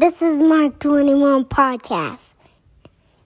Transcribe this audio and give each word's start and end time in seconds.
This 0.00 0.22
is 0.22 0.42
Mark 0.42 0.78
21 0.78 1.44
podcast. 1.44 2.20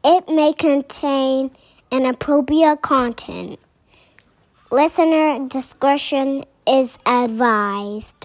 It 0.05 0.29
may 0.29 0.53
contain 0.53 1.53
inappropriate 1.93 2.83
content. 2.83 3.61
Listener 4.73 5.47
discretion 5.47 6.43
is 6.67 6.99
advised. 7.07 8.24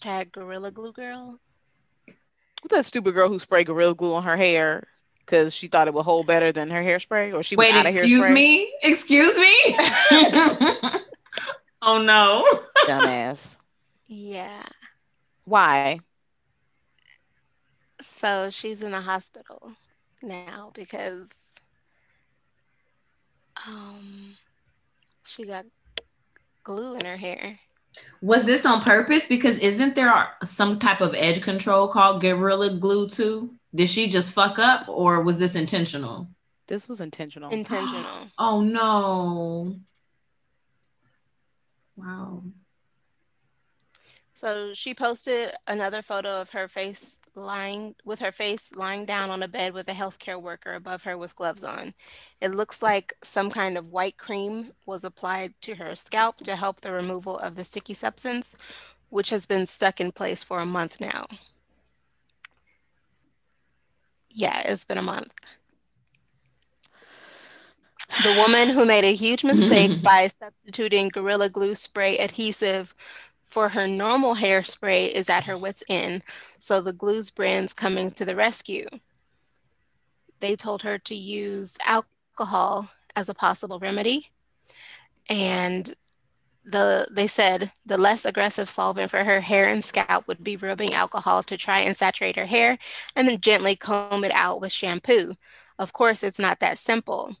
Hashtag 0.00 0.32
Gorilla 0.32 0.70
Glue 0.70 0.92
Girl. 0.92 1.38
What's 2.62 2.76
that 2.76 2.84
stupid 2.86 3.14
girl 3.14 3.28
who 3.28 3.38
sprayed 3.38 3.66
Gorilla 3.66 3.94
Glue 3.94 4.14
on 4.14 4.22
her 4.24 4.36
hair 4.36 4.86
because 5.20 5.54
she 5.54 5.66
thought 5.66 5.88
it 5.88 5.94
would 5.94 6.02
hold 6.04 6.26
better 6.26 6.52
than 6.52 6.70
her 6.70 6.82
hairspray? 6.82 7.32
Or 7.34 7.42
she 7.42 7.56
was 7.56 7.64
Wait, 7.66 7.74
out 7.74 7.86
of 7.86 7.94
excuse 7.94 8.22
hairspray? 8.22 8.34
me? 8.34 8.72
Excuse 8.82 9.38
me? 9.38 9.56
oh 11.82 12.02
no. 12.02 12.46
Dumbass. 12.86 13.56
Yeah. 14.06 14.62
Why? 15.44 16.00
So 18.02 18.50
she's 18.50 18.82
in 18.82 18.92
the 18.92 19.00
hospital 19.02 19.72
now 20.22 20.70
because 20.74 21.54
um 23.66 24.36
she 25.24 25.44
got 25.44 25.64
glue 26.64 26.94
in 26.96 27.04
her 27.04 27.16
hair. 27.16 27.58
Was 28.22 28.44
this 28.44 28.66
on 28.66 28.82
purpose? 28.82 29.26
Because 29.26 29.58
isn't 29.58 29.94
there 29.94 30.28
some 30.44 30.78
type 30.78 31.00
of 31.00 31.14
edge 31.14 31.42
control 31.42 31.88
called 31.88 32.20
Gorilla 32.20 32.70
Glue 32.70 33.08
too? 33.08 33.54
Did 33.74 33.88
she 33.88 34.08
just 34.08 34.34
fuck 34.34 34.58
up 34.58 34.88
or 34.88 35.22
was 35.22 35.38
this 35.38 35.54
intentional? 35.54 36.28
This 36.66 36.88
was 36.88 37.00
intentional. 37.00 37.50
Intentional. 37.50 38.28
Oh 38.38 38.60
no. 38.60 39.76
Wow. 41.96 42.44
So 44.40 44.72
she 44.72 44.94
posted 44.94 45.52
another 45.66 46.00
photo 46.00 46.40
of 46.40 46.48
her 46.48 46.66
face 46.66 47.18
lying 47.34 47.94
with 48.06 48.20
her 48.20 48.32
face 48.32 48.72
lying 48.74 49.04
down 49.04 49.28
on 49.28 49.42
a 49.42 49.48
bed 49.48 49.74
with 49.74 49.86
a 49.86 49.92
healthcare 49.92 50.40
worker 50.40 50.72
above 50.72 51.02
her 51.02 51.18
with 51.18 51.36
gloves 51.36 51.62
on. 51.62 51.92
It 52.40 52.52
looks 52.52 52.80
like 52.80 53.12
some 53.22 53.50
kind 53.50 53.76
of 53.76 53.92
white 53.92 54.16
cream 54.16 54.72
was 54.86 55.04
applied 55.04 55.52
to 55.60 55.74
her 55.74 55.94
scalp 55.94 56.38
to 56.44 56.56
help 56.56 56.80
the 56.80 56.90
removal 56.90 57.36
of 57.36 57.54
the 57.54 57.64
sticky 57.64 57.92
substance, 57.92 58.56
which 59.10 59.28
has 59.28 59.44
been 59.44 59.66
stuck 59.66 60.00
in 60.00 60.10
place 60.10 60.42
for 60.42 60.60
a 60.60 60.64
month 60.64 61.02
now. 61.02 61.26
Yeah, 64.30 64.62
it's 64.64 64.86
been 64.86 64.96
a 64.96 65.02
month. 65.02 65.34
The 68.24 68.34
woman 68.36 68.70
who 68.70 68.86
made 68.86 69.04
a 69.04 69.14
huge 69.14 69.44
mistake 69.44 70.02
by 70.02 70.28
substituting 70.28 71.10
Gorilla 71.10 71.50
Glue 71.50 71.74
spray 71.74 72.16
adhesive 72.16 72.94
for 73.50 73.70
her 73.70 73.86
normal 73.86 74.36
hairspray 74.36 75.10
is 75.10 75.28
at 75.28 75.44
her 75.44 75.58
wits' 75.58 75.84
end, 75.88 76.22
so 76.58 76.80
the 76.80 76.92
Glues 76.92 77.30
brand's 77.30 77.72
coming 77.72 78.10
to 78.12 78.24
the 78.24 78.36
rescue. 78.36 78.86
They 80.38 80.56
told 80.56 80.82
her 80.82 80.98
to 80.98 81.14
use 81.14 81.76
alcohol 81.84 82.90
as 83.16 83.28
a 83.28 83.34
possible 83.34 83.78
remedy, 83.78 84.30
and 85.28 85.94
the 86.64 87.08
they 87.10 87.26
said 87.26 87.72
the 87.84 87.98
less 87.98 88.24
aggressive 88.24 88.68
solvent 88.70 89.10
for 89.10 89.24
her 89.24 89.40
hair 89.40 89.66
and 89.66 89.82
scalp 89.82 90.28
would 90.28 90.44
be 90.44 90.56
rubbing 90.56 90.92
alcohol 90.94 91.42
to 91.42 91.56
try 91.56 91.80
and 91.80 91.96
saturate 91.96 92.36
her 92.36 92.46
hair 92.46 92.78
and 93.16 93.26
then 93.26 93.40
gently 93.40 93.74
comb 93.76 94.24
it 94.24 94.32
out 94.32 94.60
with 94.60 94.72
shampoo. 94.72 95.34
Of 95.78 95.92
course, 95.92 96.22
it's 96.22 96.38
not 96.38 96.60
that 96.60 96.78
simple. 96.78 97.36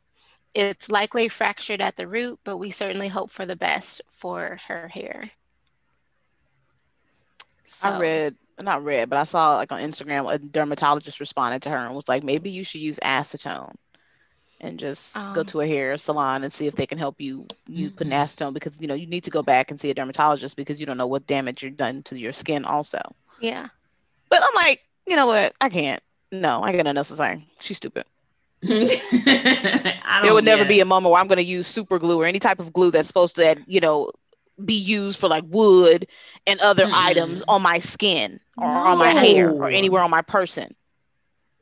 It's 0.54 0.90
likely 0.90 1.28
fractured 1.28 1.80
at 1.80 1.96
the 1.96 2.08
root, 2.08 2.40
but 2.44 2.56
we 2.56 2.70
certainly 2.70 3.08
hope 3.08 3.30
for 3.30 3.46
the 3.46 3.56
best 3.56 4.02
for 4.10 4.60
her 4.68 4.88
hair. 4.88 5.32
I 7.82 7.98
read, 7.98 8.34
not 8.60 8.84
read, 8.84 9.08
but 9.08 9.18
I 9.18 9.24
saw 9.24 9.56
like 9.56 9.72
on 9.72 9.80
Instagram 9.80 10.32
a 10.32 10.38
dermatologist 10.38 11.20
responded 11.20 11.62
to 11.62 11.70
her 11.70 11.76
and 11.76 11.94
was 11.94 12.08
like, 12.08 12.22
maybe 12.24 12.50
you 12.50 12.64
should 12.64 12.80
use 12.80 12.98
acetone 13.02 13.74
and 14.60 14.78
just 14.78 15.14
go 15.14 15.40
Um. 15.40 15.46
to 15.46 15.60
a 15.62 15.66
hair 15.66 15.96
salon 15.96 16.44
and 16.44 16.52
see 16.52 16.66
if 16.66 16.74
they 16.74 16.86
can 16.86 16.98
help 16.98 17.20
you 17.20 17.46
use 17.66 17.92
put 17.92 18.06
an 18.06 18.12
acetone 18.12 18.52
because 18.52 18.78
you 18.80 18.86
know 18.88 18.94
you 18.94 19.06
need 19.06 19.24
to 19.24 19.30
go 19.30 19.42
back 19.42 19.70
and 19.70 19.80
see 19.80 19.88
a 19.90 19.94
dermatologist 19.94 20.56
because 20.56 20.78
you 20.78 20.86
don't 20.86 20.98
know 20.98 21.06
what 21.06 21.26
damage 21.26 21.62
you've 21.62 21.76
done 21.78 22.02
to 22.04 22.18
your 22.18 22.32
skin 22.32 22.64
also. 22.64 23.00
Yeah. 23.40 23.68
But 24.28 24.42
I'm 24.42 24.54
like, 24.54 24.82
you 25.06 25.16
know 25.16 25.26
what? 25.26 25.54
I 25.60 25.68
can't. 25.70 26.02
No, 26.30 26.62
I 26.62 26.72
got 26.72 26.84
nothing 26.84 26.98
else 26.98 27.08
to 27.08 27.16
say. 27.16 27.44
She's 27.60 27.78
stupid. 27.78 28.04
There 30.22 30.34
would 30.34 30.44
never 30.44 30.64
get 30.64 30.68
be 30.68 30.80
a 30.80 30.84
moment 30.84 31.12
where 31.12 31.20
I'm 31.20 31.28
going 31.28 31.38
to 31.38 31.44
use 31.44 31.66
super 31.66 31.98
glue 31.98 32.20
or 32.20 32.26
any 32.26 32.38
type 32.38 32.60
of 32.60 32.72
glue 32.72 32.90
that's 32.90 33.08
supposed 33.08 33.36
to, 33.36 33.56
you 33.66 33.80
know, 33.80 34.12
be 34.64 34.74
used 34.74 35.18
for 35.18 35.28
like 35.28 35.44
wood 35.46 36.06
and 36.46 36.60
other 36.60 36.86
Mm-mm. 36.86 36.92
items 36.94 37.42
on 37.48 37.62
my 37.62 37.78
skin 37.78 38.40
or 38.58 38.66
on 38.66 38.98
my 38.98 39.10
hair 39.10 39.50
or 39.50 39.68
anywhere 39.68 40.02
on 40.02 40.10
my 40.10 40.22
person 40.22 40.74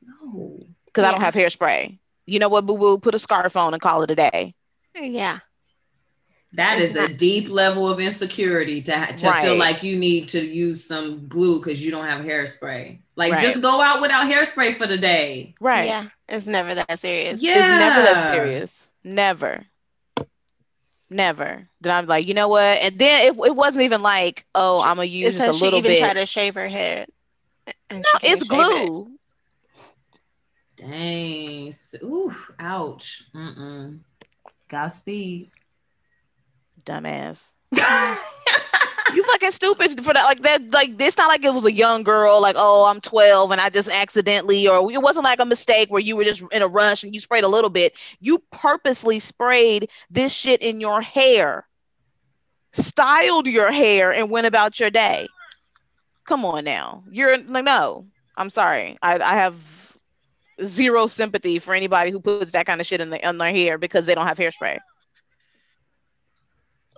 No. 0.07 0.61
because 0.87 1.05
I 1.05 1.11
don't 1.13 1.21
have 1.21 1.35
hairspray. 1.35 1.99
You 2.27 2.39
know 2.39 2.49
what, 2.49 2.67
boo 2.67 2.77
boo? 2.79 2.99
Put 2.99 3.15
a 3.15 3.19
scarf 3.19 3.57
on 3.57 3.73
and 3.73 3.81
call 3.83 4.03
it 4.03 4.11
a 4.11 4.15
day. 4.15 4.55
Yeah. 4.95 5.39
That 6.55 6.81
It's 6.81 6.95
is 6.95 6.97
a 6.97 7.13
deep 7.13 7.51
level 7.51 7.89
of 7.89 8.01
insecurity 8.01 8.81
to, 8.83 8.99
ha- 8.99 9.13
to 9.17 9.33
feel 9.43 9.57
like 9.57 9.83
you 9.83 9.99
need 9.99 10.29
to 10.29 10.41
use 10.41 10.83
some 10.83 11.29
glue 11.29 11.59
because 11.59 11.85
you 11.85 11.91
don't 11.91 12.07
have 12.07 12.25
hairspray. 12.25 13.01
Like 13.17 13.33
Right. 13.33 13.43
just 13.43 13.61
go 13.61 13.83
out 13.83 14.01
without 14.01 14.25
hairspray 14.25 14.73
for 14.75 14.87
the 14.87 14.97
day. 14.97 15.55
Right. 15.61 15.87
Yeah. 15.87 16.05
It's 16.29 16.47
never 16.47 16.75
that 16.75 16.99
serious. 16.99 17.43
Yeah. 17.43 17.53
It's 17.59 17.69
never 17.69 18.03
that 18.03 18.33
serious. 18.35 18.89
Never. 19.05 19.67
Never. 21.11 21.69
Then 21.81 21.93
I'm 21.95 22.07
like, 22.07 22.27
you 22.27 22.35
know 22.35 22.49
what? 22.49 22.63
And 22.83 22.99
then 22.99 23.27
it, 23.33 23.39
it 23.47 23.57
wasn't 23.57 23.85
even 23.85 24.03
like, 24.03 24.45
oh, 24.55 24.81
I'm 24.83 24.97
gonna 24.97 25.05
It 25.05 25.11
use 25.11 25.35
just 25.37 25.41
a 25.49 25.53
says 25.53 25.59
she 25.59 25.67
even 25.69 25.83
bit. 25.83 25.99
tried 26.01 26.15
to 26.15 26.27
shave 26.27 26.55
her 26.55 26.69
hair. 26.69 27.07
and 27.91 28.01
no, 28.01 28.05
it's 28.23 28.41
shave 28.41 28.43
it. 28.43 28.49
glue. 28.49 29.11
Dang. 30.77 31.73
Ooh, 32.05 32.35
ouch. 32.59 33.25
Mm-mm. 33.35 34.01
Godspeed. 34.69 35.51
Dumbass. 36.85 37.43
You 39.15 39.23
fucking 39.25 39.51
stupid 39.53 40.05
for 40.05 40.13
that. 40.13 40.25
Like 40.25 40.43
that. 40.43 40.71
Like 40.71 41.01
it's 41.01 41.17
not 41.17 41.29
like 41.29 41.45
it 41.45 41.53
was 41.53 41.65
a 41.65 41.73
young 41.73 42.03
girl. 42.03 42.41
Like 42.41 42.57
oh, 42.59 42.85
I'm 42.85 43.01
12 43.01 43.51
and 43.51 43.61
I 43.61 43.71
just 43.71 43.89
accidentally, 43.89 44.69
or 44.69 44.91
it 44.93 45.03
wasn't 45.03 45.25
like 45.25 45.41
a 45.41 45.47
mistake 45.47 45.91
where 45.91 46.01
you 46.01 46.17
were 46.17 46.25
just 46.25 46.43
in 46.53 46.63
a 46.63 46.69
rush 46.69 47.05
and 47.05 47.15
you 47.15 47.21
sprayed 47.21 47.45
a 47.45 47.49
little 47.49 47.71
bit. 47.71 47.95
You 48.21 48.43
purposely 48.51 49.21
sprayed 49.21 49.91
this 50.11 50.33
shit 50.33 50.63
in 50.63 50.81
your 50.81 51.01
hair, 51.01 51.67
styled 52.73 53.47
your 53.47 53.71
hair, 53.71 54.13
and 54.13 54.31
went 54.31 54.47
about 54.47 54.79
your 54.79 54.91
day. 54.91 55.27
Come 56.25 56.45
on 56.45 56.65
now. 56.65 57.05
You're 57.11 57.39
like 57.39 57.65
no. 57.65 58.07
I'm 58.37 58.51
sorry. 58.51 58.99
I 59.03 59.19
I 59.19 59.35
have 59.37 59.55
zero 60.65 61.07
sympathy 61.07 61.59
for 61.59 61.75
anybody 61.75 62.11
who 62.11 62.21
puts 62.21 62.53
that 62.53 62.67
kind 62.67 62.81
of 62.81 62.87
shit 62.87 63.01
in, 63.01 63.11
the, 63.11 63.29
in 63.29 63.39
their 63.39 63.53
hair 63.53 63.79
because 63.79 64.07
they 64.07 64.15
don't 64.15 64.27
have 64.27 64.39
hairspray. 64.39 64.79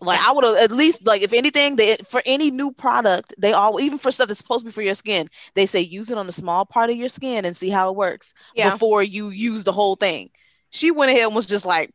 Like 0.00 0.20
I 0.20 0.32
would 0.32 0.44
have 0.44 0.56
at 0.56 0.70
least 0.70 1.06
like 1.06 1.22
if 1.22 1.32
anything, 1.32 1.76
they 1.76 1.96
for 2.08 2.22
any 2.24 2.50
new 2.50 2.72
product, 2.72 3.34
they 3.38 3.52
all 3.52 3.80
even 3.80 3.98
for 3.98 4.10
stuff 4.10 4.28
that's 4.28 4.38
supposed 4.38 4.60
to 4.60 4.66
be 4.66 4.70
for 4.72 4.82
your 4.82 4.94
skin, 4.94 5.28
they 5.54 5.66
say 5.66 5.80
use 5.80 6.10
it 6.10 6.18
on 6.18 6.28
a 6.28 6.32
small 6.32 6.64
part 6.64 6.90
of 6.90 6.96
your 6.96 7.08
skin 7.08 7.44
and 7.44 7.56
see 7.56 7.68
how 7.70 7.90
it 7.90 7.96
works 7.96 8.32
Yeah. 8.54 8.72
before 8.72 9.02
you 9.02 9.28
use 9.30 9.64
the 9.64 9.72
whole 9.72 9.96
thing. 9.96 10.30
She 10.70 10.90
went 10.90 11.10
ahead 11.10 11.24
and 11.26 11.34
was 11.34 11.46
just 11.46 11.66
like, 11.66 11.90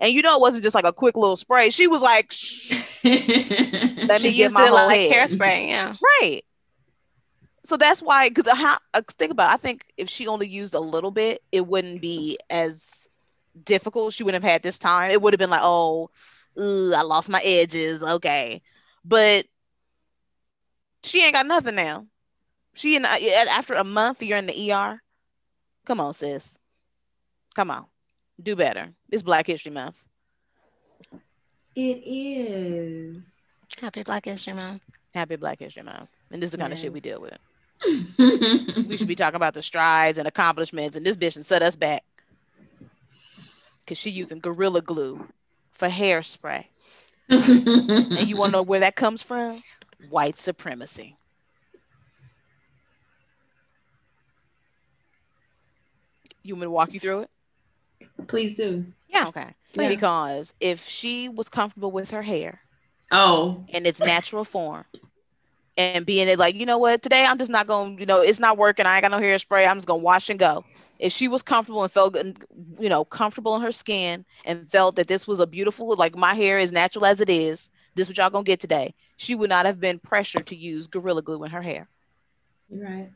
and 0.00 0.12
you 0.12 0.22
know 0.22 0.34
it 0.36 0.40
wasn't 0.40 0.62
just 0.62 0.74
like 0.74 0.84
a 0.84 0.92
quick 0.92 1.16
little 1.16 1.36
spray. 1.36 1.70
She 1.70 1.86
was 1.86 2.02
like, 2.02 2.32
let 3.04 4.22
me 4.22 4.30
she 4.30 4.36
get 4.36 4.44
used 4.44 4.54
my 4.54 4.66
it 4.66 4.72
like 4.72 5.00
head. 5.00 5.10
hairspray. 5.10 5.68
Yeah. 5.68 5.94
right. 6.22 6.42
So 7.66 7.76
that's 7.76 8.00
why, 8.00 8.28
because 8.30 8.50
how 8.56 8.78
uh, 8.94 9.02
think 9.18 9.30
about, 9.32 9.50
it, 9.50 9.54
I 9.54 9.56
think 9.58 9.84
if 9.98 10.08
she 10.08 10.26
only 10.26 10.48
used 10.48 10.74
a 10.74 10.80
little 10.80 11.10
bit, 11.10 11.42
it 11.52 11.66
wouldn't 11.66 12.00
be 12.00 12.38
as 12.48 12.97
difficult, 13.64 14.14
she 14.14 14.24
wouldn't 14.24 14.42
have 14.42 14.50
had 14.50 14.62
this 14.62 14.78
time. 14.78 15.10
It 15.10 15.20
would 15.20 15.32
have 15.32 15.38
been 15.38 15.50
like, 15.50 15.62
oh, 15.62 16.10
ugh, 16.56 16.92
I 16.94 17.02
lost 17.02 17.28
my 17.28 17.40
edges. 17.42 18.02
Okay. 18.02 18.62
But 19.04 19.46
she 21.02 21.24
ain't 21.24 21.34
got 21.34 21.46
nothing 21.46 21.74
now. 21.74 22.06
She 22.74 22.96
and 22.96 23.06
I, 23.06 23.18
after 23.50 23.74
a 23.74 23.84
month, 23.84 24.22
you're 24.22 24.38
in 24.38 24.46
the 24.46 24.72
ER. 24.72 25.00
Come 25.86 26.00
on, 26.00 26.14
sis. 26.14 26.48
Come 27.54 27.70
on. 27.70 27.86
Do 28.40 28.54
better. 28.54 28.92
It's 29.10 29.22
Black 29.22 29.46
History 29.46 29.72
Month. 29.72 30.04
It 31.74 32.02
is. 32.04 33.34
Happy 33.80 34.02
Black 34.02 34.24
History 34.24 34.52
Month. 34.52 34.82
Happy 35.14 35.36
Black 35.36 35.58
History 35.58 35.82
Month. 35.82 36.08
And 36.30 36.42
this 36.42 36.48
is 36.48 36.52
the 36.52 36.58
kind 36.58 36.72
of 36.72 36.78
shit 36.78 36.92
we 36.92 37.00
deal 37.00 37.20
with. 37.20 37.38
we 38.88 38.96
should 38.96 39.08
be 39.08 39.14
talking 39.14 39.36
about 39.36 39.54
the 39.54 39.62
strides 39.62 40.18
and 40.18 40.28
accomplishments, 40.28 40.96
and 40.96 41.06
this 41.06 41.16
bitch 41.16 41.36
and 41.36 41.46
set 41.46 41.62
us 41.62 41.76
back. 41.76 42.04
Cause 43.88 43.98
she 43.98 44.10
using 44.10 44.40
gorilla 44.40 44.82
glue 44.82 45.26
for 45.72 45.88
hairspray. 45.88 46.66
And 48.16 48.28
you 48.28 48.36
wanna 48.36 48.52
know 48.52 48.62
where 48.62 48.80
that 48.80 48.96
comes 48.96 49.22
from? 49.22 49.64
White 50.10 50.38
supremacy. 50.38 51.16
You 56.42 56.54
want 56.54 56.60
me 56.60 56.66
to 56.66 56.70
walk 56.70 56.94
you 56.94 57.00
through 57.00 57.22
it? 57.22 57.30
Please 58.28 58.54
do. 58.54 58.86
Yeah. 59.08 59.28
Okay. 59.28 59.54
Please. 59.72 59.88
Because 59.88 60.52
if 60.60 60.86
she 60.86 61.28
was 61.28 61.48
comfortable 61.48 61.90
with 61.92 62.10
her 62.10 62.22
hair 62.22 62.60
Oh, 63.10 63.66
in 63.68 63.86
its 63.86 64.00
natural 64.00 64.44
form 64.44 64.84
and 65.78 66.06
being 66.06 66.28
it 66.28 66.38
like, 66.38 66.54
you 66.54 66.66
know 66.66 66.78
what, 66.78 67.02
today 67.02 67.24
I'm 67.24 67.38
just 67.38 67.50
not 67.50 67.66
going, 67.66 67.96
to 67.96 68.00
you 68.00 68.06
know, 68.06 68.20
it's 68.20 68.40
not 68.40 68.58
working. 68.58 68.86
I 68.86 68.96
ain't 68.96 69.02
got 69.02 69.10
no 69.10 69.18
hairspray. 69.18 69.68
I'm 69.68 69.76
just 69.76 69.86
going 69.86 70.00
to 70.00 70.04
wash 70.04 70.30
and 70.30 70.38
go. 70.38 70.64
If 70.98 71.12
she 71.12 71.28
was 71.28 71.42
comfortable 71.42 71.82
and 71.82 71.92
felt, 71.92 72.16
you 72.78 72.88
know, 72.88 73.04
comfortable 73.04 73.54
in 73.56 73.62
her 73.62 73.72
skin 73.72 74.24
and 74.44 74.70
felt 74.70 74.96
that 74.96 75.08
this 75.08 75.26
was 75.26 75.38
a 75.38 75.46
beautiful, 75.46 75.94
like 75.94 76.16
my 76.16 76.34
hair 76.34 76.58
is 76.58 76.72
natural 76.72 77.06
as 77.06 77.20
it 77.20 77.30
is, 77.30 77.70
this 77.94 78.04
is 78.04 78.10
what 78.10 78.18
y'all 78.18 78.30
going 78.30 78.44
to 78.44 78.48
get 78.48 78.60
today, 78.60 78.94
she 79.16 79.34
would 79.34 79.50
not 79.50 79.66
have 79.66 79.80
been 79.80 79.98
pressured 79.98 80.46
to 80.48 80.56
use 80.56 80.86
Gorilla 80.86 81.22
Glue 81.22 81.44
in 81.44 81.50
her 81.50 81.62
hair. 81.62 81.88
right. 82.70 83.10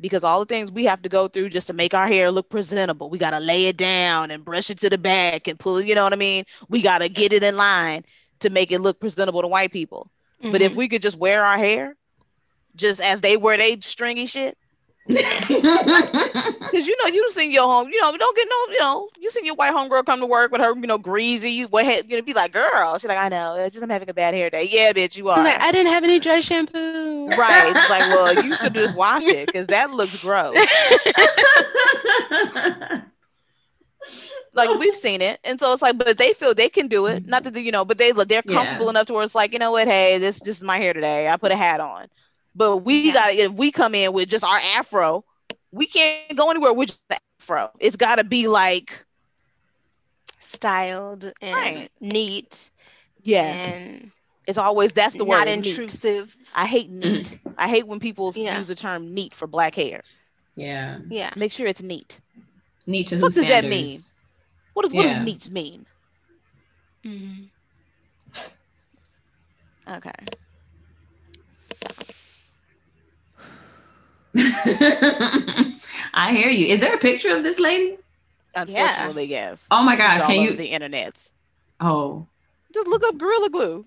because 0.00 0.22
all 0.22 0.40
the 0.40 0.46
things 0.46 0.70
we 0.70 0.84
have 0.84 1.02
to 1.02 1.08
go 1.08 1.28
through 1.28 1.48
just 1.48 1.66
to 1.66 1.72
make 1.72 1.94
our 1.94 2.06
hair 2.06 2.30
look 2.30 2.48
presentable. 2.48 3.10
We 3.10 3.18
got 3.18 3.30
to 3.30 3.40
lay 3.40 3.66
it 3.66 3.76
down 3.76 4.30
and 4.30 4.44
brush 4.44 4.70
it 4.70 4.78
to 4.80 4.90
the 4.90 4.98
back 4.98 5.48
and 5.48 5.58
pull 5.58 5.78
it, 5.78 5.86
you 5.86 5.94
know 5.94 6.04
what 6.04 6.12
I 6.12 6.16
mean? 6.16 6.44
We 6.68 6.82
got 6.82 6.98
to 6.98 7.08
get 7.08 7.32
it 7.32 7.42
in 7.42 7.56
line 7.56 8.04
to 8.40 8.50
make 8.50 8.70
it 8.70 8.80
look 8.80 9.00
presentable 9.00 9.42
to 9.42 9.48
white 9.48 9.72
people. 9.72 10.10
But 10.40 10.62
if 10.62 10.70
mm-hmm. 10.70 10.78
we 10.78 10.88
could 10.88 11.02
just 11.02 11.16
wear 11.16 11.44
our 11.44 11.58
hair 11.58 11.96
just 12.76 13.00
as 13.00 13.20
they 13.20 13.36
wear 13.36 13.56
they 13.56 13.78
stringy 13.80 14.26
shit, 14.26 14.56
because 15.08 16.86
you 16.86 16.96
know, 17.02 17.06
you 17.06 17.22
done 17.22 17.30
seen 17.30 17.50
your 17.50 17.64
home, 17.66 17.88
you 17.88 17.98
know, 18.00 18.14
don't 18.16 18.36
get 18.36 18.46
no, 18.48 18.72
you 18.74 18.80
know, 18.80 19.08
you 19.18 19.30
seen 19.30 19.46
your 19.46 19.54
white 19.54 19.72
homegirl 19.72 20.04
come 20.04 20.20
to 20.20 20.26
work 20.26 20.52
with 20.52 20.60
her, 20.60 20.74
you 20.74 20.86
know, 20.86 20.98
greasy, 20.98 21.50
you 21.52 21.66
what 21.68 21.86
head, 21.86 22.04
you 22.10 22.16
know, 22.16 22.22
be 22.22 22.34
like, 22.34 22.52
girl, 22.52 22.98
she's 22.98 23.08
like, 23.08 23.16
I 23.18 23.28
know, 23.30 23.54
it's 23.56 23.74
just 23.74 23.82
I'm 23.82 23.88
having 23.88 24.10
a 24.10 24.14
bad 24.14 24.34
hair 24.34 24.50
day. 24.50 24.68
Yeah, 24.70 24.92
bitch, 24.92 25.16
you 25.16 25.30
are. 25.30 25.42
like, 25.42 25.60
I 25.60 25.72
didn't 25.72 25.92
have 25.92 26.04
any 26.04 26.20
dry 26.20 26.40
shampoo. 26.40 27.34
Right. 27.34 27.74
It's 27.76 27.88
like, 27.88 28.06
well, 28.06 28.34
you 28.44 28.54
should 28.54 28.74
just 28.74 28.94
wash 28.94 29.30
it 29.30 29.50
because 29.50 29.68
that 29.68 29.90
looks 29.90 30.16
gross. 30.16 30.68
like 34.54 34.70
we've 34.78 34.94
seen 34.94 35.22
it 35.22 35.38
and 35.44 35.58
so 35.60 35.72
it's 35.72 35.82
like 35.82 35.96
but 35.98 36.18
they 36.18 36.32
feel 36.32 36.54
they 36.54 36.68
can 36.68 36.88
do 36.88 37.06
it 37.06 37.24
not 37.26 37.44
that 37.44 37.54
they, 37.54 37.60
you 37.60 37.70
know 37.72 37.84
but 37.84 37.98
they 37.98 38.12
they're 38.12 38.42
Yeah. 38.44 38.52
comfortable 38.54 38.88
enough 38.90 39.06
to 39.06 39.12
where 39.14 39.24
it's 39.24 39.34
like 39.34 39.52
you 39.52 39.58
know 39.58 39.70
what 39.70 39.86
hey 39.86 40.18
this 40.18 40.40
just 40.40 40.60
is 40.60 40.62
my 40.62 40.78
hair 40.78 40.92
today 40.92 41.28
i 41.28 41.36
put 41.36 41.52
a 41.52 41.56
hat 41.56 41.80
on 41.80 42.06
but 42.58 42.78
we 42.78 43.08
Yeah. 43.08 43.12
gotta 43.14 43.32
if 43.44 43.52
we 43.52 43.70
come 43.70 43.94
in 43.94 44.12
with 44.12 44.28
just 44.28 44.44
our 44.44 44.60
afro 44.76 45.24
we 45.72 45.86
can't 45.86 46.36
go 46.36 46.50
anywhere 46.50 46.72
with 46.74 46.88
just 46.88 47.08
the 47.08 47.18
afro 47.40 47.70
it's 47.80 47.96
gotta 47.96 48.24
be 48.24 48.48
like 48.48 49.04
Styled 50.40 51.32
and 51.42 51.54
Right. 51.54 51.90
neat 52.00 52.70
yes 53.22 53.60
and 53.66 54.10
it's 54.46 54.58
always 54.58 54.92
that's 54.92 55.14
the 55.14 55.24
not 55.24 55.28
word 55.28 55.44
Not 55.46 55.48
intrusive. 55.48 56.36
i 56.54 56.66
hate 56.66 56.90
neat 56.90 57.38
i 57.56 57.68
hate 57.68 57.86
when 57.86 58.00
people 58.00 58.32
Yeah. 58.34 58.58
use 58.58 58.68
the 58.68 58.74
term 58.74 59.14
neat 59.14 59.34
for 59.34 59.46
black 59.46 59.74
hair 59.74 60.02
yeah. 60.56 60.98
Yeah. 61.10 61.30
make 61.36 61.52
sure 61.52 61.66
it's 61.66 61.82
neat 61.82 62.20
Need 62.86 63.06
to 63.08 63.16
What 63.16 63.32
who 63.34 63.40
does 63.42 63.48
that 63.48 63.64
mean? 63.64 63.98
what 64.74 64.82
does 64.84 64.94
what 64.94 65.02
does 65.04 65.16
neat 65.16 65.50
mean 65.50 65.86
Mm-hmm. 67.04 67.44
okay 69.88 70.12
I 76.14 76.32
hear 76.32 76.48
you. 76.50 76.66
Is 76.66 76.80
there 76.80 76.94
a 76.94 76.98
picture 76.98 77.36
of 77.36 77.42
this 77.42 77.58
lady? 77.58 77.98
unfortunately 78.54 79.26
yes 79.26 79.62
Oh 79.70 79.82
my 79.84 79.94
gosh, 79.94 80.20
can 80.22 80.30
over 80.30 80.50
you? 80.50 80.56
the 80.56 80.66
internet? 80.66 81.14
Oh, 81.80 82.26
Just 82.74 82.88
look 82.88 83.04
up 83.04 83.16
Gorilla 83.18 83.50
Glue. 83.50 83.84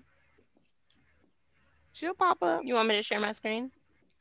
She'll 1.92 2.14
pop 2.14 2.38
up. 2.42 2.62
You 2.64 2.74
want 2.74 2.88
me 2.88 2.96
to 2.96 3.02
share 3.02 3.20
my 3.20 3.32
screen? 3.32 3.70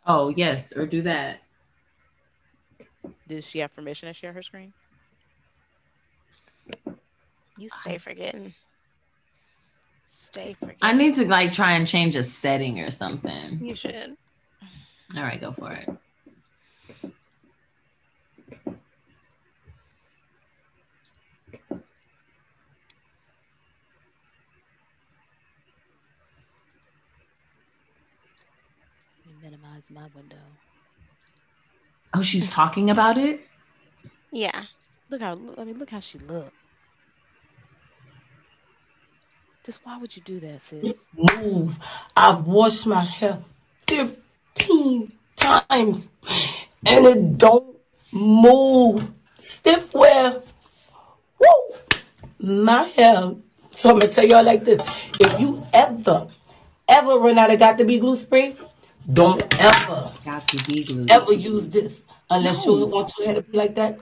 oh 0.07 0.30
yes, 0.30 0.74
or 0.75 0.86
do 0.86 1.01
that. 1.04 1.42
Does 3.28 3.45
she 3.45 3.60
have 3.60 3.74
permission 3.75 4.07
to 4.07 4.13
share 4.13 4.33
her 4.33 4.42
screen? 4.42 4.74
You 7.57 7.69
stay 7.69 7.98
forgetting. 7.98 8.54
Stay 10.07 10.54
forgetting. 10.60 10.80
I 10.81 10.92
need 10.94 11.16
to 11.16 11.28
like 11.28 11.54
try 11.54 11.74
and 11.74 11.88
change 11.88 12.16
a 12.16 12.24
setting 12.24 12.80
or 12.80 12.89
something. 12.89 13.60
You 13.63 13.75
should. 13.75 14.18
All 15.16 15.24
right, 15.24 15.39
go 15.39 15.51
for 15.51 15.72
it. 15.72 15.88
Minimize 29.51 29.83
my 29.94 30.07
window. 30.15 30.38
Oh, 32.13 32.21
she's 32.21 32.48
talking 32.48 32.89
about 32.89 33.18
it. 33.18 33.42
Yeah. 34.33 34.63
Look 35.09 35.19
how 35.19 35.33
look, 35.33 35.59
I 35.59 35.65
mean 35.65 35.77
look 35.77 35.89
how 35.89 36.00
she 36.00 36.18
look. 36.19 36.53
Just 39.65 39.81
why 39.83 39.98
would 39.98 40.15
you 40.15 40.21
do 40.21 40.39
that, 40.39 40.62
sis? 40.62 41.03
move. 41.13 41.75
I've 42.15 42.48
washed 42.48 42.86
my 42.86 43.03
hair 43.03 43.39
15 43.89 45.12
times 45.36 46.07
and 46.86 47.06
it 47.06 47.38
don't 47.38 47.75
move. 48.13 49.12
Stiff 49.42 49.94
wear. 49.94 50.42
Woo! 51.39 51.75
My 52.40 52.83
hair. 52.83 53.35
So 53.71 53.90
I'm 53.90 53.99
gonna 53.99 54.14
tell 54.14 54.25
y'all 54.25 54.45
like 54.45 54.64
this. 54.64 54.81
If 55.19 55.37
you 55.42 55.61
ever, 55.73 56.28
ever 56.87 57.19
run 57.19 57.37
out 57.37 57.52
of 57.52 57.59
Got2b 57.59 57.99
glue 57.99 58.16
spray, 58.16 58.56
don't 59.13 59.41
ever, 59.59 60.11
Got2b 60.25 60.87
glued. 60.87 61.11
ever 61.11 61.33
use 61.33 61.67
this 61.69 61.93
unless 62.29 62.65
No. 62.65 62.77
you 62.79 62.85
want 62.85 63.11
your 63.17 63.27
hair 63.27 63.35
to 63.35 63.41
be 63.41 63.57
like 63.57 63.75
that. 63.75 63.99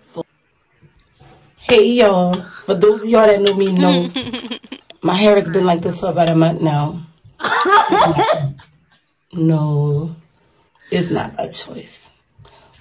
Hey 1.58 1.92
y'all, 1.94 2.34
for 2.66 2.74
those 2.76 3.02
of 3.02 3.08
y'all 3.10 3.28
that 3.28 3.42
know 3.42 3.54
me 3.54 3.72
know 3.72 4.10
my 5.02 5.16
hair 5.16 5.36
has 5.40 5.50
been 5.50 5.66
like 5.66 5.82
this 5.82 6.00
for 6.00 6.08
about 6.10 6.30
a 6.30 6.36
month 6.36 6.62
now. 6.62 7.00
No, 9.34 10.16
it's 10.90 11.12
not 11.12 11.38
by 11.38 11.50
choice. 11.50 12.10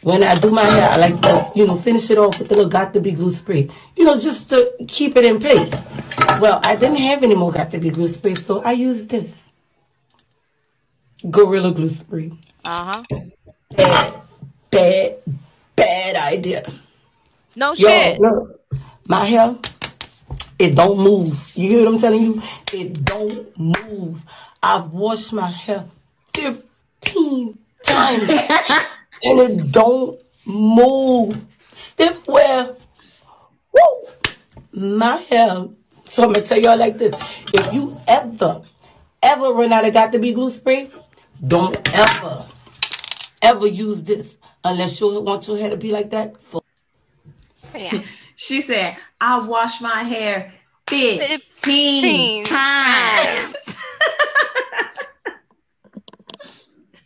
When 0.00 0.22
I 0.22 0.38
do 0.38 0.50
my 0.50 0.64
hair, 0.64 0.88
I 0.88 0.96
like 0.96 1.20
to, 1.22 1.52
you 1.54 1.66
know, 1.66 1.76
finish 1.76 2.08
it 2.10 2.16
off 2.16 2.38
with 2.38 2.50
a 2.50 2.54
little 2.54 2.70
Got2b 2.70 3.16
glue 3.16 3.34
spray. 3.34 3.68
You 3.96 4.04
know, 4.04 4.18
just 4.18 4.48
to 4.48 4.72
keep 4.86 5.16
it 5.16 5.24
in 5.26 5.40
place. 5.40 5.70
Well, 6.40 6.60
I 6.64 6.74
didn't 6.76 6.96
have 6.96 7.22
any 7.22 7.34
more 7.34 7.52
Got2b 7.52 7.92
glue 7.92 8.08
spray, 8.08 8.34
so 8.36 8.62
I 8.62 8.72
used 8.72 9.10
this. 9.10 9.30
Gorilla 11.30 11.72
glue 11.72 11.88
spray. 11.90 12.32
Uh-huh. 12.64 13.02
Bad, 13.76 14.14
bad, 14.70 15.16
bad 15.76 16.16
idea. 16.16 16.70
No 17.56 17.74
Yo, 17.74 17.88
shit. 17.88 18.20
look, 18.20 18.60
my 19.06 19.24
hair, 19.26 19.56
it 20.58 20.74
don't 20.74 20.98
move. 20.98 21.52
You 21.56 21.68
hear 21.70 21.84
what 21.84 21.94
I'm 21.94 22.00
telling 22.00 22.22
you? 22.22 22.42
It 22.72 23.04
don't 23.04 23.58
move. 23.58 24.20
I've 24.62 24.90
washed 24.92 25.32
my 25.32 25.50
hair 25.50 25.84
15 26.34 27.58
times 27.82 28.28
and 29.22 29.40
it 29.40 29.72
don't 29.72 30.20
move. 30.44 31.44
Stiff 31.72 32.26
wear. 32.26 32.76
Woo! 33.72 34.08
My 34.72 35.16
hair. 35.18 35.68
So 36.04 36.24
I'm 36.24 36.32
gonna 36.32 36.46
tell 36.46 36.58
y'all 36.58 36.76
like 36.78 36.98
this. 36.98 37.14
If 37.52 37.72
you 37.72 38.00
ever, 38.08 38.62
ever 39.22 39.52
run 39.52 39.72
out 39.72 39.84
of 39.86 39.94
Got2b 39.94 40.34
glue 40.34 40.50
spray, 40.50 40.90
don't 41.46 41.76
ever, 41.94 42.44
ever 43.42 43.66
use 43.66 44.02
this 44.02 44.36
unless 44.64 45.00
you 45.00 45.20
want 45.20 45.46
your 45.46 45.56
hair 45.58 45.70
to 45.70 45.76
be 45.76 45.92
like 45.92 46.10
that. 46.10 46.34
For 46.50 46.62
yeah. 47.74 48.02
She 48.36 48.60
said, 48.60 48.96
"I 49.20 49.46
wash 49.46 49.80
my 49.80 50.02
hair 50.02 50.52
15 50.88 51.38
15 51.38 52.44
times." 52.46 53.77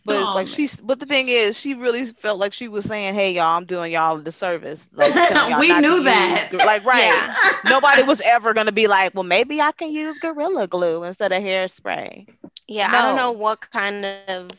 But 0.05 0.17
Oh, 0.17 0.33
like 0.35 0.47
man. 0.47 0.55
she's, 0.55 0.75
but 0.75 0.99
the 0.99 1.05
thing 1.05 1.29
is, 1.29 1.57
she 1.57 1.73
really 1.75 2.05
felt 2.05 2.39
like 2.39 2.51
she 2.53 2.67
was 2.67 2.83
saying, 2.85 3.13
"Hey, 3.13 3.33
y'all, 3.33 3.57
I'm 3.57 3.65
doing 3.65 3.93
y'all 3.93 4.17
a 4.19 4.21
disservice." 4.21 4.89
Like, 4.93 5.13
We 5.59 5.73
knew 5.79 6.03
that. 6.03 6.49
gor- 6.51 6.59
Like, 6.59 6.83
right? 6.85 7.03
Yeah. 7.03 7.51
Nobody 7.69 8.03
was 8.03 8.19
ever 8.21 8.53
gonna 8.53 8.71
be 8.73 8.87
like, 8.87 9.13
"Well, 9.15 9.23
maybe 9.23 9.61
I 9.61 9.71
can 9.71 9.91
use 9.91 10.17
gorilla 10.19 10.67
glue 10.67 11.03
instead 11.03 11.31
of 11.31 11.41
hairspray." 11.41 12.27
Yeah, 12.67 12.89
I 12.91 13.01
don't 13.01 13.15
know 13.15 13.31
what 13.31 13.69
kind 13.71 14.05
of 14.27 14.51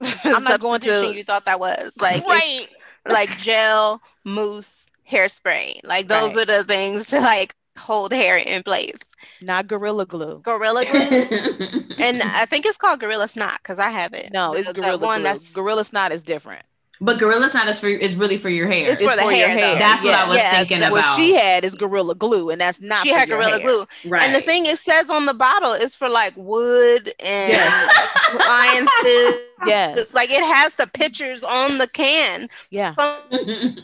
I'm 0.24 0.44
not 0.44 0.60
going 0.60 0.80
to- 0.82 1.14
you 1.14 1.24
thought 1.24 1.44
that 1.46 1.60
was. 1.60 1.96
Like 2.00 2.24
right? 2.26 2.66
like 3.06 3.36
gel, 3.38 4.00
mousse, 4.24 4.90
hairspray. 5.10 5.80
Like 5.84 6.08
those 6.08 6.34
Right. 6.34 6.48
are 6.48 6.58
the 6.58 6.64
things 6.64 7.08
to 7.08 7.20
like 7.20 7.54
hold 7.78 8.12
hair 8.12 8.36
in 8.36 8.62
place. 8.62 8.98
Not 9.40 9.66
gorilla 9.66 10.06
glue. 10.06 10.40
Gorilla 10.44 10.84
glue. 10.90 11.82
And 11.98 12.22
I 12.22 12.44
think 12.46 12.66
it's 12.66 12.76
called 12.78 13.00
Gorilla 13.00 13.28
Snot 13.28 13.58
because 13.62 13.78
I 13.78 13.90
have 13.90 14.12
it. 14.12 14.30
No, 14.32 14.52
The- 14.52 14.58
it's 14.60 14.68
the 14.68 14.74
gorilla 14.74 14.98
one 14.98 15.18
glue. 15.20 15.24
that's 15.24 15.52
Gorilla 15.52 15.84
snot 15.84 16.12
is 16.12 16.22
different. 16.22 16.64
but 17.00 17.18
Gorilla 17.18 17.48
Snot 17.50 17.68
is 17.68 17.78
for 17.78 17.88
is 17.88 18.16
really 18.16 18.36
for 18.38 18.48
your 18.48 18.68
hair. 18.68 18.88
It's 18.90 19.00
for 19.02 19.14
the 19.16 19.22
hair, 19.22 19.54
though. 19.54 19.78
That's 19.78 20.02
what 20.02 20.14
I 20.14 20.26
was 20.26 20.38
Yeah, 20.38 20.50
thinking 20.58 20.78
the- 20.78 20.86
about. 20.86 20.92
What 20.92 21.16
she 21.16 21.34
had 21.34 21.62
is 21.64 21.74
gorilla 21.74 22.14
glue, 22.14 22.48
and 22.50 22.58
that's 22.60 22.80
not. 22.80 23.02
she 23.02 23.10
for 23.12 23.18
had 23.18 23.28
your 23.28 23.38
Gorilla 23.38 23.58
hair. 23.58 23.66
Glue. 23.66 23.86
right. 24.10 24.22
And 24.22 24.34
the 24.34 24.40
thing 24.40 24.64
it 24.66 24.78
says 24.78 25.10
on 25.10 25.26
the 25.26 25.34
bottle 25.34 25.72
is 25.74 25.94
for 25.94 26.08
like 26.08 26.32
wood 26.36 27.12
and 27.20 27.52
Yes. 27.52 28.08
appliances. 28.34 29.40
Yes. 29.66 30.14
Like 30.14 30.30
it 30.30 30.42
has 30.44 30.76
the 30.76 30.86
pictures 30.86 31.42
on 31.44 31.78
the 31.78 31.86
can. 31.88 32.48
Yeah. 32.70 32.94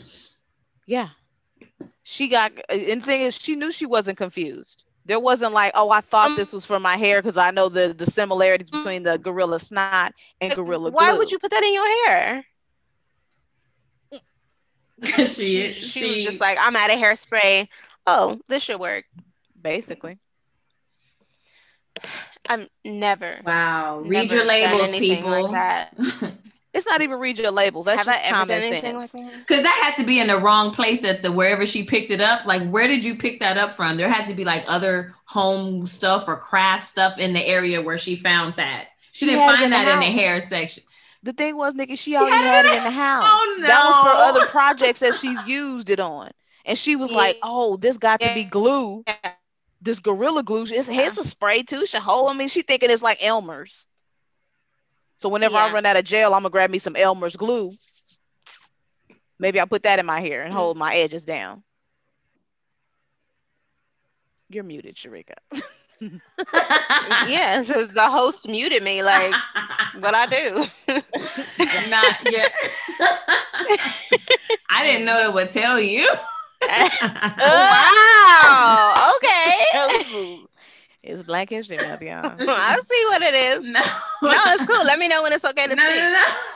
Yeah. 0.85 1.09
She 2.13 2.27
got, 2.27 2.51
and 2.69 3.01
the 3.01 3.05
thing 3.05 3.21
is, 3.21 3.33
she 3.35 3.55
knew 3.55 3.71
she 3.71 3.87
wasn't 3.87 4.19
confused. 4.19 4.83
There 5.05 5.19
wasn't 5.19 5.51
like, 5.51 5.71
oh, 5.73 5.89
I 5.89 6.01
thought 6.01 6.29
Um, 6.29 6.35
this 6.35 6.53
was 6.53 6.63
for 6.63 6.79
my 6.79 6.95
hair 6.95 7.23
because 7.23 7.37
I 7.37 7.49
know 7.49 7.69
the 7.69 7.91
the 7.91 8.05
similarities 8.05 8.69
between 8.69 9.01
the 9.01 9.17
gorilla 9.17 9.59
snot 9.59 10.13
and 10.39 10.53
gorilla 10.53 10.91
glue. 10.91 10.95
Why 10.95 11.17
would 11.17 11.31
you 11.31 11.39
put 11.39 11.49
that 11.49 11.63
in 11.63 11.73
your 11.73 12.05
hair? 12.05 12.45
she, 15.25 15.73
She, 15.73 15.73
she 15.73 16.09
was 16.09 16.23
just 16.23 16.39
like, 16.39 16.59
I'm 16.61 16.75
out 16.75 16.91
of 16.91 16.99
hairspray. 16.99 17.67
Oh, 18.05 18.39
this 18.47 18.61
should 18.61 18.79
work. 18.79 19.05
Basically, 19.59 20.19
I'm 22.47 22.67
never. 22.85 23.41
wow. 23.43 24.01
Read 24.01 24.11
never 24.11 24.35
your 24.35 24.45
labels, 24.45 24.91
people. 24.91 25.31
Like 25.31 25.51
that. 25.51 25.97
it's 26.73 26.85
not 26.87 27.01
even 27.01 27.19
read 27.19 27.37
your 27.37 27.51
labels. 27.51 27.85
That's 27.85 27.99
Have 27.99 28.07
I 28.07 28.13
just 28.17 28.25
ever 28.25 28.31
done 28.35 28.47
common 28.47 28.63
anything 28.63 28.81
sense. 28.81 29.13
like 29.13 29.31
that? 29.33 29.47
Cause 29.47 29.61
that 29.63 29.79
had 29.83 29.95
to 30.01 30.05
be 30.07 30.19
in 30.19 30.27
the 30.27 30.39
wrong 30.39 30.71
place 30.71 31.03
at 31.03 31.21
the 31.21 31.31
wherever 31.31 31.65
she 31.65 31.83
picked 31.83 32.11
it 32.11 32.19
up. 32.21 32.45
Like, 32.45 32.67
where 32.69 32.87
did 32.87 33.05
you 33.05 33.15
pick 33.15 33.39
that 33.41 33.57
up 33.57 33.75
from? 33.75 33.97
There 33.97 34.09
had 34.09 34.25
to 34.27 34.33
be 34.33 34.43
like 34.43 34.63
other 34.67 35.13
home 35.25 35.85
stuff 35.87 36.27
or 36.27 36.35
craft 36.37 36.83
stuff 36.85 37.17
in 37.19 37.33
the 37.33 37.45
area 37.45 37.81
where 37.81 37.97
she 37.97 38.15
found 38.15 38.55
that. 38.57 38.87
She 39.11 39.25
She 39.25 39.31
didn't 39.31 39.41
had 39.41 39.49
it 39.49 39.53
find 39.53 39.63
in 39.65 39.69
the 39.69 39.75
that 39.77 39.93
in 39.93 39.99
the 39.99 40.19
hair 40.21 40.39
section. 40.41 40.83
The 41.21 41.31
thing 41.33 41.55
was, 41.55 41.73
Nikki, 41.75 41.95
she, 41.95 42.11
She 42.11 42.17
already 42.17 42.35
had 42.35 42.65
had 42.65 42.65
it 42.65 42.69
it 42.69 42.71
in- 42.71 42.77
in 42.79 42.83
the 42.85 42.91
house. 42.91 43.25
Oh, 43.29 43.55
no. 43.59 43.67
That 43.67 43.85
was 43.85 43.95
for 43.95 44.09
other 44.39 44.45
projects 44.47 44.99
that 44.99 45.15
she's 45.15 45.39
used 45.47 45.89
it 45.89 45.99
on. 46.01 46.31
And 46.65 46.77
she 46.77 46.95
was 46.95 47.11
like, 47.11 47.37
"Oh, 47.43 47.77
this 47.77 47.97
Got2b 47.97 48.49
glue. 48.49 49.03
Yeah. 49.07 49.31
This 49.81 49.99
gorilla 49.99 50.43
glue. 50.43 50.63
It's, 50.63 50.89
it's 50.89 51.17
a 51.17 51.23
spray 51.25 51.61
too. 51.63 51.85
Should 51.85 52.01
hold. 52.01 52.29
I 52.29 52.33
mean, 52.33 52.47
she 52.47 52.61
thinking 52.61 52.89
it's 52.89 53.01
like 53.03 53.23
Elmer's. 53.23 53.85
So 55.23 55.29
whenever 55.29 55.55
I 55.55 55.71
run 55.71 55.85
out 55.85 55.95
of 55.95 56.03
gel, 56.03 56.33
I'm 56.33 56.41
gonna 56.41 56.49
grab 56.49 56.69
me 56.69 56.79
some 56.79 56.97
Elmer's 56.97 57.37
glue. 57.37 57.71
Maybe 59.39 59.57
I'll 59.57 59.67
put 59.67 59.83
that 59.83 59.97
in 59.97 60.05
my 60.05 60.19
hair 60.19 60.43
and 60.43 60.53
hold 60.53 60.75
my 60.75 60.93
edges 60.95 61.23
down. 61.23 61.63
You're 64.49 64.65
muted, 64.65 64.97
Sharika. 64.97 65.35
yeah, 67.29 67.61
so 67.63 67.85
the 67.85 68.09
host 68.09 68.49
muted 68.49 68.83
me. 68.83 69.01
Like, 69.01 69.33
what 70.01 70.13
I 70.13 70.25
do? 70.25 70.65
Not 71.89 72.29
yet. 72.29 72.51
I 74.69 74.83
didn't 74.83 75.05
know 75.05 75.19
it 75.29 75.33
would 75.33 75.51
tell 75.51 75.79
you. 75.79 76.05
wow. 77.39 79.11
Okay. 79.15 80.39
It's 81.03 81.21
Black 81.23 81.49
History 81.49 81.77
Month, 81.77 82.01
y'all. 82.01 82.33
I 82.39 82.79
see 82.81 83.05
what 83.09 83.21
it 83.21 83.33
is. 83.33 83.65
no, 83.65 83.81
No, 84.21 84.31
it's 84.47 84.65
cool. 84.65 84.85
Let 84.85 84.97
me 84.99 85.07
know 85.09 85.21
when 85.23 85.33
it's 85.33 85.43
okay 85.45 85.67
to 85.67 85.75
No, 85.75 85.83
speak. 85.83 85.99
no, 85.99 86.11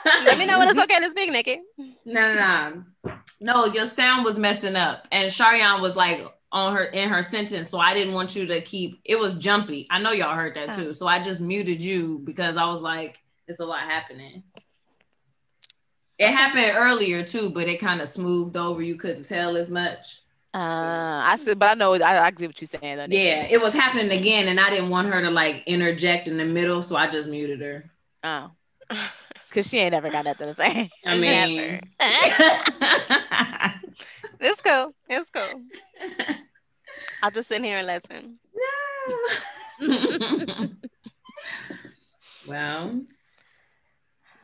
no. 0.05 0.23
Let 0.25 0.37
me 0.37 0.45
know 0.45 0.57
when 0.59 0.69
it's 0.69 0.79
okay 0.79 0.99
to 0.99 1.09
speak, 1.11 1.31
Nikki. 1.31 1.59
No, 2.05 2.33
no, 2.33 2.83
no. 3.03 3.13
No, 3.39 3.65
your 3.65 3.85
sound 3.85 4.23
was 4.25 4.39
messing 4.39 4.75
up. 4.75 5.07
And 5.11 5.29
Sharian 5.29 5.81
was 5.81 5.95
like 5.95 6.21
on 6.51 6.73
her 6.75 6.85
in 6.85 7.09
her 7.09 7.21
sentence. 7.21 7.69
So 7.69 7.77
I 7.79 7.93
didn't 7.93 8.13
want 8.13 8.35
you 8.35 8.45
to 8.47 8.61
keep 8.61 8.99
it 9.03 9.19
was 9.19 9.35
jumpy. 9.35 9.85
I 9.91 9.99
know 9.99 10.11
y'all 10.11 10.33
heard 10.35 10.55
that 10.55 10.75
too. 10.75 10.93
So 10.93 11.07
I 11.07 11.21
just 11.21 11.41
muted 11.41 11.81
you 11.83 12.21
because 12.23 12.55
I 12.57 12.65
was 12.65 12.81
like, 12.81 13.19
it's 13.47 13.59
a 13.59 13.65
lot 13.65 13.81
happening. 13.81 14.43
It 16.17 16.31
happened 16.31 16.71
earlier 16.75 17.21
too, 17.23 17.51
but 17.51 17.67
it 17.67 17.79
kind 17.79 18.01
of 18.01 18.09
smoothed 18.09 18.57
over. 18.57 18.81
You 18.81 18.95
couldn't 18.95 19.25
tell 19.25 19.55
as 19.57 19.69
much. 19.69 20.21
Uh, 20.53 21.21
I 21.25 21.37
said, 21.43 21.59
but 21.59 21.69
I 21.69 21.73
know 21.75 21.93
I, 21.95 22.25
I 22.25 22.31
get 22.31 22.47
what 22.47 22.61
you're 22.61 22.67
saying. 22.67 22.97
Though, 22.97 23.05
Yeah, 23.09 23.47
it 23.49 23.61
was 23.61 23.73
happening 23.73 24.11
again, 24.11 24.47
and 24.47 24.59
I 24.59 24.69
didn't 24.69 24.89
want 24.89 25.07
her 25.13 25.21
to 25.21 25.29
like 25.29 25.63
interject 25.67 26.27
in 26.27 26.37
the 26.37 26.45
middle, 26.45 26.81
so 26.81 26.95
I 26.95 27.09
just 27.09 27.27
muted 27.29 27.61
her. 27.61 27.89
Oh, 28.23 28.51
cause 29.51 29.67
she 29.67 29.77
ain't 29.77 29.93
ever 29.93 30.09
got 30.09 30.25
nothing 30.25 30.47
to 30.47 30.55
say. 30.55 30.89
I 31.05 31.17
mean, 31.17 31.81
It's 34.39 34.61
cool. 34.61 34.93
It's 35.09 35.29
cool. 35.29 35.63
I'll 37.23 37.31
just 37.31 37.49
sit 37.49 37.63
here 37.63 37.77
and 37.77 37.87
listen. 37.87 38.39
No. 39.79 40.67
well, 42.47 43.01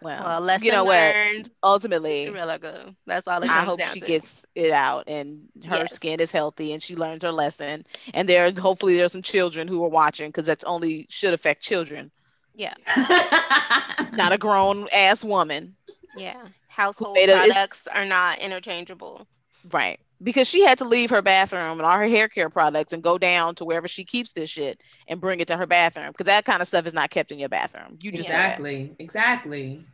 Well, 0.03 0.23
Well, 0.23 0.41
lesson 0.41 0.65
you 0.65 0.71
know 0.71 0.85
learned. 0.85 1.39
It's 1.41 1.49
Ultimately, 1.63 2.25
gorilla 2.25 2.59
glue. 2.59 2.95
That's 3.05 3.27
all 3.27 3.41
it 3.41 3.49
I 3.49 3.63
hope 3.63 3.79
down 3.79 3.93
she 3.93 3.99
to. 4.01 4.05
gets 4.05 4.45
it 4.55 4.71
out 4.71 5.05
and 5.07 5.41
her 5.67 5.77
Yes. 5.77 5.95
skin 5.95 6.19
is 6.19 6.31
healthy 6.31 6.73
and 6.73 6.81
she 6.83 6.95
learns 6.95 7.23
her 7.23 7.31
lesson. 7.31 7.85
And 8.13 8.27
there, 8.29 8.51
hopefully, 8.51 8.95
there's 8.97 9.11
some 9.13 9.21
children 9.21 9.67
who 9.67 9.83
are 9.83 9.89
watching 9.89 10.29
because 10.29 10.45
that's 10.45 10.63
only 10.65 11.07
should 11.09 11.33
affect 11.33 11.61
children, 11.63 12.11
yeah. 12.55 12.73
not 14.13 14.31
a 14.31 14.37
grown 14.37 14.87
ass 14.93 15.23
woman, 15.23 15.75
Yeah. 16.15 16.41
Household 16.67 17.15
made 17.15 17.29
a- 17.29 17.33
products 17.37 17.87
are 17.87 18.05
not 18.05 18.39
interchangeable. 18.39 19.27
right? 19.71 19.99
Because 20.23 20.47
she 20.47 20.63
had 20.63 20.79
to 20.79 20.85
leave 20.85 21.09
her 21.11 21.21
bathroom 21.21 21.79
and 21.79 21.81
all 21.81 21.97
her 21.97 22.07
hair 22.07 22.29
care 22.29 22.49
products 22.49 22.93
and 22.93 23.03
go 23.03 23.17
down 23.17 23.55
to 23.55 23.65
wherever 23.65 23.87
she 23.87 24.05
keeps 24.05 24.31
this 24.33 24.49
shit 24.49 24.81
and 25.07 25.19
bring 25.21 25.39
it 25.41 25.49
to 25.49 25.57
her 25.57 25.67
bathroom 25.67 26.07
because 26.09 26.25
that 26.27 26.45
kind 26.45 26.61
of 26.61 26.67
stuff 26.67 26.85
is 26.87 26.93
not 26.93 27.09
kept 27.11 27.31
in 27.31 27.39
your 27.39 27.49
bathroom. 27.49 27.97
You 28.01 28.11
just 28.11 28.29
exactly, 28.29 28.95
exactly. 28.99 29.85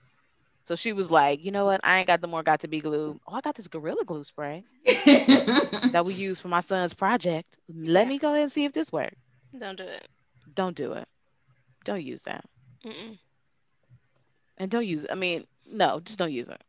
So 0.67 0.75
she 0.75 0.93
was 0.93 1.09
like, 1.11 1.43
you 1.43 1.51
know 1.51 1.65
what? 1.65 1.81
I 1.83 1.97
ain't 1.99 2.07
got 2.07 2.21
the 2.21 2.27
more 2.27 2.43
Got2b 2.43 2.81
glue. 2.83 3.19
Oh, 3.27 3.33
I 3.33 3.41
got 3.41 3.55
this 3.55 3.67
gorilla 3.67 4.03
glue 4.05 4.23
spray 4.23 4.63
that 5.91 6.05
we 6.05 6.13
use 6.13 6.39
for 6.39 6.47
my 6.49 6.61
son's 6.61 6.93
project. 6.93 7.57
Let 7.69 8.05
Yeah. 8.05 8.09
me 8.09 8.17
go 8.19 8.29
ahead 8.31 8.43
and 8.43 8.51
see 8.51 8.65
if 8.65 8.73
this 8.73 8.91
works. 8.91 9.15
Don't 9.57 9.77
do 9.77 9.83
it. 9.83 10.07
Don't 10.53 10.75
do 10.75 10.93
it. 10.93 11.07
Don't 11.85 12.03
use 12.03 12.23
that. 12.23 12.45
Mm-mm. 12.85 13.17
And 14.57 14.69
don't 14.71 14.85
use 14.85 15.03
it. 15.05 15.11
I 15.11 15.15
mean, 15.15 15.45
no, 15.65 15.99
just 16.01 16.19
don't 16.19 16.31
use 16.31 16.47
it. 16.49 16.61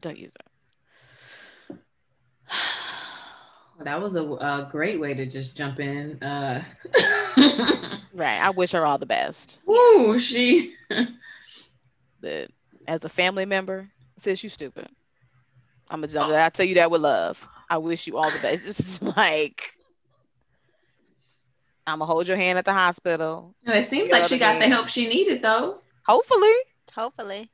Don't 0.00 0.18
use 0.18 0.34
it. 0.34 0.46
that 3.80 4.00
was 4.00 4.16
a, 4.16 4.22
a 4.22 4.68
great 4.70 5.00
way 5.00 5.14
to 5.14 5.26
just 5.26 5.56
jump 5.56 5.80
in. 5.80 6.22
Uh, 6.22 6.62
Right. 8.18 8.40
I 8.42 8.50
wish 8.50 8.72
her 8.72 8.84
all 8.84 8.98
the 8.98 9.06
best. 9.06 9.60
Woo, 9.66 10.18
she. 10.18 10.74
But 12.20 12.50
as 12.88 13.04
a 13.04 13.08
family 13.08 13.46
member, 13.46 13.88
sis, 14.16 14.42
you 14.42 14.50
stupid. 14.50 14.88
I'm 15.88 16.00
gonna 16.00 16.12
jump. 16.12 16.32
I 16.32 16.48
tell 16.48 16.66
you 16.66 16.74
that 16.74 16.90
with 16.90 17.00
love. 17.00 17.46
I 17.70 17.78
wish 17.78 18.08
you 18.08 18.16
all 18.16 18.28
the 18.28 18.40
best. 18.40 18.64
This 18.64 18.80
is 18.80 19.00
like 19.00 19.70
I'm 21.86 22.00
gonna 22.00 22.06
hold 22.06 22.26
your 22.26 22.36
hand 22.36 22.58
at 22.58 22.64
the 22.64 22.72
hospital. 22.72 23.54
No, 23.64 23.72
it 23.74 23.84
seems 23.84 24.10
like 24.10 24.24
she 24.24 24.34
what 24.34 24.42
I 24.42 24.52
got 24.54 24.58
the 24.58 24.66
help 24.66 24.88
she 24.88 25.06
needed, 25.06 25.40
though. 25.42 25.78
Hopefully. 26.08 26.52
Hopefully. 26.92 27.48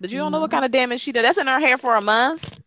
But 0.00 0.10
you 0.10 0.18
don't 0.18 0.30
know 0.30 0.40
what 0.40 0.52
kind 0.52 0.64
of 0.64 0.70
damage 0.70 1.00
she 1.00 1.10
did. 1.10 1.24
That's 1.24 1.38
in 1.38 1.48
her 1.48 1.58
hair 1.58 1.78
for 1.78 1.96
a 1.96 2.00
month. 2.00 2.60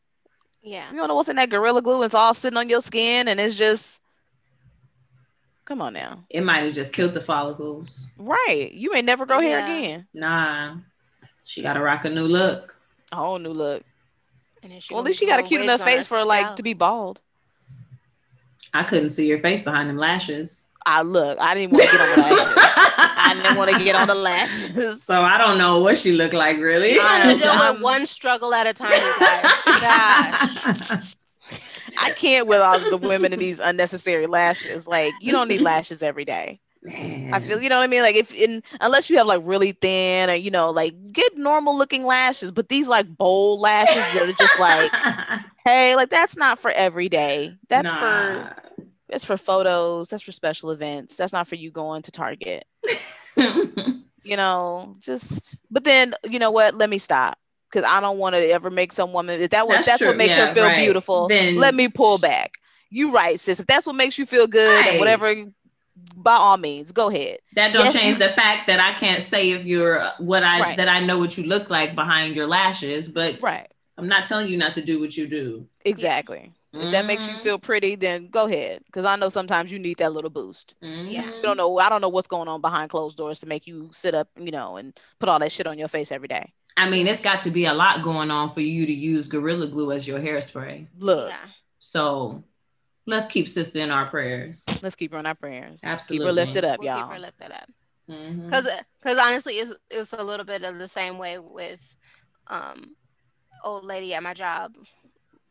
Yeah. 0.62 0.90
You 0.92 0.98
don't 0.98 1.08
know 1.08 1.16
what's 1.16 1.30
in 1.30 1.36
that 1.38 1.50
gorilla 1.50 1.82
glue. 1.82 2.04
It's 2.04 2.16
all 2.16 2.34
sitting 2.34 2.58
on 2.58 2.70
your 2.70 2.82
skin 2.82 3.28
and 3.28 3.40
it's 3.40 3.56
just 3.56 4.00
come 5.66 5.82
on 5.82 5.94
now. 5.94 6.24
It 6.30 6.42
might 6.42 6.64
have 6.64 6.74
just 6.74 6.94
killed 6.94 7.14
the 7.14 7.22
follicles. 7.22 8.08
Right. 8.18 8.72
You 8.72 8.92
may 8.92 9.02
never 9.02 9.26
grow 9.26 9.40
hair 9.40 9.64
again. 9.64 10.08
Nah, 10.14 10.78
she 11.44 11.62
got 11.62 11.74
to 11.74 11.82
rock 11.82 12.06
a 12.06 12.10
new 12.10 12.26
look. 12.26 12.78
A 13.12 13.16
whole 13.18 13.40
new 13.40 13.52
look. 13.52 13.84
And 14.64 14.72
then 14.72 14.80
she 14.80 14.94
Well, 14.94 15.02
at 15.02 15.06
least 15.06 15.20
she 15.20 15.26
got 15.26 15.40
a 15.40 15.44
cute 15.44 15.62
enough 15.62 15.82
face 15.82 16.08
for 16.08 16.24
like 16.24 16.42
scalp. 16.42 16.58
to 16.58 16.64
be 16.64 16.74
bald. 16.74 17.22
I 18.74 18.84
couldn't 18.84 19.10
see 19.10 19.28
your 19.28 19.40
face 19.40 19.64
behind 19.64 19.90
them 19.90 19.98
lashes. 19.98 20.66
I 20.90 21.02
look. 21.02 21.38
I 21.42 21.54
didn't 21.54 21.74
want 21.74 21.84
to 21.84 21.92
get 21.92 22.00
on 22.02 22.08
the 22.16 22.16
lashes. 22.24 22.54
I 23.20 23.34
didn't 23.36 23.58
want 23.58 23.72
to 23.72 23.84
get 23.84 23.96
on 23.96 24.08
the 24.08 24.16
lashes. 24.16 25.04
So 25.04 25.22
I 25.22 25.38
don't 25.38 25.58
know 25.58 25.80
what 25.80 25.98
she 25.98 26.14
looked 26.14 26.34
like, 26.34 26.58
really. 26.60 26.94
You're 26.94 27.02
trying 27.04 27.38
to 27.38 27.46
I'm- 27.46 27.58
deal 27.60 27.74
with 27.74 27.82
one 27.84 28.06
struggle 28.06 28.54
at 28.54 28.68
a 28.68 28.74
time, 28.74 28.92
you 28.94 29.20
guys. 29.20 29.52
Gosh. 29.82 31.16
I 32.00 32.12
can't 32.12 32.48
with 32.48 32.62
all 32.62 32.80
the 32.90 32.98
women 32.98 33.34
in 33.34 33.40
these 33.40 33.60
unnecessary 33.60 34.28
lashes. 34.28 34.88
Like 34.88 35.14
you 35.20 35.32
don't 35.32 35.48
need 35.48 35.62
lashes 35.62 36.02
every 36.02 36.26
day. 36.26 36.60
Man. 36.84 37.34
I 37.34 37.40
feel 37.40 37.62
you 37.62 37.70
know 37.70 37.78
what 37.80 37.84
I 37.84 37.88
mean. 37.88 38.02
Like 38.04 38.16
if 38.16 38.32
in 38.34 38.62
unless 38.80 39.10
you 39.10 39.18
have 39.18 39.28
like 39.28 39.42
really 39.44 39.72
thin 39.74 40.30
or 40.30 40.36
you 40.36 40.52
know 40.52 40.70
like 40.70 40.94
get 41.12 41.36
normal 41.38 41.78
looking 41.78 42.06
lashes, 42.06 42.52
but 42.52 42.70
these 42.70 42.88
like 42.88 43.08
bold 43.18 43.60
lashes 43.60 43.96
that 43.96 44.30
are 44.30 44.34
just 44.34 44.60
like, 44.60 45.42
hey, 45.66 45.96
like 45.96 46.10
that's 46.10 46.38
not 46.38 46.60
for 46.60 46.72
every 46.72 47.10
day. 47.10 47.56
That's 47.68 47.92
Nah. 47.92 48.00
for 48.00 48.56
that's 49.10 49.26
for 49.26 49.38
photos. 49.38 50.10
That's 50.10 50.24
for 50.24 50.32
special 50.32 50.72
events. 50.72 51.16
That's 51.16 51.34
not 51.34 51.48
for 51.48 51.56
you 51.56 51.72
going 51.72 52.02
to 52.04 52.12
Target. 52.12 52.66
You 54.24 54.36
know, 54.36 54.98
just 55.00 55.56
but 55.72 55.86
then 55.86 56.14
you 56.30 56.38
know 56.38 56.52
what? 56.52 56.76
Let 56.76 56.90
me 56.90 56.98
stop 56.98 57.38
because 57.72 57.88
I 57.90 58.02
don't 58.02 58.18
want 58.18 58.36
to 58.36 58.40
ever 58.50 58.70
make 58.70 58.92
some 58.92 59.14
woman. 59.14 59.40
If 59.40 59.52
that 59.52 59.68
what 59.68 59.76
That's 59.76 59.88
that's, 59.88 60.02
what 60.04 60.18
makes 60.18 60.32
Yeah, 60.36 60.48
her 60.48 60.54
feel 60.54 60.66
right. 60.66 60.84
beautiful, 60.84 61.30
Then- 61.30 61.56
let 61.56 61.74
me 61.74 61.88
pull 61.88 62.18
back. 62.18 62.56
You 62.90 63.12
right, 63.14 63.40
sis. 63.40 63.62
If 63.62 63.68
that's 63.68 63.86
what 63.86 63.96
makes 63.96 64.18
you 64.18 64.26
feel 64.26 64.46
good 64.46 64.80
Right. 64.82 64.90
and 64.90 65.00
whatever, 65.00 65.34
by 66.16 66.36
all 66.36 66.58
means, 66.58 66.92
go 66.92 67.08
ahead. 67.10 67.38
that 67.56 67.72
don't 67.72 67.86
Yes. 67.86 67.94
change 67.94 68.18
the 68.18 68.28
fact 68.30 68.68
that 68.68 68.82
I 68.82 68.94
can't 69.00 69.24
say 69.24 69.52
if 69.52 69.66
you're 69.66 70.02
uh, 70.02 70.12
what 70.18 70.44
I 70.44 70.60
Right. 70.60 70.78
that 70.78 70.90
I 70.90 71.00
know 71.00 71.18
what 71.18 71.38
you 71.38 71.46
look 71.46 71.70
like 71.70 71.96
behind 71.96 72.36
your 72.36 72.48
lashes, 72.48 73.08
but 73.08 73.42
Right. 73.42 73.72
I'm 73.98 74.10
not 74.10 74.26
telling 74.26 74.50
you 74.50 74.58
not 74.58 74.74
to 74.74 74.82
do 74.82 75.00
what 75.00 75.16
you 75.16 75.26
do. 75.28 75.66
Exactly. 75.86 76.52
If 76.74 76.92
that 76.92 77.06
makes 77.06 77.28
you 77.28 77.36
Mhm. 77.36 77.40
feel 77.40 77.60
pretty, 77.60 77.96
then 77.96 78.28
go 78.28 78.46
ahead. 78.46 78.84
Because 78.86 79.06
I 79.06 79.16
know 79.16 79.30
sometimes 79.30 79.72
you 79.72 79.80
need 79.80 79.98
that 79.98 80.14
little 80.14 80.30
boost. 80.30 80.76
Yeah. 80.82 81.24
Mhm. 81.24 81.36
You 81.38 81.42
don't 81.42 81.58
know. 81.58 81.80
I 81.80 81.90
don't 81.90 82.02
know 82.02 82.10
what's 82.10 82.28
going 82.28 82.48
on 82.48 82.62
behind 82.62 82.90
closed 82.92 83.18
doors 83.18 83.40
to 83.40 83.46
make 83.46 83.66
you 83.68 83.90
sit 83.94 84.14
up, 84.14 84.28
you 84.38 84.52
know, 84.52 84.76
and 84.78 84.98
put 85.20 85.30
all 85.30 85.40
that 85.40 85.52
shit 85.52 85.66
on 85.66 85.80
your 85.80 85.88
face 85.88 86.12
every 86.12 86.28
day. 86.28 86.54
I 86.76 86.90
mean, 86.90 87.08
it's 87.08 87.22
got 87.22 87.42
to 87.44 87.50
be 87.52 87.66
a 87.66 87.74
lot 87.74 88.04
going 88.04 88.30
on 88.30 88.50
for 88.50 88.62
you 88.62 88.86
to 88.86 88.94
use 88.94 89.28
Gorilla 89.28 89.68
Glue 89.68 89.92
as 89.92 90.08
your 90.08 90.20
hairspray. 90.20 90.88
Look, 91.00 91.30
Yeah. 91.30 91.46
So 91.80 92.44
let's 93.08 93.28
keep 93.28 93.48
sister 93.48 93.80
in 93.80 93.90
our 93.90 94.08
prayers. 94.08 94.64
let's 94.82 94.96
keep 94.96 95.12
her 95.14 95.20
in 95.20 95.26
our 95.26 95.36
prayers. 95.36 95.80
Absolutely. 95.84 96.24
Keep 96.24 96.28
her 96.28 96.34
lifted 96.34 96.66
up, 96.66 96.80
We'll 96.80 96.88
y'all. 96.88 97.04
Keep 97.08 97.14
her 97.14 97.20
lifted 97.20 97.52
up. 97.52 97.70
Because 98.08 98.68
because 99.02 99.18
honestly, 99.18 99.56
it's 99.56 99.74
it's 99.90 100.14
a 100.14 100.24
little 100.24 100.46
bit 100.46 100.64
of 100.64 100.78
the 100.78 100.88
same 100.88 101.18
way 101.18 101.40
with 101.40 101.98
um 102.48 102.96
old 103.64 103.84
lady 103.84 104.14
at 104.14 104.22
my 104.24 104.34
job, 104.34 104.74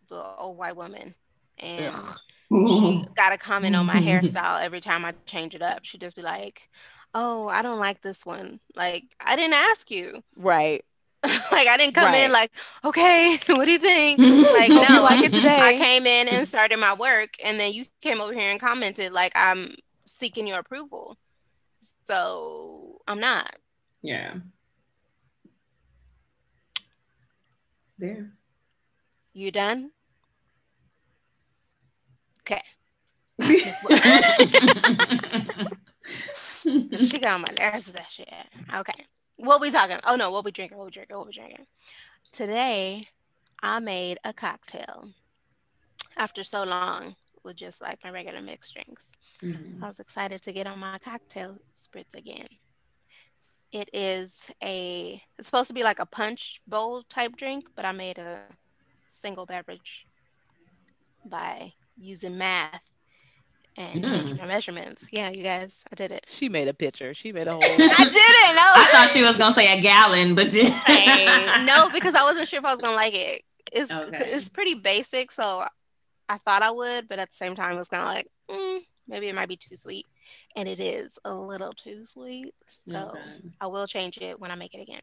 the 0.08 0.22
old 0.38 0.56
white 0.56 0.76
woman, 0.76 1.14
and 1.58 1.94
Ugh. 1.94 2.18
she 2.48 2.54
mm-hmm. 2.54 3.12
got 3.14 3.32
a 3.32 3.38
comment 3.38 3.76
on 3.76 3.86
my 3.86 3.94
hairstyle 4.00 4.62
every 4.62 4.80
time 4.80 5.04
I 5.04 5.14
change 5.26 5.54
it 5.54 5.62
up. 5.62 5.84
She'd 5.84 6.00
just 6.00 6.16
be 6.16 6.22
like, 6.22 6.68
"Oh, 7.14 7.48
I 7.48 7.62
don't 7.62 7.78
like 7.78 8.02
this 8.02 8.24
one. 8.26 8.60
Like 8.74 9.04
I 9.20 9.36
didn't 9.36 9.54
ask 9.54 9.90
you. 9.90 10.22
Right. 10.36 10.84
like 11.52 11.66
I 11.66 11.76
didn't 11.76 11.94
come 11.94 12.04
Right. 12.04 12.24
in 12.24 12.32
like, 12.32 12.52
okay, 12.84 13.38
what 13.46 13.64
do 13.64 13.72
you 13.72 13.78
think? 13.78 14.18
Like 14.18 14.68
Hope 14.70 14.88
you 14.88 14.94
no, 14.94 15.02
like 15.02 15.24
it 15.24 15.32
today. 15.32 15.58
I 15.60 15.76
came 15.76 16.06
in 16.06 16.28
and 16.28 16.46
started 16.46 16.78
my 16.78 16.94
work, 16.94 17.36
and 17.44 17.58
then 17.58 17.72
you 17.72 17.86
came 18.00 18.20
over 18.20 18.32
here 18.32 18.50
and 18.50 18.60
commented 18.60 19.12
like 19.12 19.32
I'm 19.34 19.74
seeking 20.04 20.46
your 20.46 20.58
approval. 20.58 21.16
So 22.04 23.00
I'm 23.06 23.20
not. 23.20 23.56
Yeah. 24.02 24.34
There. 27.98 28.32
You 29.32 29.50
done? 29.50 29.90
Okay. 32.48 32.62
She 36.62 37.18
got 37.20 37.34
on 37.34 37.40
my 37.42 37.54
nerves 37.58 37.86
with 37.86 37.96
that 37.96 38.10
shit. 38.10 38.28
Okay. 38.74 39.06
What 39.36 39.60
we 39.60 39.70
talking? 39.70 39.98
Oh 40.04 40.16
no, 40.16 40.30
what 40.30 40.44
we 40.44 40.50
drinking? 40.50 40.78
What 40.78 40.86
we 40.86 40.90
drinking? 40.90 41.16
What 41.16 41.26
we 41.26 41.32
drinking? 41.32 41.66
Today, 42.32 43.08
I 43.62 43.78
made 43.78 44.18
a 44.24 44.32
cocktail. 44.32 45.10
After 46.16 46.42
so 46.42 46.64
long 46.64 47.14
with 47.44 47.56
just 47.56 47.80
like 47.82 48.02
my 48.02 48.10
regular 48.10 48.40
mixed 48.40 48.72
drinks, 48.74 49.16
Mhm. 49.42 49.80
I 49.82 49.88
was 49.88 50.00
excited 50.00 50.42
to 50.42 50.52
get 50.52 50.66
on 50.66 50.78
my 50.80 50.98
cocktail 50.98 51.58
spritz 51.74 52.14
again. 52.14 52.48
It 53.70 53.90
is 53.92 54.50
a. 54.62 55.22
It's 55.38 55.46
supposed 55.46 55.68
to 55.68 55.74
be 55.74 55.82
like 55.84 55.98
a 56.00 56.06
punch 56.06 56.62
bowl 56.66 57.02
type 57.02 57.36
drink, 57.36 57.68
but 57.76 57.84
I 57.84 57.92
made 57.92 58.18
a 58.18 58.40
single 59.06 59.46
beverage 59.46 60.06
by 61.24 61.74
using 61.96 62.36
math 62.38 62.82
and 63.76 64.08
changing 64.08 64.36
Mm. 64.36 64.40
my 64.40 64.46
measurements. 64.46 65.06
Yeah, 65.10 65.30
you 65.30 65.42
guys, 65.42 65.84
I 65.92 65.94
did 65.96 66.10
it. 66.12 66.24
She 66.28 66.48
made 66.48 66.68
a 66.68 66.74
picture. 66.74 67.12
She 67.14 67.32
made 67.32 67.46
a 67.46 67.52
whole. 67.54 67.62
I 67.62 68.04
didn't 68.04 68.56
know. 68.56 68.72
I 68.74 68.88
thought 68.92 69.10
she 69.10 69.22
was 69.22 69.36
gonna 69.38 69.54
say 69.54 69.76
a 69.76 69.80
gallon, 69.80 70.34
but 70.34 70.52
no, 71.64 71.90
because 71.90 72.14
I 72.14 72.22
wasn't 72.22 72.48
sure 72.48 72.58
if 72.58 72.64
I 72.64 72.72
was 72.72 72.80
gonna 72.80 72.96
like 72.96 73.14
it. 73.14 73.42
It's 73.72 73.92
Okay. 73.92 74.30
it's 74.30 74.48
pretty 74.48 74.74
basic, 74.74 75.30
so 75.30 75.64
I 76.28 76.38
thought 76.38 76.62
I 76.62 76.70
would, 76.70 77.08
but 77.08 77.18
at 77.18 77.30
the 77.30 77.36
same 77.36 77.54
time, 77.54 77.74
it 77.74 77.78
was 77.78 77.88
kind 77.88 78.02
of 78.02 78.08
like 78.08 78.28
mm, 78.50 78.80
maybe 79.08 79.28
it 79.28 79.34
might 79.34 79.48
be 79.48 79.56
too 79.56 79.76
sweet, 79.76 80.06
and 80.54 80.68
it 80.68 80.80
is 80.80 81.18
a 81.24 81.34
little 81.34 81.72
too 81.72 82.04
sweet. 82.04 82.54
So 82.66 83.10
Okay. 83.14 83.50
I 83.60 83.66
will 83.66 83.86
change 83.86 84.18
it 84.18 84.40
when 84.40 84.50
I 84.50 84.54
make 84.54 84.74
it 84.74 84.80
again. 84.80 85.02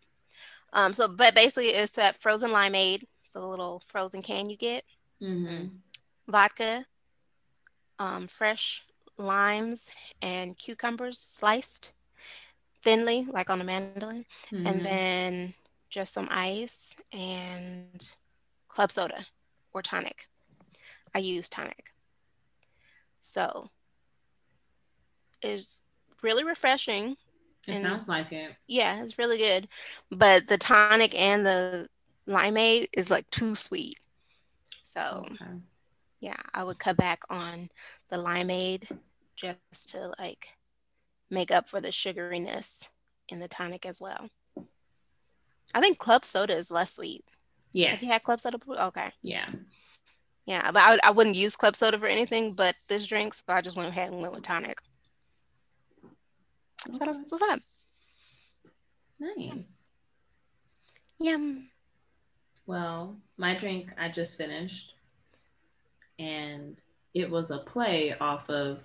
Um, 0.73 0.93
so 0.93 1.07
but 1.07 1.35
basically, 1.35 1.67
it's 1.67 1.91
that 1.93 2.17
frozen 2.21 2.51
limeade, 2.51 3.03
so 3.23 3.39
the 3.41 3.47
little 3.47 3.83
frozen 3.85 4.21
can 4.23 4.49
you 4.49 4.57
get, 4.57 4.83
Mhm. 5.21 5.69
Vodka, 6.27 6.85
um, 7.99 8.27
fresh 8.27 8.85
limes 9.17 9.89
and 10.21 10.57
cucumbers 10.57 11.19
sliced 11.19 11.91
thinly, 12.83 13.25
like 13.31 13.49
on 13.49 13.61
a 13.61 13.63
mandolin 13.63 14.25
Mhm. 14.51 14.67
and 14.67 14.85
then 14.85 15.53
just 15.89 16.13
some 16.13 16.27
ice 16.31 16.95
and 17.11 18.15
club 18.67 18.91
soda 18.91 19.25
or 19.73 19.81
tonic. 19.81 20.27
I 21.13 21.19
use 21.19 21.47
tonic. 21.49 21.93
So 23.21 23.69
it's 25.41 25.81
really 26.21 26.43
refreshing. 26.43 27.17
it 27.65 27.75
and- 27.75 27.81
sounds 27.81 28.09
like 28.09 28.33
it. 28.33 28.57
Yeah, 28.67 29.01
it's 29.03 29.17
really 29.17 29.37
good. 29.37 29.69
But 30.11 30.47
the 30.47 30.57
tonic 30.57 31.15
and 31.15 31.45
the 31.45 31.89
limeade 32.27 32.87
is 32.91 33.09
like 33.09 33.29
too 33.29 33.55
sweet. 33.55 33.99
So 34.81 35.25
Okay. 35.31 35.61
Yeah, 36.23 36.37
I 36.53 36.63
would 36.63 36.79
cut 36.79 36.95
back 36.95 37.19
on 37.29 37.69
the 38.09 38.15
limeade 38.15 38.89
just 39.35 39.89
to 39.89 40.13
like 40.17 40.47
make 41.29 41.51
up 41.51 41.67
for 41.67 41.81
the 41.81 41.89
sugariness 41.89 42.87
in 43.27 43.39
the 43.39 43.49
tonic 43.49 43.85
as 43.85 43.99
well. 43.99 44.29
I 45.75 45.81
think 45.81 45.97
club 45.97 46.23
soda 46.23 46.55
is 46.55 46.71
less 46.71 46.93
sweet. 46.93 47.25
Yes. 47.73 47.91
Have 47.95 48.03
you 48.03 48.07
had 48.13 48.23
club 48.23 48.39
soda? 48.39 48.57
Okay. 48.69 49.11
Yeah. 49.21 49.49
Yeah, 50.45 50.71
but 50.71 50.81
I, 50.81 50.91
would- 50.91 51.03
I 51.03 51.11
wouldn't 51.11 51.35
use 51.35 51.57
club 51.57 51.75
soda 51.75 51.99
for 51.99 52.07
anything 52.07 52.53
but 52.53 52.75
this 52.87 53.05
drink, 53.05 53.33
so 53.33 53.43
I 53.49 53.59
just 53.59 53.75
went 53.75 53.89
ahead 53.89 54.09
and 54.09 54.21
went 54.21 54.33
with 54.33 54.43
tonic. 54.43 54.77
That's 56.99 57.17
what's 57.29 57.41
up. 57.43 57.59
Nice. 59.19 59.89
Yum. 61.19 61.67
Well, 62.65 63.17
my 63.37 63.55
drink 63.55 63.91
I 63.97 64.07
just 64.09 64.37
finished, 64.37 64.93
and 66.19 66.81
it 67.13 67.29
was 67.29 67.51
a 67.51 67.59
play 67.59 68.15
off 68.19 68.49
of 68.49 68.79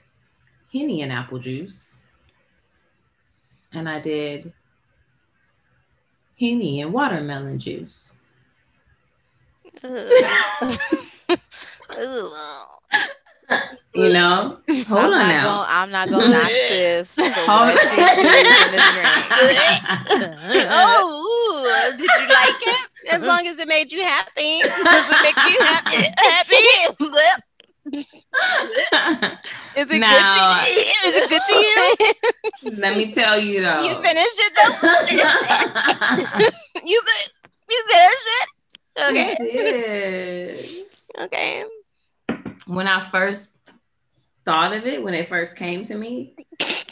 Henny 0.72 1.02
and 1.02 1.12
apple 1.12 1.38
juice. 1.38 1.96
And 3.72 3.88
I 3.88 4.00
did 4.00 4.52
Henny 6.38 6.80
and 6.80 6.92
watermelon 6.92 7.58
juice. 7.58 8.14
You 13.94 14.12
know? 14.12 14.58
Hold 14.68 14.90
I'm 14.90 15.12
on 15.12 15.28
now. 15.28 15.44
Gonna, 15.44 15.66
I'm 15.68 15.90
not 15.90 16.08
gonna 16.10 16.28
knock 16.28 16.48
this. 16.70 17.14
Hold 17.18 17.74
what 17.74 17.80
she 17.80 18.00
used 18.00 18.66
in 18.66 18.72
this 18.72 18.90
drink. 18.92 19.08
oh, 20.70 21.92
ooh, 21.92 21.96
did 21.96 22.00
you 22.00 22.28
like 22.28 22.62
it? 22.62 22.87
As 23.10 23.22
long 23.22 23.46
as 23.46 23.58
it 23.58 23.68
made 23.68 23.90
you 23.92 24.02
happy. 24.02 24.60
Does 24.62 24.72
it 25.10 25.22
make 25.22 25.36
you 25.50 25.58
happy? 25.64 26.06
happy? 26.18 26.54
Is 29.76 29.90
it 29.90 29.98
Now- 30.00 30.60
good 30.60 30.66
to 30.66 30.72
you? 30.72 30.94
Is 31.06 31.14
it 31.16 31.30
good 31.30 31.42
to 31.48 31.54
you? 31.54 32.76
Let 32.82 32.96
me 32.96 33.10
tell 33.12 33.38
you 33.40 33.62
though. 33.62 33.82
you 33.82 33.94
finished 34.02 34.38
it 34.38 34.52
though. 34.56 34.90
you 36.84 37.00
you 37.70 37.84
finished 37.88 38.28
it. 38.40 38.48
Okay. 39.00 39.34
Okay. 41.20 41.64
when 42.66 42.86
I 42.88 43.00
first 43.00 43.54
thought 44.48 44.72
of 44.72 44.86
it, 44.86 45.02
when 45.02 45.12
it 45.14 45.28
first 45.28 45.56
came 45.56 45.84
to 45.84 45.94
me, 45.94 46.34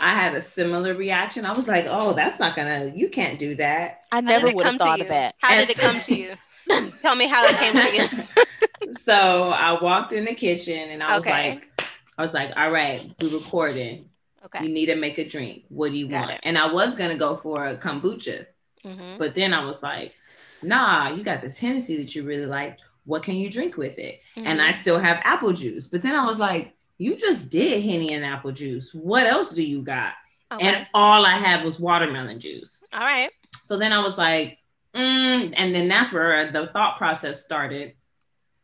I 0.00 0.14
had 0.14 0.34
a 0.34 0.40
similar 0.40 0.94
reaction. 0.94 1.46
I 1.46 1.52
was 1.52 1.66
like, 1.68 1.86
"Oh, 1.88 2.12
that's 2.12 2.38
not 2.38 2.54
gonna. 2.54 2.92
You 2.94 3.08
can't 3.08 3.38
do 3.38 3.54
that." 3.56 4.02
I 4.12 4.20
never 4.20 4.50
would 4.54 4.66
have 4.66 4.76
thought 4.76 5.00
of 5.00 5.08
that. 5.08 5.34
How 5.38 5.54
did 5.54 5.64
As- 5.64 5.70
it 5.70 5.78
come 5.78 6.00
to 6.00 6.14
you? 6.14 6.34
Tell 7.02 7.16
me 7.16 7.26
how 7.26 7.44
it 7.46 7.56
came 7.56 7.72
to 7.72 7.96
you. 7.96 8.92
so 8.92 9.50
I 9.50 9.80
walked 9.82 10.12
in 10.12 10.24
the 10.26 10.34
kitchen 10.34 10.90
and 10.90 11.02
I 11.02 11.16
was 11.16 11.26
Okay. 11.26 11.50
like, 11.50 11.82
"I 12.18 12.22
was 12.22 12.34
like, 12.34 12.52
all 12.56 12.70
right, 12.70 13.10
we're 13.20 13.30
recording. 13.30 14.10
Okay, 14.44 14.62
You 14.64 14.68
need 14.72 14.86
to 14.86 14.94
make 14.96 15.18
a 15.18 15.26
drink. 15.28 15.64
What 15.70 15.92
do 15.92 15.96
you 15.98 16.08
Got 16.08 16.20
want?" 16.20 16.30
it. 16.32 16.40
And 16.44 16.58
I 16.58 16.70
was 16.70 16.94
gonna 16.94 17.16
go 17.16 17.36
for 17.36 17.66
a 17.66 17.76
kombucha, 17.78 18.46
Mhm. 18.84 19.18
but 19.18 19.34
then 19.34 19.54
I 19.54 19.64
was 19.64 19.82
like, 19.82 20.14
"Nah, 20.62 21.08
you 21.10 21.22
got 21.24 21.40
this 21.40 21.58
Hennessy 21.58 21.96
that 21.96 22.14
you 22.14 22.22
really 22.22 22.46
like. 22.46 22.78
What 23.06 23.22
can 23.22 23.36
you 23.36 23.48
drink 23.48 23.76
with 23.78 23.98
it?" 23.98 24.20
and 24.36 24.60
Mhm. 24.60 24.68
I 24.68 24.70
still 24.72 24.98
have 24.98 25.20
apple 25.24 25.52
juice. 25.52 25.86
But 25.86 26.02
then 26.02 26.14
I 26.14 26.26
was 26.26 26.38
like, 26.38 26.74
you 26.98 27.16
just 27.16 27.50
did 27.50 27.82
Henny 27.82 28.14
and 28.14 28.24
apple 28.24 28.52
juice. 28.52 28.94
What 28.94 29.26
else 29.26 29.52
do 29.52 29.62
you 29.62 29.82
got? 29.82 30.14
Okay. 30.52 30.64
and 30.64 30.86
all 30.94 31.26
I 31.26 31.38
had 31.38 31.64
was 31.64 31.80
watermelon 31.80 32.38
juice. 32.38 32.84
All 32.92 33.00
right. 33.00 33.30
So 33.62 33.76
then 33.76 33.92
I 33.92 33.98
was 34.00 34.16
like, 34.16 34.58
mm, 34.94 35.52
and 35.56 35.74
then 35.74 35.88
that's 35.88 36.12
where 36.12 36.52
the 36.52 36.68
thought 36.68 36.98
process 36.98 37.44
started. 37.44 37.94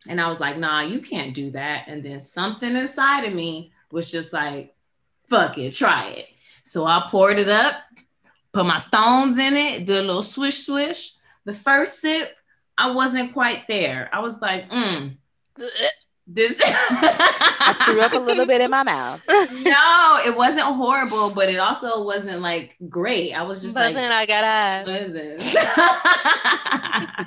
And 0.08 0.20
I 0.20 0.28
was 0.28 0.40
like, 0.40 0.58
nah, 0.58 0.82
you 0.82 1.00
can't 1.00 1.34
do 1.34 1.50
that. 1.50 1.84
And 1.88 2.02
then 2.04 2.20
something 2.20 2.76
inside 2.76 3.24
of 3.24 3.34
me 3.34 3.72
was 3.90 4.10
just 4.10 4.32
like, 4.32 4.74
fuck 5.28 5.58
it, 5.58 5.74
try 5.74 6.08
it. 6.08 6.26
So 6.62 6.86
I 6.86 7.06
poured 7.10 7.38
it 7.38 7.48
up, 7.48 7.74
put 8.52 8.66
my 8.66 8.78
stones 8.78 9.38
in 9.38 9.56
it, 9.56 9.84
did 9.86 10.04
a 10.04 10.06
little 10.06 10.22
swish 10.22 10.64
swish. 10.64 11.14
The 11.44 11.54
first 11.54 12.00
sip, 12.00 12.36
I 12.78 12.92
wasn't 12.92 13.32
quite 13.32 13.66
there. 13.66 14.08
I 14.12 14.20
was 14.20 14.40
like, 14.40 14.70
mm, 14.70 15.16
this. 16.34 16.58
I 16.64 17.84
threw 17.84 18.00
up 18.00 18.12
a 18.12 18.18
little 18.18 18.46
bit 18.46 18.60
in 18.60 18.70
my 18.70 18.82
mouth. 18.82 19.22
no, 19.28 20.20
it 20.26 20.36
wasn't 20.36 20.66
horrible, 20.66 21.30
but 21.30 21.48
it 21.48 21.58
also 21.58 22.04
wasn't 22.04 22.40
like 22.40 22.76
great. 22.88 23.32
I 23.32 23.42
was 23.42 23.62
just 23.62 23.74
but 23.74 23.92
like, 23.92 23.94
then 23.94 24.12
I 24.12 24.26
got 24.26 24.86
what 24.86 25.02
is 25.02 25.12
this? 25.12 25.44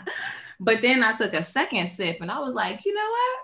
but 0.60 0.82
then 0.82 1.04
I 1.04 1.14
took 1.14 1.34
a 1.34 1.42
second 1.42 1.88
sip 1.88 2.18
and 2.22 2.32
I 2.32 2.40
was 2.40 2.56
like, 2.56 2.86
you 2.86 2.94
know 2.94 3.10
what? 3.10 3.40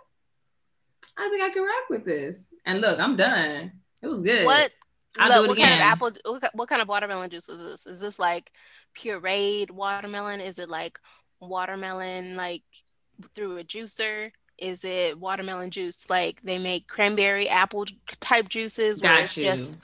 I 1.17 1.30
think 1.30 1.41
I 1.41 1.50
can 1.50 1.63
rock 1.63 1.89
with 1.89 2.06
this. 2.06 2.54
And 2.65 2.82
look, 2.82 3.00
I'm 3.00 3.15
done. 3.15 3.71
It 4.02 4.08
was 4.08 4.21
good. 4.21 4.45
what? 4.45 4.71
I'll 5.19 5.28
look, 5.28 5.38
do 5.38 5.43
it 5.43 5.47
what 5.50 5.58
kind 5.58 5.74
of 5.74 5.80
apple? 5.82 6.12
What 6.54 6.69
kind 6.69 6.82
of 6.82 6.88
watermelon 6.88 7.30
juice 7.30 7.50
is 7.50 7.58
this? 7.58 7.86
Is 7.86 8.00
this 8.00 8.17
like 8.17 8.52
pureed 8.97 9.69
watermelon? 9.69 10.39
Is 10.39 10.58
it 10.58 10.69
like 10.69 11.00
watermelon 11.39 12.38
like 12.38 12.63
through 13.36 13.58
a 13.58 13.63
juicer? 13.63 14.32
Is 14.62 14.86
it 14.86 15.19
watermelon 15.19 15.71
juice 15.71 16.10
like 16.10 16.41
they 16.43 16.60
make 16.60 16.88
cranberry 16.88 17.50
apple 17.50 17.86
type 18.21 18.50
juices 18.50 19.04
where 19.04 19.17
Got 19.17 19.24
it's 19.24 19.38
you. 19.38 19.43
just 19.43 19.80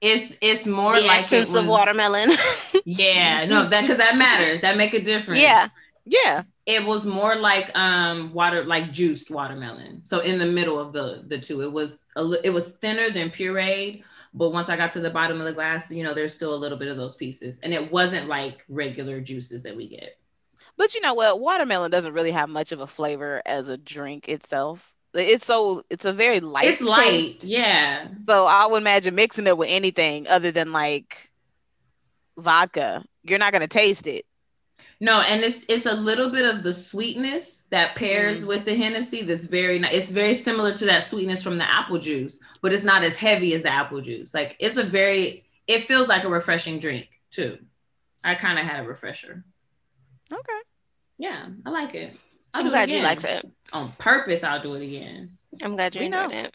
It's 0.00 0.34
it's 0.40 0.66
more 0.66 1.00
the 1.00 1.00
like 1.00 1.20
essence 1.20 1.50
it 1.50 1.52
was, 1.52 1.62
of 1.62 1.66
watermelon? 1.66 2.30
Yeah, 2.84 3.44
no, 3.44 3.68
that 3.68 3.82
because 3.82 3.98
that 3.98 4.16
matters. 4.16 4.60
That 4.62 4.76
make 4.76 4.94
a 4.94 5.00
difference. 5.02 5.40
Yeah. 5.42 5.68
Yeah. 6.04 6.44
It 6.66 6.84
was 6.84 7.06
more 7.06 7.34
like 7.36 7.70
um 7.76 8.32
water, 8.34 8.64
like 8.64 8.92
juiced 8.92 9.30
watermelon. 9.30 10.04
So 10.04 10.20
in 10.20 10.38
the 10.38 10.46
middle 10.46 10.78
of 10.78 10.92
the 10.92 11.24
the 11.26 11.38
two, 11.38 11.62
it 11.62 11.72
was 11.72 12.00
a 12.16 12.22
li- 12.22 12.40
it 12.44 12.50
was 12.50 12.72
thinner 12.76 13.10
than 13.10 13.30
pureed, 13.30 14.02
but 14.34 14.50
once 14.50 14.68
I 14.68 14.76
got 14.76 14.90
to 14.92 15.00
the 15.00 15.10
bottom 15.10 15.40
of 15.40 15.46
the 15.46 15.52
glass, 15.52 15.90
you 15.90 16.04
know, 16.04 16.14
there's 16.14 16.34
still 16.34 16.54
a 16.54 16.56
little 16.56 16.78
bit 16.78 16.88
of 16.88 16.96
those 16.96 17.16
pieces, 17.16 17.58
and 17.62 17.72
it 17.74 17.90
wasn't 17.90 18.28
like 18.28 18.64
regular 18.68 19.20
juices 19.20 19.62
that 19.64 19.76
we 19.76 19.88
get. 19.88 20.17
But 20.78 20.94
you 20.94 21.00
know 21.00 21.12
what? 21.12 21.40
Watermelon 21.40 21.90
doesn't 21.90 22.14
really 22.14 22.30
have 22.30 22.48
much 22.48 22.70
of 22.70 22.80
a 22.80 22.86
flavor 22.86 23.42
as 23.44 23.68
a 23.68 23.76
drink 23.76 24.28
itself. 24.28 24.94
It's 25.12 25.44
so 25.44 25.84
it's 25.90 26.04
a 26.04 26.12
very 26.12 26.38
light. 26.38 26.66
it's 26.66 26.80
light, 26.80 27.10
taste. 27.10 27.44
yeah. 27.44 28.06
So 28.28 28.46
I 28.46 28.66
would 28.66 28.80
imagine 28.80 29.16
mixing 29.16 29.48
it 29.48 29.58
with 29.58 29.68
anything 29.70 30.28
other 30.28 30.52
than 30.52 30.72
like 30.72 31.30
vodka, 32.38 33.04
you're 33.24 33.40
not 33.40 33.52
gonna 33.52 33.66
taste 33.66 34.06
it. 34.06 34.24
No, 35.00 35.20
and 35.20 35.42
it's 35.42 35.64
it's 35.68 35.86
a 35.86 35.94
little 35.94 36.30
bit 36.30 36.44
of 36.44 36.62
the 36.62 36.72
sweetness 36.72 37.64
that 37.70 37.96
pairs 37.96 38.40
mm-hmm. 38.40 38.48
with 38.48 38.64
the 38.64 38.76
Hennessy. 38.76 39.22
That's 39.22 39.46
very 39.46 39.80
nice. 39.80 39.94
It's 39.94 40.10
very 40.10 40.34
similar 40.34 40.72
to 40.74 40.84
that 40.86 41.02
sweetness 41.02 41.42
from 41.42 41.58
the 41.58 41.68
apple 41.68 41.98
juice, 41.98 42.40
but 42.62 42.72
it's 42.72 42.84
not 42.84 43.02
as 43.02 43.16
heavy 43.16 43.52
as 43.54 43.64
the 43.64 43.72
apple 43.72 44.00
juice. 44.00 44.32
Like 44.32 44.54
it's 44.60 44.76
a 44.76 44.84
very, 44.84 45.44
it 45.66 45.84
feels 45.84 46.06
like 46.06 46.22
a 46.22 46.28
refreshing 46.28 46.78
drink 46.78 47.08
too. 47.30 47.58
I 48.22 48.36
kind 48.36 48.60
of 48.60 48.64
had 48.64 48.84
a 48.84 48.88
refresher. 48.88 49.44
Okay. 50.32 50.60
Yeah, 51.18 51.46
I 51.66 51.70
like 51.70 51.94
it. 51.94 52.16
I'll 52.54 52.60
I'm 52.60 52.64
do 52.66 52.68
it 52.68 52.72
glad 52.72 52.90
you 52.90 52.96
again. 52.96 53.04
liked 53.04 53.24
it. 53.24 53.46
on 53.72 53.92
purpose. 53.98 54.42
I'll 54.44 54.60
do 54.60 54.74
it 54.74 54.82
again. 54.82 55.36
I'm 55.62 55.76
glad 55.76 55.94
you 55.94 56.00
We 56.00 56.06
enjoyed 56.06 56.30
know. 56.30 56.36
it. 56.38 56.54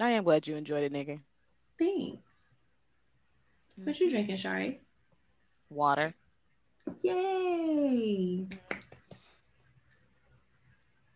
I 0.00 0.10
am 0.10 0.24
glad 0.24 0.46
you 0.46 0.56
enjoyed 0.56 0.84
it, 0.84 0.92
nigga. 0.92 1.20
Thanks. 1.78 2.54
What 3.76 3.98
you 4.00 4.08
drinking, 4.10 4.36
Shari? 4.36 4.80
Water. 5.70 6.14
Yay! 7.02 8.46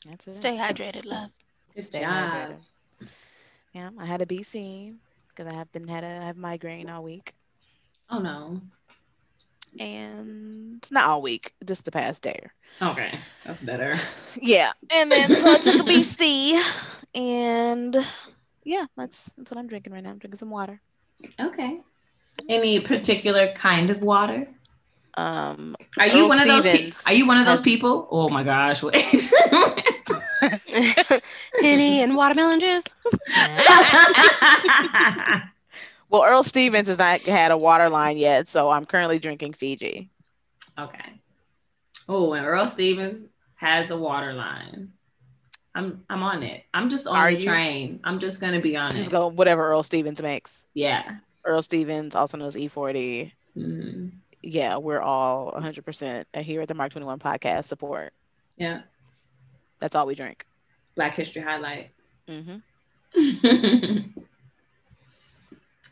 That's 0.06 0.26
it. 0.26 0.30
Stay 0.32 0.56
hydrated, 0.56 1.06
love. 1.06 1.30
Good 1.74 1.86
Stay 1.86 2.00
job. 2.00 2.10
hydrated. 2.10 3.08
Yeah, 3.72 3.90
I 3.98 4.04
had 4.06 4.20
a 4.22 4.26
BC 4.26 4.94
because 5.28 5.52
I 5.52 5.56
have 5.56 5.70
been 5.72 5.88
had 5.88 6.04
a 6.04 6.22
I 6.22 6.26
have 6.26 6.36
migraine 6.36 6.88
all 6.88 7.02
week. 7.02 7.34
Oh 8.10 8.18
no. 8.18 8.60
And 9.78 10.86
not 10.90 11.04
all 11.04 11.22
week, 11.22 11.52
just 11.64 11.84
the 11.84 11.90
past 11.90 12.22
day. 12.22 12.40
Okay, 12.80 13.18
that's 13.44 13.62
better. 13.62 13.98
Yeah. 14.40 14.72
And 14.92 15.10
then 15.10 15.36
so 15.36 15.52
I 15.52 15.58
took 15.58 15.76
a 15.76 15.84
BC 15.84 16.60
and 17.14 17.96
yeah, 18.64 18.86
that's 18.96 19.30
that's 19.36 19.50
what 19.50 19.58
I'm 19.58 19.66
drinking 19.66 19.92
right 19.92 20.02
now. 20.02 20.10
I'm 20.10 20.18
drinking 20.18 20.38
some 20.38 20.50
water. 20.50 20.80
Okay. 21.40 21.80
Any 22.48 22.80
particular 22.80 23.52
kind 23.52 23.90
of 23.90 24.02
water? 24.02 24.48
Um 25.16 25.76
Are 25.98 26.08
you 26.08 26.22
Earl 26.22 26.28
one 26.28 26.40
of 26.40 26.46
those? 26.46 26.64
Pe- 26.64 26.90
are 27.06 27.12
you 27.12 27.26
one 27.26 27.38
of 27.38 27.46
those 27.46 27.60
people? 27.60 28.08
Oh 28.10 28.28
my 28.28 28.42
gosh! 28.42 28.82
Wait. 28.82 28.96
Henny 31.60 32.02
and 32.02 32.16
watermelon 32.16 32.58
juice. 32.58 32.84
well 36.14 36.24
Earl 36.24 36.42
Stevens 36.44 36.88
has 36.88 36.98
not 36.98 37.20
had 37.22 37.50
a 37.50 37.56
water 37.56 37.88
line 37.90 38.16
yet, 38.16 38.48
so 38.48 38.70
I'm 38.70 38.84
currently 38.84 39.18
drinking 39.18 39.54
Fiji. 39.54 40.10
okay. 40.78 41.20
Oh, 42.08 42.34
and 42.34 42.46
Earl 42.46 42.66
Stevens 42.68 43.28
has 43.56 43.90
a 43.90 43.96
water 43.96 44.32
line. 44.34 44.92
I'm 45.74 46.04
I'm 46.08 46.22
on 46.22 46.42
it. 46.42 46.64
I'm 46.72 46.88
just 46.88 47.06
on 47.08 47.16
Are 47.16 47.32
the 47.32 47.40
you? 47.40 47.46
train. 47.46 48.00
I'm 48.04 48.18
just 48.20 48.40
gonna 48.40 48.60
be 48.60 48.76
on 48.76 48.90
Just 48.92 49.08
it. 49.08 49.10
go 49.12 49.26
whatever 49.28 49.66
Earl 49.68 49.82
Stevens 49.82 50.22
makes. 50.22 50.52
Yeah. 50.74 51.16
Earl 51.44 51.62
Stevens, 51.62 52.14
also 52.14 52.36
known 52.36 52.46
as 52.48 52.54
E40. 52.54 53.32
Mhm. 53.56 54.12
Yeah, 54.42 54.76
we're 54.76 55.00
all 55.00 55.52
100% 55.52 56.26
here 56.42 56.60
at 56.60 56.68
the 56.68 56.74
Mark 56.74 56.92
21 56.92 57.18
podcast 57.18 57.64
support. 57.64 58.12
Yeah. 58.56 58.82
That's 59.80 59.94
all 59.96 60.06
we 60.06 60.14
drink. 60.14 60.46
Black 60.94 61.14
History 61.14 61.42
highlight. 61.42 61.90
hmm 62.28 62.56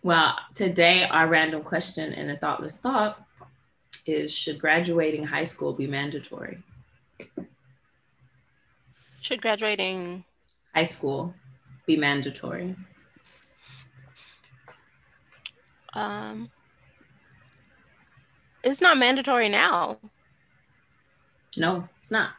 well, 0.03 0.37
today 0.55 1.05
our 1.11 1.29
random 1.29 1.63
question 1.63 2.13
and 2.13 2.31
a 2.31 2.37
thoughtless 2.37 2.77
thought 2.77 3.25
is: 4.07 4.35
Should 4.35 4.59
graduating 4.59 5.25
high 5.25 5.45
school 5.45 5.73
be 5.73 5.87
mandatory? 5.87 6.59
Should 9.21 9.41
graduating 9.41 10.25
High 10.75 10.85
school 10.85 11.35
be 11.87 11.97
mandatory? 11.97 12.75
um 15.95 16.51
it's 18.65 18.81
not 18.81 18.97
mandatory 18.97 19.49
now. 19.49 19.99
No, 21.57 21.87
it's 21.99 22.11
not. 22.11 22.31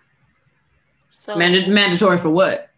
So 1.10 1.36
Manda- 1.36 1.68
mandatory 1.68 2.18
for 2.18 2.30
what? 2.30 2.72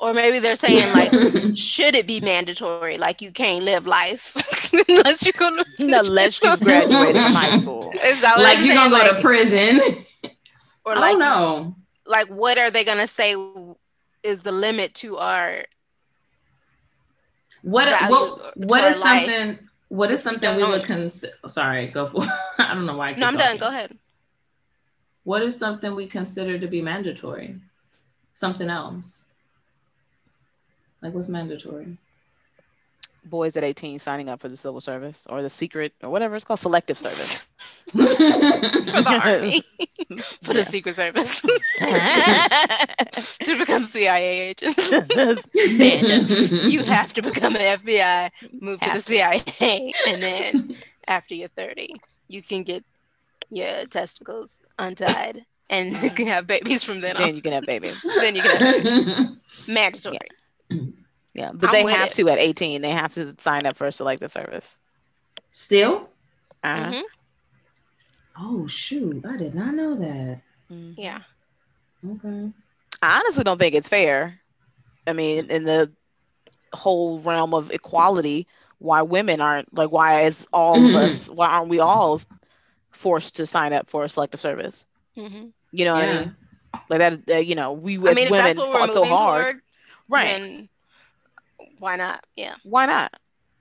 Or 0.00 0.12
maybe 0.14 0.38
they're 0.38 0.56
saying 0.56 0.92
like 0.92 1.10
should 1.56 1.94
it 1.94 2.06
be 2.06 2.20
mandatory? 2.20 2.98
Like 2.98 3.22
you 3.22 3.30
can't 3.32 3.64
live 3.64 3.86
life 3.86 4.34
unless 4.88 5.24
you 5.24 5.32
go 5.32 5.56
to 5.56 5.64
Unless 5.78 6.42
you 6.42 6.56
graduated 6.56 7.22
from 7.22 7.32
high 7.32 7.58
school. 7.58 7.92
Is 8.04 8.20
that 8.20 8.38
like 8.38 8.58
you're 8.64 8.74
gonna 8.74 8.90
go 8.90 9.14
to 9.14 9.20
prison. 9.20 9.80
or 10.84 10.96
I 10.96 11.00
like 11.00 11.10
don't 11.12 11.20
know. 11.20 11.76
like 12.06 12.28
what 12.28 12.58
are 12.58 12.70
they 12.70 12.84
gonna 12.84 13.06
say 13.06 13.36
is 14.22 14.40
the 14.42 14.52
limit 14.52 14.94
to 14.96 15.16
our 15.18 15.64
What 17.62 17.88
value 17.88 18.08
what 18.10 18.56
what 18.56 18.84
is 18.84 18.98
life. 19.00 19.26
something 19.26 19.58
what 19.88 20.10
is 20.10 20.22
something 20.22 20.56
we 20.56 20.64
would 20.64 20.82
consider 20.84 21.32
sorry, 21.48 21.86
go 21.88 22.06
for 22.06 22.22
I 22.58 22.74
don't 22.74 22.86
know 22.86 22.96
why 22.96 23.10
I 23.10 23.14
no, 23.14 23.26
I'm 23.26 23.36
done 23.36 23.58
go 23.58 23.68
ahead 23.68 23.96
What 25.24 25.42
is 25.42 25.56
something 25.58 25.94
we 25.94 26.06
consider 26.06 26.58
to 26.58 26.66
be 26.68 26.82
mandatory? 26.82 27.56
Something 28.34 28.68
else. 28.68 29.23
Like 31.04 31.12
what's 31.12 31.28
mandatory? 31.28 31.98
Boys 33.26 33.56
at 33.58 33.62
18 33.64 33.98
signing 33.98 34.30
up 34.30 34.40
for 34.40 34.48
the 34.48 34.56
civil 34.56 34.80
service 34.80 35.26
or 35.28 35.42
the 35.42 35.50
secret 35.50 35.92
or 36.02 36.08
whatever. 36.08 36.34
It's 36.34 36.46
called, 36.46 36.60
selective 36.60 36.96
service. 36.98 37.44
for 37.90 37.98
the 37.98 39.20
army. 39.22 39.62
For 40.42 40.54
the 40.54 40.64
secret 40.64 40.94
service. 40.96 41.42
To 43.44 43.58
become 43.58 43.84
cia 43.84 44.40
agents. 44.48 44.78
You 46.64 46.82
have 46.84 47.12
to 47.12 47.22
become 47.22 47.54
an 47.56 47.78
fbi 47.80 48.30
move 48.60 48.80
to 48.80 48.88
the 48.88 48.94
to. 48.94 49.00
cia 49.00 49.92
and 50.08 50.22
then 50.22 50.76
after 51.06 51.34
you're 51.34 51.48
30 51.48 51.94
you 52.28 52.42
can 52.42 52.62
get 52.62 52.82
your 53.50 53.84
testicles 53.86 54.60
untied 54.78 55.44
and 55.68 55.94
you 56.02 56.10
can 56.10 56.26
have 56.26 56.46
babies 56.46 56.82
from 56.82 57.00
then 57.02 57.16
on. 57.16 57.22
then 57.22 57.36
you 57.36 57.42
can 57.42 57.52
have 57.52 57.66
babies. 57.66 58.00
then 58.02 58.34
you 58.34 58.42
can 58.42 58.56
have 58.56 59.36
mandatory. 59.68 60.18
Yeah, 60.20 60.43
but 61.54 61.70
I'm 61.70 61.70
they 61.70 61.84
have 61.86 62.10
it. 62.10 62.14
to 62.14 62.28
at 62.28 62.38
18. 62.38 62.82
They 62.82 62.90
have 62.90 63.14
to 63.14 63.34
sign 63.40 63.66
up 63.66 63.76
for 63.76 63.86
a 63.86 63.92
selective 63.92 64.32
service. 64.32 64.76
Still? 65.50 66.08
Uh-huh. 66.62 66.90
Mhm. 66.92 67.02
Oh 68.38 68.66
shoot, 68.66 69.24
I 69.26 69.36
did 69.36 69.54
not 69.54 69.74
know 69.74 69.94
that. 69.96 70.42
Mhm. 70.70 70.94
yeah 70.96 71.22
Okay. 72.06 72.52
I 73.02 73.18
honestly 73.20 73.44
don't 73.44 73.58
think 73.58 73.74
it's 73.74 73.88
fair. 73.88 74.40
I 75.06 75.12
mean, 75.12 75.50
in 75.50 75.64
the 75.64 75.92
whole 76.74 77.20
realm 77.20 77.54
of 77.54 77.70
equality, 77.70 78.46
why 78.78 79.02
women 79.02 79.40
aren't 79.40 79.72
like 79.74 79.90
why 79.90 80.22
is 80.22 80.46
all 80.52 80.80
Mhm. 80.80 80.86
of 80.86 80.94
us 80.94 81.28
why 81.30 81.48
aren't 81.48 81.68
we 81.68 81.80
all 81.80 82.20
forced 82.92 83.36
to 83.36 83.46
sign 83.46 83.72
up 83.72 83.90
for 83.90 84.04
a 84.04 84.08
selective 84.08 84.40
service? 84.40 84.86
hmm 85.14 85.48
You 85.72 85.84
know 85.84 85.94
what 85.94 86.04
I 86.04 86.06
mean? 86.08 86.36
Like 86.88 86.98
that, 87.00 87.30
uh, 87.30 87.38
you 87.38 87.54
know, 87.54 87.72
we 87.72 87.98
I 88.06 88.10
as 88.10 88.14
mean, 88.14 88.28
if 88.28 88.30
women 88.30 88.36
that's 88.36 88.58
what 88.58 88.70
we're 88.70 88.80
fought 88.80 88.92
so 88.92 89.04
hard, 89.06 89.46
toward, 89.46 89.60
right? 90.08 90.24
then 90.24 90.68
why 91.78 91.96
not? 91.96 92.24
Yeah. 92.36 92.54
Why 92.62 92.86
not? 92.86 93.12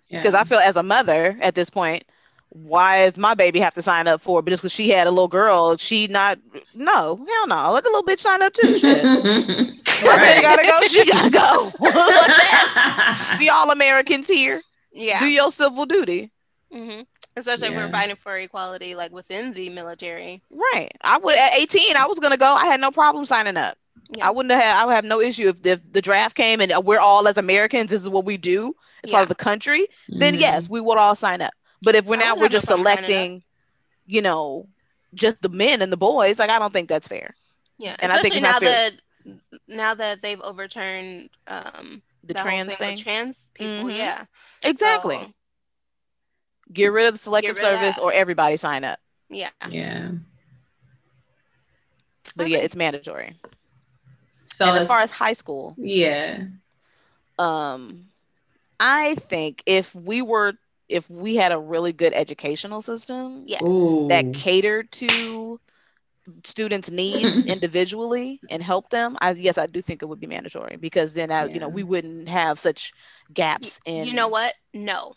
Yeah. 0.07 0.21
Because 0.21 0.33
I 0.33 0.43
feel 0.43 0.59
as 0.59 0.75
a 0.75 0.83
mother 0.83 1.37
at 1.41 1.55
this 1.55 1.69
point, 1.69 2.03
why 2.49 3.09
does 3.09 3.17
my 3.17 3.33
baby 3.33 3.59
have 3.59 3.73
to 3.73 3.81
sign 3.81 4.07
up 4.07 4.21
for 4.21 4.39
it? 4.39 4.43
But 4.43 4.51
just 4.51 4.61
because 4.61 4.71
she 4.73 4.89
had 4.89 5.07
a 5.07 5.11
little 5.11 5.27
girl, 5.27 5.75
she 5.77 6.07
not? 6.07 6.37
No, 6.75 7.25
hell 7.27 7.47
no. 7.47 7.71
Let 7.71 7.83
the 7.83 7.89
little 7.89 8.03
bitch 8.03 8.19
sign 8.19 8.41
up 8.41 8.53
too. 8.53 8.77
Shit. 8.77 9.03
My 10.03 10.17
baby 10.19 10.41
gotta 10.41 10.63
go. 10.63 10.81
She 10.87 11.05
gotta 11.05 11.29
go. 11.29 11.69
Fuck 11.79 12.27
that. 12.27 13.35
We 13.39 13.49
all 13.49 13.71
Americans 13.71 14.27
here. 14.27 14.61
Yeah. 14.91 15.19
Do 15.19 15.25
your 15.25 15.51
civil 15.51 15.85
duty. 15.85 16.31
hmm 16.71 17.01
Especially 17.35 17.69
if 17.69 17.75
we're 17.75 17.89
fighting 17.91 18.15
for 18.15 18.37
equality, 18.37 18.93
like 18.93 19.11
within 19.11 19.53
the 19.53 19.69
military. 19.71 20.43
Right. 20.51 20.91
I 21.01 21.17
would 21.17 21.35
at 21.35 21.55
18. 21.55 21.95
I 21.97 22.05
was 22.05 22.19
gonna 22.19 22.37
go. 22.37 22.45
I 22.53 22.65
had 22.67 22.79
no 22.79 22.91
problem 22.91 23.25
signing 23.25 23.57
up. 23.57 23.75
Yeah. 24.15 24.27
I 24.27 24.31
wouldn't 24.31 24.51
have. 24.53 24.77
I 24.81 24.85
would 24.85 24.95
have 24.95 25.05
no 25.05 25.19
issue 25.21 25.47
if 25.49 25.61
the, 25.61 25.81
the 25.91 26.01
draft 26.01 26.35
came 26.35 26.61
and 26.61 26.71
we're 26.85 26.99
all 26.99 27.27
as 27.27 27.37
Americans. 27.37 27.89
This 27.89 28.01
is 28.01 28.09
what 28.09 28.25
we 28.25 28.37
do 28.37 28.75
as 29.03 29.09
part 29.11 29.23
of 29.23 29.29
the 29.29 29.35
country. 29.35 29.87
Then 30.07 30.35
Mhm. 30.35 30.39
yes, 30.39 30.69
we 30.69 30.81
would 30.81 30.97
all 30.97 31.15
sign 31.15 31.41
up. 31.41 31.53
But 31.81 31.95
if 31.95 32.05
we're 32.05 32.17
now 32.17 32.35
we're 32.35 32.47
just 32.49 32.67
problem 32.67 32.85
signing 32.85 33.03
up. 33.03 33.05
selecting, 33.09 33.43
you 34.05 34.21
know, 34.21 34.67
just 35.13 35.41
the 35.41 35.49
men 35.49 35.81
and 35.81 35.91
the 35.91 35.97
boys, 35.97 36.39
like 36.39 36.49
I 36.49 36.59
don't 36.59 36.71
think 36.73 36.89
that's 36.89 37.07
fair. 37.07 37.33
Yeah. 37.79 37.95
And 37.99 38.11
I 38.11 38.21
think 38.21 38.35
Especially 38.35 38.49
it's 38.49 38.53
now 38.53 38.59
fair. 38.59 38.89
that 39.25 39.39
now 39.67 39.93
that 39.95 40.21
they've 40.21 40.41
overturned 40.41 41.29
um 41.47 42.01
The 42.23 42.33
trans 42.35 42.69
thing 42.75 42.77
thing. 42.77 42.97
trans 42.97 43.51
people. 43.53 43.85
Mhm. 43.89 43.97
Yeah. 43.97 44.25
Exactly. 44.63 45.17
So, 45.17 45.33
Get 46.71 46.87
rid 46.91 47.05
of 47.07 47.13
the 47.13 47.19
selective 47.19 47.55
rid 47.57 47.61
service 47.61 47.97
or 47.99 48.11
everybody 48.13 48.57
sign 48.57 48.83
up. 48.83 48.99
yeah. 49.29 49.49
Yeah. 49.69 50.11
But 52.35 52.49
yeah, 52.49 52.59
it's 52.59 52.75
mandatory. 52.75 53.37
So 54.45 54.65
and 54.65 54.77
as 54.77 54.83
as 54.83 54.87
far 54.87 54.99
as 54.99 55.11
high 55.11 55.33
school, 55.33 55.75
yeah. 55.77 56.45
um 57.39 58.05
I 58.79 59.15
think 59.15 59.63
if 59.65 59.93
we 59.95 60.21
were 60.21 60.53
if 60.89 61.09
we 61.09 61.35
had 61.35 61.51
a 61.51 61.59
really 61.59 61.93
good 61.93 62.13
educational 62.13 62.81
system 62.81 63.43
Yes. 63.47 63.63
Ooh. 63.63 64.07
that 64.09 64.33
catered 64.33 64.91
to 64.93 65.59
students' 66.43 66.89
needs 66.89 67.45
individually 67.45 68.39
and 68.49 68.61
help 68.61 68.89
them, 68.89 69.17
I 69.21 69.31
yes, 69.31 69.57
I 69.57 69.67
do 69.67 69.81
think 69.81 70.01
it 70.01 70.05
would 70.05 70.19
be 70.19 70.27
mandatory 70.27 70.77
because 70.77 71.13
then 71.13 71.31
I, 71.31 71.45
you 71.45 71.59
know 71.59 71.69
we 71.69 71.83
wouldn't 71.83 72.29
have 72.29 72.59
such 72.59 72.93
gaps 73.33 73.79
in 73.85 74.05
You 74.05 74.13
know 74.13 74.27
what? 74.27 74.53
No. 74.73 75.15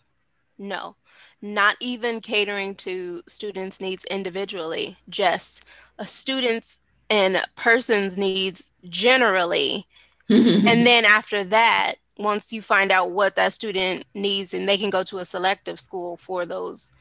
No. 0.58 0.96
Not 1.42 1.76
even 1.80 2.20
catering 2.20 2.74
to 2.76 3.22
students' 3.26 3.80
needs 3.80 4.04
individually, 4.06 4.96
just 5.08 5.64
a 5.98 6.06
student's 6.06 6.80
and 7.08 7.42
person's 7.54 8.16
needs 8.16 8.72
generally. 8.88 9.86
And 10.28 10.64
then 10.86 11.04
after 11.04 11.44
that, 11.44 11.96
once 12.18 12.52
you 12.52 12.62
find 12.62 12.90
out 12.90 13.10
what 13.10 13.36
that 13.36 13.52
student 13.52 14.04
needs 14.14 14.54
and 14.54 14.68
they 14.68 14.78
can 14.78 14.90
go 14.90 15.02
to 15.04 15.18
a 15.18 15.24
selective 15.24 15.78
school 15.78 16.16
for 16.16 16.46
those 16.46 16.94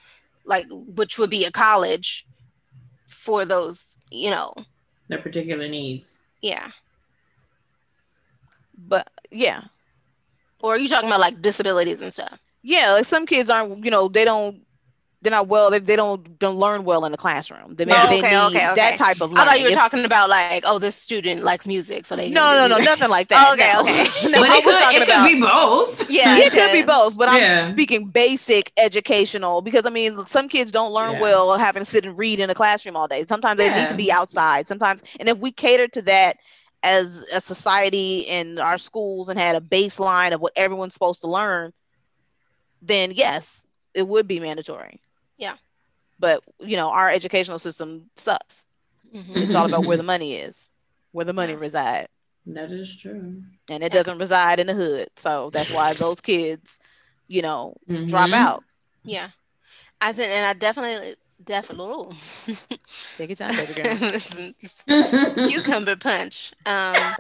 like 0.45 0.67
which 0.69 1.17
would 1.17 1.29
be 1.29 1.45
a 1.45 1.51
college 1.51 2.25
for 3.07 3.45
those, 3.45 3.97
you 4.11 4.29
know. 4.29 4.53
their 5.07 5.21
particular 5.21 5.67
needs. 5.67 6.19
Yeah. 6.41 6.71
but 8.77 9.09
yeah. 9.31 9.61
Or 10.59 10.75
are 10.75 10.77
you 10.77 10.87
talking 10.87 11.09
about 11.09 11.19
like 11.19 11.41
disabilities 11.41 12.01
and 12.01 12.13
stuff? 12.13 12.39
Yeah, 12.61 12.91
like 12.93 13.05
some 13.05 13.25
kids 13.25 13.49
aren't, 13.49 13.83
you 13.83 13.91
know, 13.91 14.07
they 14.07 14.25
don't 14.25 14.64
they're 15.25 15.31
not 15.31 15.47
well, 15.47 15.71
they, 15.71 15.79
they 15.79 15.95
don't 15.95 16.37
don't 16.39 16.55
learn 16.55 16.85
well 16.85 17.03
in 17.05 17.11
the 17.11 17.17
classroom. 17.17 17.75
They 17.75 17.85
maybe 17.85 17.97
Oh, 17.99 18.07
they 18.07 18.17
okay, 18.19 18.29
need 18.29 18.35
okay, 18.55 18.65
okay. 18.67 18.75
that 18.75 18.97
type 18.97 19.19
of 19.21 19.31
learning. 19.31 19.37
I 19.39 19.45
thought 19.45 19.57
you 19.59 19.65
were 19.65 19.71
If- 19.71 19.75
talking 19.75 20.05
about 20.05 20.29
like, 20.29 20.63
oh, 20.65 20.77
this 20.79 20.95
student 20.95 21.43
likes 21.43 21.65
music, 21.67 22.05
so 22.05 22.15
they 22.15 22.29
No, 22.29 22.53
no, 22.55 22.67
no, 22.67 22.77
nothing 22.83 23.09
like 23.09 23.27
that. 23.29 23.53
Okay, 23.53 23.71
no. 23.73 23.81
okay. 23.81 24.03
No, 24.29 24.39
but 24.41 24.49
I 24.51 24.57
it 24.57 24.63
could, 24.63 24.73
it 25.01 25.07
about- 25.07 25.27
could 25.27 25.33
be 25.33 25.41
both. 25.41 26.09
Yeah, 26.11 26.37
it 26.37 26.51
could 26.53 26.71
be 26.71 26.83
both, 26.97 27.17
but 27.17 27.29
Yeah. 27.33 27.61
I'm 27.61 27.71
speaking 27.71 28.07
basic 28.07 28.71
educational 28.77 29.61
because 29.61 29.85
I 29.85 29.89
mean 29.89 30.25
some 30.27 30.47
kids 30.47 30.71
don't 30.71 30.93
learn 30.93 31.13
Yeah. 31.15 31.21
well 31.21 31.57
having 31.57 31.83
to 31.83 31.89
sit 31.89 32.05
and 32.05 32.17
read 32.17 32.39
in 32.39 32.49
a 32.49 32.55
classroom 32.55 32.95
all 32.95 33.07
day. 33.07 33.25
Sometimes 33.27 33.57
they 33.57 33.69
need 33.73 33.89
to 33.89 33.95
be 33.95 34.11
outside. 34.11 34.67
Sometimes, 34.67 35.01
and 35.19 35.27
if 35.27 35.37
we 35.39 35.51
cater 35.51 35.87
to 35.89 36.01
that 36.03 36.37
as 36.83 37.25
a 37.33 37.41
society 37.41 38.19
in 38.19 38.59
our 38.59 38.77
schools 38.77 39.27
and 39.29 39.39
had 39.39 39.55
a 39.55 39.61
baseline 39.61 40.33
of 40.33 40.39
what 40.39 40.53
everyone's 40.55 40.93
supposed 40.93 41.21
to 41.21 41.27
learn, 41.27 41.73
then 42.83 43.11
yes, 43.11 43.65
it 43.95 44.07
would 44.07 44.27
be 44.27 44.39
mandatory. 44.39 44.99
Yeah. 45.37 45.57
But 46.19 46.43
you 46.59 46.75
know, 46.77 46.89
our 46.89 47.09
educational 47.09 47.59
system 47.59 48.09
sucks. 48.15 48.65
Mhm. 49.13 49.41
It's 49.41 49.55
all 49.55 49.65
about 49.65 49.85
where 49.85 49.97
the 49.97 50.03
money 50.03 50.35
is, 50.35 50.69
where 51.11 51.25
the 51.25 51.33
money 51.33 51.53
Yeah. 51.53 51.59
reside, 51.59 52.07
That 52.47 52.71
is 52.71 52.95
true. 53.01 53.43
and 53.69 53.83
it 53.83 53.91
Yeah. 53.91 53.99
doesn't 53.99 54.17
reside 54.19 54.59
in 54.59 54.67
the 54.67 54.73
hood. 54.73 55.09
So 55.17 55.49
that's 55.51 55.69
why 55.71 55.93
those 55.93 56.21
kids, 56.21 56.79
you 57.27 57.41
know, 57.41 57.75
drop 58.05 58.31
Mhm. 58.31 58.33
out. 58.33 58.63
Yeah, 59.03 59.29
I 60.01 60.13
think, 60.13 60.29
and 60.31 60.45
I 60.45 60.53
definitely, 60.53 61.15
definitely, 61.43 62.17
Take 63.17 63.29
your 63.29 63.35
time, 63.35 63.55
baby 63.55 63.73
girl. 63.73 63.97
Listen, 64.01 64.55
cucumber 65.47 65.95
punch. 65.95 66.53
Um, 66.65 67.15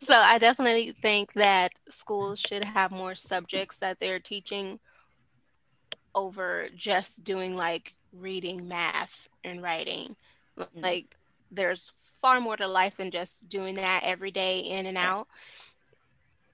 so 0.00 0.14
I 0.14 0.38
definitely 0.38 0.92
think 0.92 1.32
that 1.34 1.72
schools 1.88 2.40
should 2.40 2.64
have 2.64 2.90
more 2.90 3.14
subjects 3.14 3.78
that 3.78 4.00
they're 4.00 4.20
teaching 4.20 4.80
over 6.14 6.68
just 6.74 7.24
doing 7.24 7.56
like 7.56 7.94
reading, 8.12 8.68
math, 8.68 9.28
and 9.44 9.62
writing. 9.62 10.16
Like 10.82 11.16
there's 11.50 11.92
far 12.20 12.40
more 12.40 12.56
to 12.56 12.68
life 12.68 12.96
than 12.98 13.10
just 13.10 13.48
doing 13.48 13.74
that 13.76 14.02
every 14.04 14.30
day 14.30 14.60
in 14.60 14.86
and 14.86 14.98
out. 14.98 15.28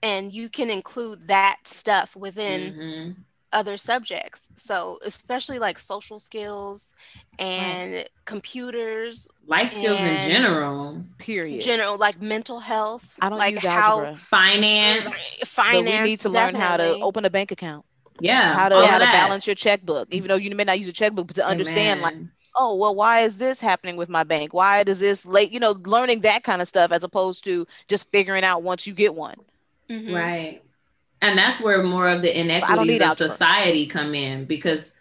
And 0.02 0.32
you 0.32 0.48
can 0.48 0.70
include 0.70 1.28
that 1.28 1.58
stuff 1.64 2.14
within 2.16 2.72
Mhm. 2.74 3.16
other 3.52 3.76
subjects. 3.76 4.48
So, 4.56 4.98
especially 5.04 5.58
like 5.58 5.78
social 5.78 6.18
skills 6.20 6.94
and 7.38 8.08
computers, 8.24 9.28
Life 9.46 9.70
skills 9.70 10.00
in 10.00 10.18
general, 10.18 11.04
Period. 11.18 11.62
general 11.62 11.96
like 11.96 12.20
mental 12.20 12.60
health, 12.60 13.16
I 13.20 13.28
don't 13.28 13.38
like 13.38 13.54
use 13.54 13.64
how 13.64 13.98
algebra, 14.00 14.18
finance. 14.30 15.38
but 15.40 15.48
finance. 15.48 16.02
we 16.04 16.10
need 16.10 16.20
to 16.20 16.28
learn 16.28 16.54
how 16.54 16.76
to 16.76 16.98
open 17.00 17.24
a 17.24 17.30
bank 17.30 17.50
account, 17.50 17.84
Yeah. 18.20 18.54
how 18.54 18.68
to 18.68 18.74
all 18.76 18.86
how 18.86 18.98
to 18.98 19.04
balance 19.04 19.46
your 19.46 19.54
checkbook, 19.56 20.08
even 20.10 20.28
though 20.28 20.36
you 20.36 20.54
may 20.54 20.64
not 20.64 20.78
use 20.78 20.88
a 20.88 20.92
checkbook, 20.92 21.28
but 21.28 21.36
to 21.36 21.46
understand 21.46 22.00
like, 22.00 22.16
oh 22.56 22.74
well, 22.74 22.94
why 22.94 23.20
is 23.20 23.38
this 23.38 23.60
happening 23.60 23.96
with 23.96 24.08
my 24.08 24.24
bank? 24.24 24.52
Why 24.52 24.82
does 24.84 24.98
this 24.98 25.24
late? 25.24 25.52
You 25.52 25.60
know, 25.60 25.72
learning 25.84 26.20
that 26.20 26.42
kind 26.44 26.60
of 26.62 26.68
stuff 26.68 26.92
as 26.92 27.04
opposed 27.04 27.44
to 27.44 27.66
just 27.88 28.10
figuring 28.10 28.44
out 28.44 28.62
once 28.62 28.86
you 28.86 28.94
get 28.94 29.14
one. 29.14 29.36
Mhm. 29.88 30.14
Right. 30.14 30.62
And 31.20 31.36
that's 31.36 31.60
where 31.60 31.82
more 31.82 32.08
of 32.08 32.22
the 32.22 32.38
inequities 32.38 33.00
of 33.00 33.14
society 33.14 33.86
come 33.86 34.14
in 34.14 34.44
because 34.44 34.96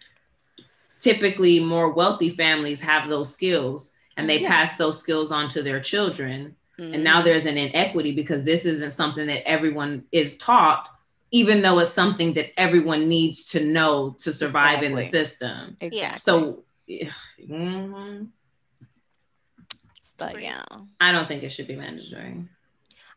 typically 0.98 1.60
more 1.60 1.90
wealthy 1.92 2.30
families 2.30 2.80
have 2.80 3.08
those 3.08 3.32
skills 3.32 3.96
and 4.16 4.28
they 4.28 4.40
Yeah. 4.40 4.48
pass 4.48 4.74
those 4.74 4.98
skills 4.98 5.30
on 5.30 5.48
to 5.50 5.62
their 5.62 5.78
children. 5.78 6.56
Mhm. 6.78 6.94
And 6.94 7.04
now 7.04 7.22
there's 7.22 7.46
an 7.46 7.56
inequity 7.56 8.12
because 8.12 8.42
this 8.42 8.64
isn't 8.66 8.90
something 8.92 9.26
that 9.28 9.46
everyone 9.48 10.04
is 10.10 10.36
taught, 10.38 10.88
even 11.30 11.62
though 11.62 11.78
it's 11.78 11.92
something 11.92 12.32
that 12.34 12.58
everyone 12.58 13.08
needs 13.08 13.44
to 13.46 13.64
know 13.64 14.16
to 14.20 14.32
survive 14.32 14.82
in 14.82 14.94
the 14.94 15.00
Exactly. 15.00 15.24
system. 15.24 15.76
Yeah. 15.80 15.86
Exactly. 15.88 16.18
So, 16.20 16.64
yeah, 16.86 17.10
mhm. 17.40 18.28
But 20.16 20.42
yeah, 20.42 20.64
I 21.00 21.12
don't 21.12 21.28
think 21.28 21.42
it 21.42 21.50
should 21.50 21.68
be 21.68 21.76
mandatory. 21.76 22.44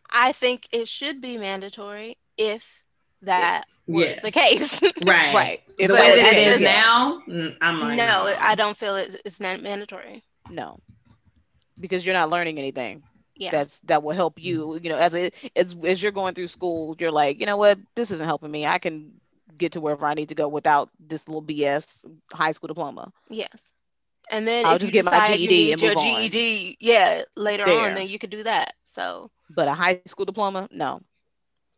I 0.09 0.33
think 0.33 0.67
it 0.71 0.87
should 0.87 1.21
be 1.21 1.37
mandatory 1.37 2.17
if 2.37 2.83
that 3.21 3.63
were 3.87 4.05
Yeah. 4.07 4.19
the 4.21 4.31
case. 4.31 4.81
Right. 5.05 5.33
right. 5.33 5.61
The 5.77 5.87
But 5.87 5.99
way 5.99 6.15
that 6.21 6.33
it 6.33 6.47
is 6.47 6.57
the 6.59 6.63
now, 6.65 7.21
mm, 7.27 7.55
I'm 7.61 7.79
like, 7.79 7.97
no, 7.97 8.35
I 8.39 8.55
don't 8.55 8.77
feel 8.77 8.95
it's, 8.97 9.15
it's 9.25 9.39
not 9.39 9.61
mandatory. 9.63 10.23
no, 10.49 10.79
because 11.79 12.05
you're 12.05 12.13
not 12.13 12.29
learning 12.29 12.59
anything. 12.59 13.03
Yeah. 13.41 13.51
that's 13.51 13.79
that 13.81 14.03
will 14.03 14.15
help 14.15 14.39
you 14.39 14.67
mm-hmm. 14.67 14.83
you 14.83 14.89
know 14.91 14.97
as 14.97 15.13
it 15.13 15.33
as 15.55 15.75
as 15.83 16.01
you're 16.01 16.11
going 16.11 16.33
through 16.35 16.47
school 16.47 16.95
you're 16.99 17.11
like 17.11 17.39
you 17.39 17.45
know 17.45 17.57
what 17.57 17.79
this 17.95 18.11
isn't 18.11 18.25
helping 18.25 18.51
me 18.51 18.65
i 18.65 18.77
can 18.77 19.11
get 19.57 19.71
to 19.73 19.81
wherever 19.81 20.05
i 20.05 20.13
need 20.13 20.29
to 20.29 20.35
go 20.35 20.47
without 20.47 20.89
this 20.99 21.27
little 21.27 21.41
bs 21.41 22.05
high 22.31 22.51
school 22.51 22.67
diploma 22.67 23.11
Yes. 23.29 23.73
And 24.29 24.47
then 24.47 24.65
I'll 24.65 24.75
if 24.75 24.81
just 24.81 24.93
you 24.93 25.01
get 25.01 25.05
my 25.05 25.11
decide 25.11 25.39
you 25.39 25.47
GED 25.49 25.55
need 25.55 25.71
and 25.73 25.81
your 25.81 25.89
move 25.89 25.97
on. 25.97 26.21
GED, 26.21 26.77
yeah, 26.79 27.23
later 27.35 27.65
There. 27.65 27.85
on, 27.89 27.95
then 27.95 28.07
you 28.07 28.17
could 28.17 28.29
do 28.29 28.43
that. 28.43 28.75
So 28.85 29.29
but 29.49 29.67
a 29.67 29.73
high 29.73 29.99
school 30.05 30.25
diploma 30.25 30.69
no 30.71 31.01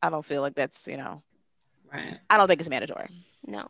i 0.04 0.10
don't 0.12 0.26
feel 0.26 0.41
like 0.41 0.54
that's 0.54 0.86
you 0.88 0.97
know 0.97 1.23
Right. 1.91 2.19
i 2.30 2.38
don't 2.38 2.47
think 2.47 2.60
it's 2.60 2.69
mandatory 2.69 3.08
no. 3.45 3.67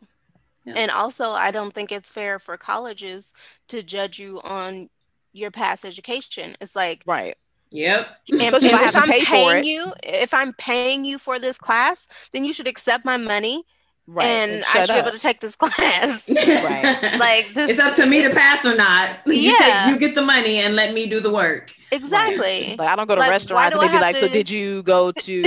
Yeah. 0.64 0.74
And 0.76 0.90
also, 0.90 1.30
I 1.30 1.50
don't 1.50 1.74
think 1.74 1.92
it's 1.92 2.08
fair 2.08 2.38
for 2.38 2.56
colleges 2.56 3.34
to 3.68 3.82
judge 3.82 4.18
you 4.18 4.40
on 4.42 4.88
your 5.32 5.50
past 5.50 5.84
education. 5.84 6.56
It's 6.60 6.74
like 6.74 7.02
right 7.06 7.36
Yep. 7.74 8.08
And, 8.32 8.40
if 8.42 8.54
and 8.54 8.62
if 8.64 8.96
I'm 8.96 9.08
pay 9.08 9.24
paying 9.24 9.64
you, 9.64 9.92
if 10.04 10.32
I'm 10.32 10.52
paying 10.54 11.04
you 11.04 11.18
for 11.18 11.38
this 11.38 11.58
class, 11.58 12.08
then 12.32 12.44
you 12.44 12.52
should 12.52 12.68
accept 12.68 13.04
my 13.04 13.16
money 13.16 13.64
Right. 14.06 14.26
and 14.26 14.64
I 14.64 14.66
shut 14.66 14.86
should 14.88 14.92
be 14.92 14.98
able 14.98 15.10
to 15.12 15.18
take 15.18 15.40
this 15.40 15.56
class. 15.62 16.28
right. 16.28 17.16
like 17.18 17.52
just 17.54 17.70
it's 17.70 17.80
up 17.80 17.94
to 17.94 18.04
me 18.06 18.22
to 18.22 18.30
pass 18.30 18.64
or 18.66 18.76
not. 18.76 19.16
You 19.26 19.34
Yeah. 19.58 19.86
take, 19.86 19.92
you 19.94 19.98
get 19.98 20.14
the 20.14 20.22
money 20.22 20.58
and 20.58 20.76
let 20.76 20.92
me 20.94 21.06
do 21.06 21.20
the 21.20 21.30
work. 21.32 21.74
exactly. 21.90 22.76
Like 22.78 22.88
I 22.88 22.96
don't 22.96 23.08
go 23.08 23.14
to 23.14 23.20
Like, 23.22 23.30
restaurants 23.30 23.74
and 23.74 23.82
they 23.82 23.86
I 23.86 23.88
be 23.88 23.92
have 23.94 24.02
like, 24.02 24.16
"So 24.18 24.28
did 24.28 24.48
you 24.50 24.82
go 24.82 25.10
to 25.10 25.42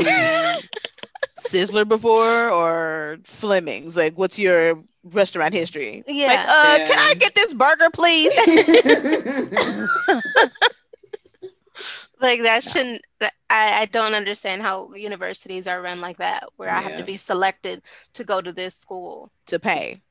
Sizzler 1.40 1.88
before 1.88 2.50
or 2.50 3.20
Fleming's? 3.26 3.96
Like, 3.96 4.18
what's 4.18 4.40
your 4.40 4.84
restaurant 5.04 5.54
history?" 5.54 6.04
Yeah. 6.08 6.28
Like, 6.28 6.40
Yeah. 6.40 6.84
uh, 6.84 6.88
can 6.88 6.98
I 7.00 7.14
get 7.14 7.36
this 7.36 7.54
burger, 7.54 7.90
please? 7.94 8.34
Like 12.20 12.42
that 12.44 12.64
shouldn't. 12.64 13.02
That, 13.20 13.34
I 13.50 13.82
I 13.82 13.86
don't 13.86 14.14
understand 14.16 14.62
how 14.64 14.94
universities 14.94 15.68
are 15.68 15.82
run 15.82 16.02
like 16.02 16.18
that, 16.18 16.46
where 16.58 16.70
I 16.70 16.82
have 16.82 16.96
to 16.98 17.04
be 17.04 17.18
selected 17.18 17.84
to 18.14 18.24
go 18.24 18.42
to 18.42 18.52
this 18.52 18.76
school 18.76 19.32
to 19.48 19.60
pay. 19.60 20.02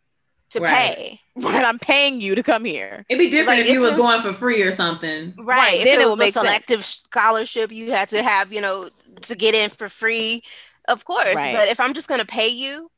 to 0.51 0.61
Right. 0.61 0.97
pay. 0.97 1.21
Right, 1.35 1.65
I'm 1.65 1.79
paying 1.81 2.21
you 2.21 2.35
to 2.37 2.43
come 2.43 2.65
here. 2.65 3.05
It'd 3.09 3.19
be 3.19 3.29
different 3.29 3.59
Like, 3.59 3.67
if 3.67 3.73
you 3.73 3.81
was 3.81 3.97
going 3.97 4.23
for 4.23 4.33
free 4.33 4.63
or 4.63 4.71
something. 4.73 5.35
Right. 5.37 5.57
Right, 5.59 5.75
If 5.81 5.85
then 5.85 6.01
it 6.01 6.03
it 6.03 6.05
was 6.05 6.11
would 6.11 6.21
a 6.21 6.25
make 6.27 6.35
sense. 6.35 6.47
selective 6.47 6.85
scholarship, 6.85 7.73
you 7.73 7.91
had 7.91 8.09
to 8.11 8.23
have, 8.23 8.53
you 8.53 8.61
know, 8.61 8.89
to 9.23 9.35
get 9.35 9.55
in 9.55 9.71
for 9.71 9.89
free. 9.89 10.43
Of 10.89 11.05
course. 11.05 11.35
Right. 11.35 11.55
But 11.55 11.69
if 11.69 11.81
I'm 11.81 11.93
just 11.95 12.09
going 12.09 12.21
to 12.21 12.27
pay 12.27 12.49
you, 12.49 12.91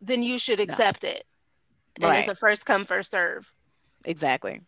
then 0.00 0.22
you 0.22 0.38
should 0.38 0.60
accept 0.60 1.04
it. 1.04 1.24
And 2.00 2.04
Right. 2.04 2.18
it's 2.20 2.28
a 2.28 2.34
first 2.34 2.66
come, 2.66 2.84
first 2.84 3.10
serve. 3.10 3.52
Exactly. 4.04 4.60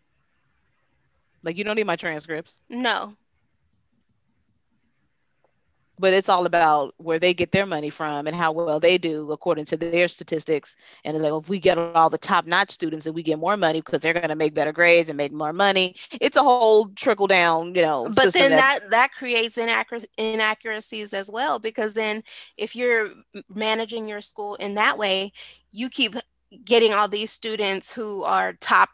Like 1.43 1.59
you 1.59 1.65
don't 1.65 1.77
need 1.77 1.87
my 1.87 1.97
transcripts, 1.97 2.57
No. 2.69 3.17
But 5.99 6.13
it's 6.13 6.29
all 6.29 6.47
about 6.47 6.95
where 6.99 7.19
they 7.19 7.33
get 7.35 7.53
their 7.53 7.67
money 7.67 7.91
from 7.91 8.27
and 8.27 8.35
how 8.35 8.53
well 8.53 8.81
they 8.81 8.99
do 8.99 9.31
according 9.31 9.65
to 9.67 9.77
their 9.77 10.09
statistics. 10.09 10.77
And 11.05 11.17
it's 11.17 11.23
like 11.23 11.33
if 11.33 11.49
we 11.49 11.59
get 11.59 11.79
all 11.79 12.11
the 12.11 12.19
top-notch 12.19 12.71
students, 12.71 13.05
then 13.05 13.15
we 13.15 13.23
get 13.23 13.39
more 13.39 13.57
money 13.57 13.81
because 13.81 14.01
they're 14.01 14.13
going 14.13 14.29
to 14.29 14.35
make 14.35 14.55
better 14.55 14.73
grades 14.73 15.09
and 15.09 15.17
make 15.17 15.33
more 15.33 15.53
money. 15.53 15.95
It's 16.21 16.37
a 16.37 16.43
whole 16.43 16.89
trickle 16.89 17.27
down, 17.27 17.75
you 17.75 17.83
know. 17.83 18.11
But 18.15 18.33
then 18.33 18.51
that, 18.51 18.81
that 18.81 18.91
that 18.91 19.13
creates 19.13 19.57
inaccur- 19.57 20.01
inaccuracies 20.19 21.15
as 21.15 21.31
well 21.31 21.59
because 21.59 21.95
then 21.95 22.23
if 22.57 22.75
you're 22.75 23.11
managing 23.55 24.09
your 24.09 24.21
school 24.21 24.57
in 24.57 24.75
that 24.75 24.99
way, 24.99 25.33
you 25.73 25.89
keep 25.89 26.17
getting 26.65 26.93
all 26.93 27.09
these 27.09 27.31
students 27.31 27.93
who 27.93 28.23
are 28.25 28.53
top 28.55 28.91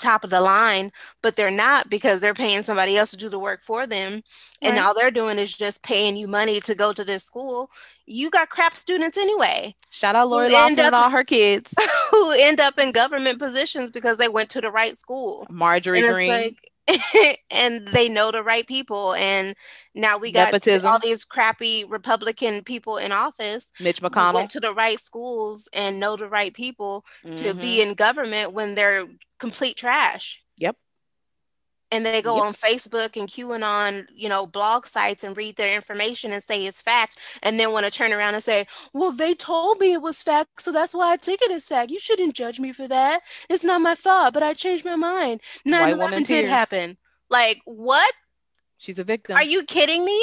top 0.00 0.24
of 0.24 0.30
the 0.30 0.40
line, 0.40 0.92
but 1.22 1.36
they're 1.36 1.50
not 1.50 1.90
because 1.90 2.20
they're 2.20 2.34
paying 2.34 2.62
somebody 2.62 2.96
else 2.96 3.10
to 3.10 3.16
do 3.16 3.28
the 3.28 3.38
work 3.38 3.62
for 3.62 3.86
them. 3.86 4.22
And 4.62 4.78
all 4.78 4.94
they're 4.94 5.10
doing 5.10 5.38
is 5.38 5.56
just 5.56 5.82
paying 5.82 6.16
you 6.16 6.28
money 6.28 6.60
to 6.60 6.74
go 6.74 6.92
to 6.92 7.04
this 7.04 7.24
school. 7.24 7.70
You 8.06 8.30
got 8.30 8.50
crap 8.50 8.76
students 8.76 9.16
anyway 9.16 9.74
shout 9.90 10.16
out 10.16 10.28
Lori 10.28 10.50
Loughlin 10.50 10.78
and 10.78 10.94
all 10.94 11.10
her 11.10 11.24
kids. 11.24 11.72
who 12.10 12.32
end 12.32 12.60
up 12.60 12.78
in 12.78 12.92
government 12.92 13.38
positions 13.38 13.90
because 13.90 14.18
they 14.18 14.28
went 14.28 14.50
to 14.50 14.60
the 14.60 14.70
right 14.70 14.96
school. 14.96 15.46
Marjorie 15.50 16.00
Greene. 16.00 16.30
like 16.30 16.69
and 17.50 17.86
they 17.88 18.08
know 18.08 18.30
the 18.30 18.42
right 18.42 18.66
people 18.66 19.14
and 19.14 19.54
now 19.94 20.18
we 20.18 20.30
got 20.32 20.52
Nepotism. 20.52 20.90
all 20.92 20.98
these 20.98 21.24
crappy 21.24 21.84
republican 21.84 22.62
people 22.64 22.96
in 22.96 23.12
office 23.12 23.72
Mitch 23.80 24.00
McConnell. 24.02 24.34
went 24.34 24.50
to 24.50 24.60
the 24.60 24.74
right 24.74 24.98
schools 25.00 25.68
and 25.72 26.00
know 26.00 26.16
the 26.16 26.28
right 26.28 26.54
people 26.54 27.04
to 27.36 27.54
Mhm. 27.54 27.60
be 27.60 27.82
in 27.82 27.94
government 27.94 28.52
when 28.52 28.74
they're 28.74 29.06
complete 29.38 29.76
trash 29.76 30.42
Yep. 30.56 30.76
And 31.92 32.04
they 32.06 32.22
go 32.22 32.36
Yep. 32.36 32.44
on 32.44 32.54
facebook 32.54 33.16
and 33.18 33.28
qanon 33.28 34.06
you 34.14 34.28
know 34.28 34.46
blog 34.46 34.86
sites 34.86 35.24
and 35.24 35.36
read 35.36 35.56
their 35.56 35.74
information 35.74 36.32
and 36.32 36.42
say 36.42 36.64
it's 36.66 36.80
fact 36.82 37.16
and 37.42 37.58
then 37.58 37.72
want 37.72 37.84
to 37.86 37.90
turn 37.90 38.12
around 38.12 38.34
and 38.34 38.44
say 38.44 38.66
well 38.92 39.12
they 39.12 39.34
told 39.34 39.78
me 39.80 39.92
it 39.92 40.02
was 40.02 40.22
fact 40.22 40.60
so 40.62 40.70
that's 40.72 40.94
why 40.94 41.12
i 41.12 41.16
took 41.16 41.40
it 41.42 41.50
as 41.50 41.68
fact 41.68 41.90
you 41.90 41.98
shouldn't 41.98 42.34
judge 42.34 42.60
me 42.60 42.72
for 42.72 42.86
that 42.88 43.20
it's 43.48 43.64
not 43.64 43.80
my 43.80 43.94
fault 43.94 44.34
but 44.34 44.42
i 44.42 44.52
changed 44.54 44.84
my 44.84 44.96
mind 44.96 45.40
9 45.64 45.80
woman 45.92 45.98
11 46.00 46.22
did 46.24 46.48
happen 46.48 46.96
like 47.30 47.60
what 47.64 48.12
She's 48.76 48.98
a 48.98 49.04
victim. 49.04 49.36
are 49.36 49.42
you 49.44 49.62
kidding 49.64 50.04
me 50.04 50.20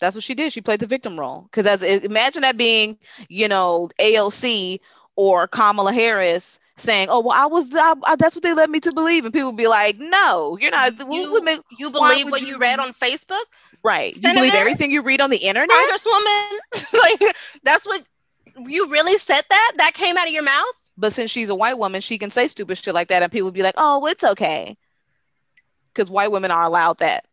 That's 0.00 0.14
what 0.16 0.24
she 0.24 0.34
did. 0.34 0.52
She 0.52 0.60
played 0.62 0.80
the 0.80 0.86
victim 0.86 1.18
role. 1.20 1.42
Because 1.50 1.66
as 1.66 1.82
imagine 1.82 2.42
that 2.42 2.56
being, 2.56 2.96
you 3.28 3.48
know, 3.48 3.90
AOC 4.00 4.80
or 5.16 5.46
Kamala 5.46 5.92
Harris 5.92 6.58
saying, 6.80 7.08
"Oh, 7.10 7.20
well, 7.20 7.36
I 7.36 7.46
was 7.46 7.66
I, 7.74 7.94
I- 8.04 8.16
that's 8.16 8.34
what 8.34 8.42
they 8.42 8.54
led 8.54 8.70
me 8.70 8.80
to 8.80 8.92
believe," 8.92 9.24
and 9.24 9.32
people 9.34 9.50
would 9.50 9.56
be 9.56 9.66
like, 9.68 9.96
"No, 9.98 10.58
you're 10.60 10.70
not. 10.70 10.98
you, 10.98 11.42
make, 11.42 11.60
you 11.78 11.90
believe 11.90 12.30
what 12.30 12.40
you, 12.42 12.48
you- 12.48 12.58
read 12.58 12.78
on 12.78 12.92
facebook 12.92 13.44
right. 13.82 14.14
You 14.16 14.34
believe 14.34 14.54
everything 14.54 14.90
you 14.90 15.02
read 15.02 15.20
on 15.20 15.30
the 15.30 15.36
internet." 15.38 15.70
congresswoman 15.70 16.92
like 16.92 17.36
that's 17.62 17.86
what 17.86 18.02
you 18.66 18.88
really 18.88 19.16
said 19.18 19.42
that 19.48 19.72
that 19.78 19.94
came 19.94 20.16
out 20.16 20.26
of 20.26 20.32
your 20.32 20.42
mouth 20.42 20.74
But 20.98 21.12
since 21.12 21.30
she's 21.30 21.48
a 21.48 21.54
white 21.54 21.78
woman, 21.78 22.00
she 22.02 22.18
can 22.18 22.30
say 22.30 22.46
stupid 22.48 22.76
shit 22.78 22.94
like 22.94 23.08
that, 23.08 23.22
and 23.22 23.32
people 23.32 23.46
would 23.46 23.54
be 23.54 23.62
like, 23.62 23.74
"Oh, 23.78 24.00
well, 24.00 24.12
it's 24.12 24.24
okay," 24.24 24.76
because 25.94 26.10
white 26.10 26.30
women 26.32 26.50
are 26.50 26.64
allowed 26.64 26.98
that. 26.98 27.24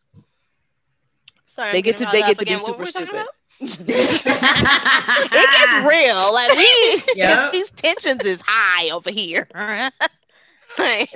sorry 1.46 1.72
They 1.72 1.80
I'm 1.80 1.84
get 1.84 1.98
to- 1.98 2.06
they 2.12 2.22
get 2.22 2.40
to 2.40 2.46
be 2.46 2.52
again. 2.54 2.62
What 2.64 2.78
were 2.80 2.86
super 2.86 3.06
stupid. 3.06 3.16
about? 3.22 3.28
It 3.60 5.52
gets 5.52 5.74
real. 5.74 6.34
Like 6.34 6.56
we, 6.56 7.04
Yep. 7.14 7.52
these 7.52 7.72
tensions 7.72 8.24
is 8.26 8.42
high 8.46 8.90
over 8.92 9.10
here. 9.12 9.48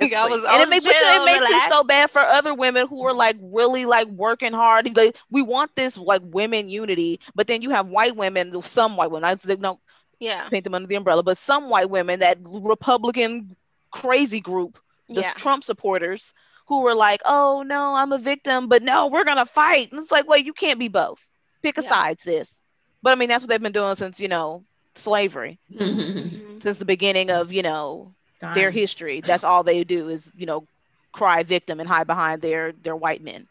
Like, 0.00 0.12
I 0.14 0.26
was, 0.26 0.44
I 0.44 0.56
and 0.56 0.58
was 0.58 0.68
it, 0.68 0.68
oh, 0.68 0.70
make, 0.70 0.82
but 0.82 0.96
chill, 0.96 1.08
it 1.08 1.24
makes 1.24 1.46
relaxed. 1.46 1.66
it 1.66 1.72
so 1.72 1.84
bad 1.84 2.10
for 2.10 2.20
other 2.20 2.54
women 2.54 2.86
who 2.88 3.04
are 3.06 3.14
like 3.14 3.36
really 3.40 3.84
like 3.84 4.08
working 4.08 4.52
hard. 4.52 4.94
Like 4.96 5.16
we 5.30 5.42
want 5.42 5.74
this 5.76 5.96
like 5.96 6.22
women 6.24 6.68
unity, 6.68 7.20
but 7.34 7.46
then 7.46 7.62
you 7.62 7.70
have 7.70 7.86
white 7.86 8.16
women, 8.16 8.60
some 8.62 8.96
white 8.96 9.10
women. 9.10 9.24
I 9.24 9.34
don't 9.34 9.80
yeah 10.18 10.48
paint 10.50 10.64
them 10.64 10.74
under 10.74 10.88
the 10.88 10.94
umbrella, 10.96 11.22
but 11.22 11.38
some 11.38 11.68
white 11.68 11.90
women, 11.90 12.20
that 12.20 12.38
Republican 12.42 13.56
crazy 13.90 14.40
group, 14.40 14.78
the 15.08 15.22
yeah 15.22 15.34
Trump 15.34 15.64
supporters, 15.64 16.34
who 16.66 16.82
were 16.82 16.94
like, 16.94 17.20
"Oh 17.24 17.62
no, 17.62 17.94
I'm 17.94 18.12
a 18.12 18.18
victim," 18.18 18.68
but 18.68 18.82
no, 18.82 19.08
we're 19.08 19.24
gonna 19.24 19.46
fight. 19.46 19.92
And 19.92 20.00
it's 20.00 20.10
like, 20.12 20.26
wait, 20.28 20.46
you 20.46 20.54
can't 20.54 20.78
be 20.78 20.88
both. 20.88 21.28
Pick 21.62 21.78
a 21.78 21.82
Yeah. 21.82 21.88
side, 21.88 22.20
sis. 22.20 22.62
But 23.02 23.12
I 23.12 23.16
mean, 23.16 23.28
that's 23.28 23.42
what 23.42 23.48
they've 23.50 23.62
been 23.62 23.72
doing 23.72 23.94
since 23.94 24.20
you 24.20 24.28
know 24.28 24.64
slavery, 24.94 25.58
Mhm. 25.70 26.62
since 26.62 26.78
the 26.78 26.84
beginning 26.84 27.30
of 27.30 27.52
you 27.52 27.62
know 27.62 28.14
their 28.52 28.70
history. 28.70 29.20
That's 29.20 29.44
all 29.44 29.62
they 29.64 29.84
do 29.84 30.08
is, 30.08 30.30
you 30.34 30.46
know, 30.46 30.66
cry 31.12 31.42
victim 31.42 31.80
and 31.80 31.88
hide 31.88 32.06
behind 32.06 32.42
their 32.42 32.72
their 32.72 32.96
white 32.96 33.22
men 33.22 33.48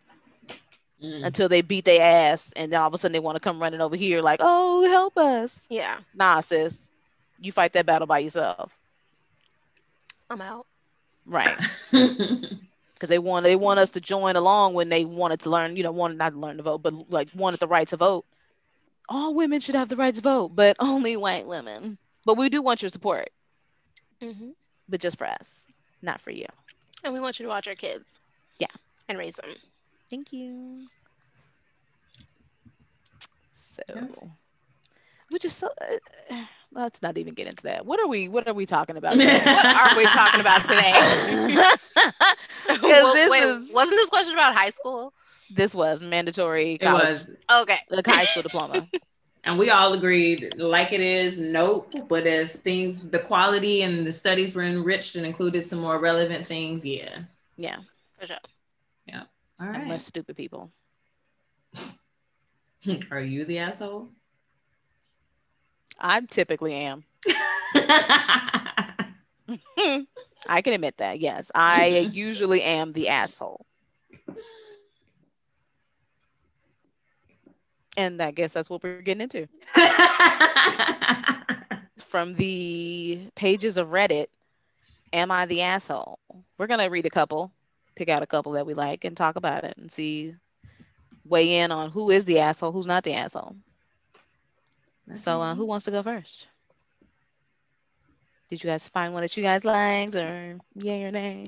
Mm. 1.01 1.21
until 1.23 1.47
they 1.49 1.61
beat 1.61 1.85
their 1.85 2.01
ass, 2.01 2.51
and 2.55 2.71
then 2.71 2.79
all 2.81 2.87
of 2.87 2.93
a 2.93 2.97
sudden 2.97 3.13
they 3.13 3.19
want 3.19 3.35
to 3.35 3.39
come 3.41 3.61
running 3.61 3.81
over 3.81 3.95
here 3.95 4.21
like, 4.21 4.39
"Oh, 4.41 4.83
help 4.89 5.17
us!" 5.17 5.61
yeah 5.69 5.99
Nah, 6.13 6.41
sis, 6.41 6.89
you 7.39 7.51
fight 7.51 7.73
that 7.73 7.85
battle 7.85 8.07
by 8.07 8.19
yourself, 8.19 8.69
i'm 10.29 10.41
out 10.41 10.65
right? 11.25 11.59
Because 13.01 13.09
they 13.09 13.17
want 13.19 13.45
they 13.45 13.55
want 13.55 13.79
us 13.79 13.89
to 13.91 13.99
join 13.99 14.35
along 14.35 14.75
when 14.75 14.89
they 14.89 15.05
wanted 15.05 15.39
to 15.41 15.49
learn, 15.49 15.75
you 15.75 15.81
know, 15.81 15.91
wanted 15.91 16.19
not 16.19 16.33
to 16.33 16.39
learn 16.39 16.57
to 16.57 16.63
vote, 16.63 16.83
but 16.83 17.09
like 17.09 17.29
wanted 17.33 17.59
the 17.59 17.67
right 17.67 17.87
to 17.87 17.97
vote. 17.97 18.25
All 19.09 19.33
women 19.33 19.59
should 19.59 19.73
have 19.75 19.89
the 19.89 19.97
right 19.97 20.13
to 20.13 20.21
vote, 20.21 20.49
but 20.55 20.75
only 20.79 21.17
white 21.17 21.47
women. 21.47 21.97
But 22.25 22.37
we 22.37 22.49
do 22.49 22.61
want 22.61 22.83
your 22.83 22.89
support, 22.89 23.29
hmm 24.21 24.51
but 24.87 25.01
just 25.01 25.17
for 25.17 25.25
us, 25.25 25.49
not 26.03 26.21
for 26.21 26.29
you. 26.29 26.45
and 27.03 27.13
we 27.13 27.19
want 27.19 27.39
you 27.39 27.43
to 27.45 27.49
watch 27.49 27.67
our 27.67 27.75
kids 27.75 28.21
Yeah. 28.59 28.67
and 29.09 29.17
raise 29.17 29.35
them 29.35 29.55
Thank 30.11 30.31
you. 30.31 30.85
So, 33.75 34.31
which 35.29 35.45
is 35.45 35.53
so. 35.53 35.69
Uh, 36.29 36.45
let's 36.71 37.01
not 37.01 37.17
even 37.17 37.33
get 37.33 37.47
into 37.47 37.63
that. 37.63 37.85
What 37.85 37.99
are 37.99 38.07
we? 38.07 38.27
What 38.27 38.47
are 38.47 38.53
we 38.53 38.65
talking 38.65 38.97
about? 38.97 39.17
what 39.17 39.65
are 39.65 39.97
we 39.97 40.05
talking 40.05 40.41
about 40.41 40.65
today 40.65 40.93
Well, 42.81 43.13
this 43.13 43.29
wait, 43.29 43.43
is 43.43 43.71
wasn't 43.71 43.97
this 43.97 44.09
question 44.09 44.33
about 44.33 44.53
high 44.53 44.69
school 44.69 45.13
this 45.53 45.73
was 45.75 46.01
mandatory 46.01 46.73
It 46.73 46.81
college, 46.81 47.25
was. 47.49 47.61
okay 47.63 47.79
like 47.89 48.07
high 48.07 48.25
school 48.25 48.43
diploma. 48.43 48.87
And 49.43 49.57
we 49.57 49.71
all 49.71 49.91
agreed, 49.93 50.53
like 50.57 50.93
it 50.93 51.01
is, 51.01 51.39
nope. 51.39 51.91
But 52.07 52.27
if 52.27 52.51
things, 52.51 53.09
the 53.09 53.17
quality 53.17 53.81
and 53.81 54.05
the 54.05 54.11
studies 54.11 54.53
were 54.53 54.61
enriched 54.61 55.15
and 55.15 55.25
included 55.25 55.65
some 55.65 55.79
more 55.79 55.97
relevant 55.97 56.45
things, 56.45 56.85
yeah. 56.85 57.23
Yeah, 57.57 57.77
for 58.19 58.27
sure 58.27 58.37
All 59.61 59.67
and 59.67 59.77
right. 59.77 59.87
less 59.87 60.05
stupid 60.05 60.35
people. 60.37 60.71
Are 63.11 63.21
you 63.21 63.45
the 63.45 63.59
asshole? 63.59 64.09
I 66.01 66.21
typically 66.21 66.73
am. 66.73 67.03
I 70.47 70.61
can 70.61 70.73
admit 70.73 70.97
that. 70.97 71.19
Yes, 71.19 71.51
I 71.53 72.09
usually 72.11 72.61
am 72.61 72.93
the 72.93 73.09
asshole. 73.09 73.65
And 77.97 78.21
I 78.21 78.31
guess 78.31 78.53
that's 78.53 78.69
what 78.69 78.83
we're 78.83 79.01
getting 79.01 79.21
into. 79.21 79.47
from 81.97 82.35
the 82.35 83.27
pages 83.35 83.77
of 83.77 83.89
Reddit, 83.89 84.27
Am 85.13 85.29
I 85.29 85.45
the 85.45 85.61
Asshole? 85.61 86.19
We're 86.57 86.67
going 86.67 86.79
to 86.79 86.87
read 86.87 87.05
a 87.05 87.09
couple, 87.09 87.51
pick 87.95 88.07
out 88.07 88.23
a 88.23 88.27
couple 88.27 88.53
that 88.53 88.65
we 88.65 88.73
like, 88.73 89.03
and 89.03 89.15
talk 89.15 89.35
about 89.35 89.65
it 89.65 89.77
and 89.77 89.91
see 89.91 90.35
weigh 91.25 91.59
in 91.59 91.71
on 91.71 91.91
who 91.91 92.11
is 92.11 92.25
the 92.25 92.39
asshole, 92.39 92.71
who's 92.71 92.87
not 92.87 93.03
the 93.03 93.13
asshole. 93.13 93.55
So, 95.15 95.41
uh, 95.41 95.55
who 95.55 95.65
wants 95.65 95.85
to 95.85 95.91
go 95.91 96.03
first? 96.03 96.47
Did 98.49 98.63
you 98.63 98.69
guys 98.69 98.87
find 98.89 99.13
one 99.13 99.21
that 99.21 99.35
you 99.37 99.43
guys 99.43 99.63
liked, 99.63 100.15
or 100.15 100.57
yay 100.75 101.03
or 101.05 101.11
nay? 101.11 101.47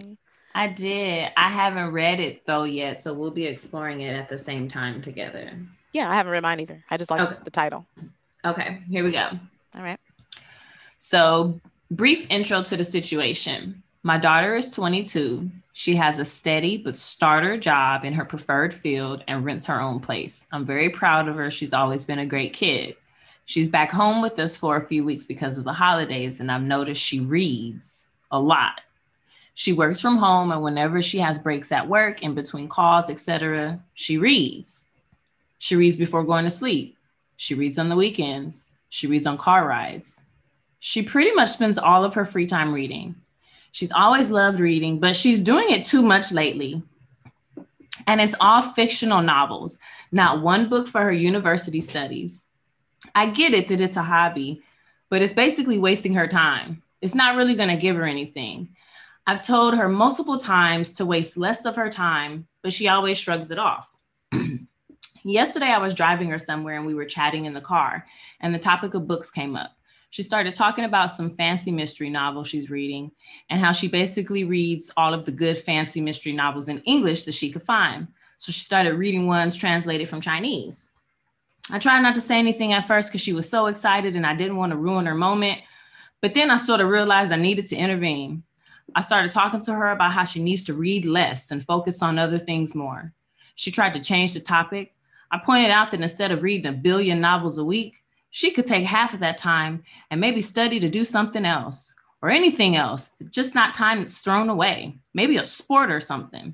I 0.55 0.67
did. 0.67 1.31
I 1.35 1.49
haven't 1.49 1.91
read 1.91 2.19
it 2.19 2.45
though 2.45 2.63
yet, 2.63 2.97
so 2.97 3.13
we'll 3.13 3.31
be 3.31 3.45
exploring 3.45 4.01
it 4.01 4.13
at 4.15 4.29
the 4.29 4.37
same 4.37 4.67
time 4.67 5.01
together. 5.01 5.51
Yeah, 5.91 6.09
I 6.09 6.15
haven't 6.15 6.31
read 6.31 6.43
mine 6.43 6.59
either. 6.59 6.83
I 6.89 6.97
just 6.97 7.11
like 7.11 7.21
Okay. 7.21 7.37
the 7.43 7.51
title. 7.51 7.85
Okay, 8.45 8.81
here 8.89 9.03
we 9.03 9.11
go. 9.11 9.29
All 9.75 9.81
right. 9.81 9.99
So, 10.97 11.59
brief 11.91 12.25
intro 12.29 12.63
to 12.63 12.77
the 12.77 12.83
situation. 12.85 13.81
My 14.03 14.17
daughter 14.17 14.55
is 14.55 14.69
22. 14.71 15.49
She 15.73 15.95
has 15.95 16.19
a 16.19 16.25
steady 16.25 16.77
but 16.77 16.95
starter 16.95 17.57
job 17.57 18.05
in 18.05 18.13
her 18.13 18.25
preferred 18.25 18.73
field 18.73 19.23
and 19.27 19.43
rents 19.43 19.65
her 19.65 19.81
own 19.81 19.99
place. 19.99 20.45
I'm 20.51 20.65
very 20.65 20.89
proud 20.89 21.27
of 21.27 21.35
her. 21.35 21.49
She's 21.49 21.73
always 21.73 22.03
been 22.03 22.19
a 22.19 22.25
great 22.25 22.53
kid. 22.53 22.95
She's 23.45 23.67
back 23.67 23.91
home 23.91 24.21
with 24.21 24.39
us 24.39 24.55
for 24.55 24.77
a 24.77 24.87
few 24.87 25.03
weeks 25.03 25.25
because 25.25 25.57
of 25.57 25.65
the 25.65 25.73
holidays, 25.73 26.39
and 26.39 26.51
I've 26.51 26.61
noticed 26.61 27.01
she 27.01 27.19
reads 27.19 28.07
a 28.31 28.39
lot. 28.39 28.81
She 29.53 29.73
works 29.73 30.01
from 30.01 30.17
home, 30.17 30.51
and 30.51 30.63
whenever 30.63 31.01
she 31.01 31.19
has 31.19 31.37
breaks 31.37 31.71
at 31.71 31.87
work, 31.87 32.23
in 32.23 32.33
between 32.33 32.67
calls, 32.67 33.09
etc., 33.09 33.79
she 33.93 34.17
reads. 34.17 34.87
She 35.59 35.75
reads 35.75 35.95
before 35.95 36.23
going 36.23 36.45
to 36.45 36.49
sleep. 36.49 36.97
She 37.35 37.53
reads 37.53 37.77
on 37.77 37.89
the 37.89 37.95
weekends. 37.95 38.71
She 38.89 39.07
reads 39.07 39.25
on 39.25 39.37
car 39.37 39.67
rides. 39.67 40.21
She 40.79 41.03
pretty 41.03 41.31
much 41.31 41.49
spends 41.49 41.77
all 41.77 42.03
of 42.03 42.13
her 42.13 42.25
free 42.25 42.45
time 42.45 42.73
reading. 42.73 43.15
She's 43.71 43.91
always 43.91 44.31
loved 44.31 44.59
reading, 44.59 44.99
but 44.99 45.15
she's 45.15 45.41
doing 45.41 45.69
it 45.69 45.85
too 45.85 46.01
much 46.01 46.31
lately. 46.31 46.81
And 48.07 48.21
it's 48.21 48.35
all 48.39 48.61
fictional 48.61 49.21
novels, 49.21 49.79
not 50.11 50.41
one 50.41 50.69
book 50.69 50.87
for 50.87 51.01
her 51.01 51.11
university 51.11 51.79
studies. 51.79 52.47
I 53.15 53.29
get 53.29 53.53
it 53.53 53.67
that 53.67 53.81
it's 53.81 53.97
a 53.97 54.03
hobby, 54.03 54.63
but 55.09 55.21
it's 55.21 55.33
basically 55.33 55.79
wasting 55.79 56.13
her 56.15 56.27
time. 56.27 56.81
It's 57.01 57.15
not 57.15 57.35
really 57.35 57.55
going 57.55 57.69
to 57.69 57.75
give 57.75 57.95
her 57.95 58.05
anything. 58.05 58.69
I've 59.25 59.45
told 59.45 59.75
her 59.75 59.87
multiple 59.87 60.37
times 60.37 60.91
to 60.93 61.05
waste 61.05 61.37
less 61.37 61.65
of 61.65 61.75
her 61.75 61.89
time, 61.89 62.47
but 62.61 62.73
she 62.73 62.87
always 62.87 63.17
shrugs 63.17 63.51
it 63.51 63.59
off. 63.59 63.89
Yesterday, 65.23 65.67
I 65.67 65.77
was 65.77 65.93
driving 65.93 66.29
her 66.29 66.37
somewhere 66.37 66.77
and 66.77 66.85
we 66.85 66.95
were 66.95 67.05
chatting 67.05 67.45
in 67.45 67.53
the 67.53 67.61
car, 67.61 68.05
and 68.41 68.53
the 68.53 68.59
topic 68.59 68.93
of 68.93 69.07
books 69.07 69.31
came 69.31 69.55
up. 69.55 69.71
She 70.09 70.21
started 70.21 70.53
talking 70.53 70.85
about 70.85 71.09
some 71.09 71.35
fancy 71.35 71.71
mystery 71.71 72.09
novel 72.09 72.43
she's 72.43 72.69
reading 72.69 73.11
and 73.49 73.59
how 73.59 73.71
she 73.71 73.87
basically 73.87 74.43
reads 74.43 74.91
all 74.95 75.13
of 75.13 75.25
the 75.25 75.31
good 75.31 75.57
fancy 75.57 76.01
mystery 76.01 76.33
novels 76.33 76.67
in 76.67 76.81
English 76.81 77.23
that 77.23 77.33
she 77.33 77.49
could 77.49 77.63
find. 77.63 78.07
So 78.37 78.51
she 78.51 78.59
started 78.59 78.93
reading 78.93 79.25
ones 79.25 79.55
translated 79.55 80.07
from 80.07 80.21
Chinese. 80.21 80.89
I 81.69 81.79
tried 81.79 82.01
not 82.01 82.15
to 82.15 82.21
say 82.21 82.37
anything 82.37 82.73
at 82.73 82.87
first 82.87 83.09
because 83.09 83.21
she 83.21 83.33
was 83.33 83.49
so 83.49 83.67
excited 83.67 84.15
and 84.15 84.25
I 84.25 84.35
didn't 84.35 84.57
want 84.57 84.71
to 84.71 84.77
ruin 84.77 85.05
her 85.05 85.15
moment. 85.15 85.59
But 86.21 86.33
then 86.33 86.51
I 86.51 86.57
sort 86.57 86.81
of 86.81 86.89
realized 86.89 87.31
I 87.31 87.37
needed 87.37 87.65
to 87.67 87.75
intervene. 87.75 88.43
I 88.95 89.01
started 89.01 89.31
talking 89.31 89.61
to 89.61 89.73
her 89.73 89.91
about 89.91 90.11
how 90.11 90.23
she 90.23 90.41
needs 90.41 90.63
to 90.65 90.73
read 90.73 91.05
less 91.05 91.51
and 91.51 91.63
focus 91.63 92.01
on 92.01 92.19
other 92.19 92.37
things 92.37 92.75
more. 92.75 93.13
She 93.55 93.71
tried 93.71 93.93
to 93.93 93.99
change 94.01 94.33
the 94.33 94.39
topic. 94.39 94.93
I 95.31 95.39
pointed 95.43 95.71
out 95.71 95.91
that 95.91 96.01
instead 96.01 96.31
of 96.31 96.43
reading 96.43 96.67
a 96.67 96.77
billion 96.77 97.21
novels 97.21 97.57
a 97.57 97.63
week, 97.63 98.03
she 98.29 98.51
could 98.51 98.65
take 98.65 98.85
half 98.85 99.13
of 99.13 99.19
that 99.19 99.37
time 99.37 99.83
and 100.11 100.19
maybe 100.19 100.41
study 100.41 100.79
to 100.79 100.89
do 100.89 101.05
something 101.05 101.45
else 101.45 101.93
or 102.21 102.29
anything 102.29 102.75
else, 102.75 103.11
just 103.31 103.53
not 103.53 103.73
time 103.73 104.01
that's 104.01 104.19
thrown 104.19 104.49
away, 104.49 104.97
maybe 105.13 105.37
a 105.37 105.43
sport 105.43 105.91
or 105.91 105.99
something. 105.99 106.53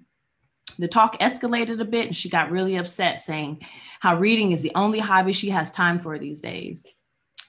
The 0.79 0.87
talk 0.87 1.19
escalated 1.19 1.81
a 1.81 1.85
bit 1.85 2.07
and 2.07 2.15
she 2.15 2.29
got 2.29 2.51
really 2.51 2.77
upset, 2.77 3.19
saying 3.19 3.61
how 3.99 4.17
reading 4.17 4.53
is 4.53 4.61
the 4.61 4.71
only 4.75 4.99
hobby 4.99 5.33
she 5.33 5.49
has 5.49 5.69
time 5.69 5.99
for 5.99 6.17
these 6.17 6.39
days. 6.39 6.87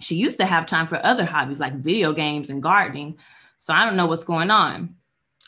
She 0.01 0.17
used 0.17 0.37
to 0.39 0.47
have 0.47 0.67
time 0.67 0.89
for 0.89 1.05
other 1.07 1.25
hobbies 1.25 1.61
like 1.61 1.77
video 1.77 2.13
games 2.13 2.51
and 2.51 2.61
gardening. 2.61 3.17
So 3.57 3.73
I 3.73 3.85
don't 3.85 3.97
know 3.97 4.07
what's 4.07 4.25
going 4.25 4.51
on. 4.51 4.97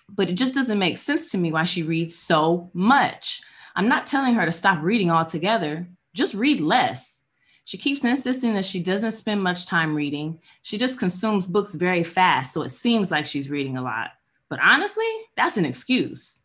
But 0.09 0.31
it 0.31 0.35
just 0.35 0.55
doesn't 0.55 0.79
make 0.79 0.97
sense 0.97 1.31
to 1.33 1.39
me 1.39 1.51
why 1.51 1.65
she 1.65 1.83
reads 1.83 2.15
so 2.15 2.71
much. 2.73 3.43
I'm 3.75 3.89
not 3.89 4.07
telling 4.07 4.35
her 4.35 4.47
to 4.47 4.53
stop 4.53 4.81
reading 4.81 5.11
altogether, 5.11 5.85
just 6.15 6.35
read 6.35 6.61
less. 6.61 7.25
She 7.65 7.79
keeps 7.79 8.05
insisting 8.05 8.55
that 8.55 8.65
she 8.65 8.79
doesn't 8.79 9.13
spend 9.13 9.43
much 9.43 9.67
time 9.67 9.95
reading. 9.95 10.39
She 10.63 10.79
just 10.79 11.01
consumes 11.01 11.47
books 11.47 11.75
very 11.75 12.05
fast, 12.05 12.53
so 12.53 12.63
it 12.63 12.69
seems 12.69 13.11
like 13.11 13.27
she's 13.27 13.51
reading 13.51 13.77
a 13.77 13.83
lot. 13.83 14.11
But 14.49 14.61
honestly, 14.61 15.09
that's 15.37 15.57
an 15.57 15.65
excuse. 15.65 16.42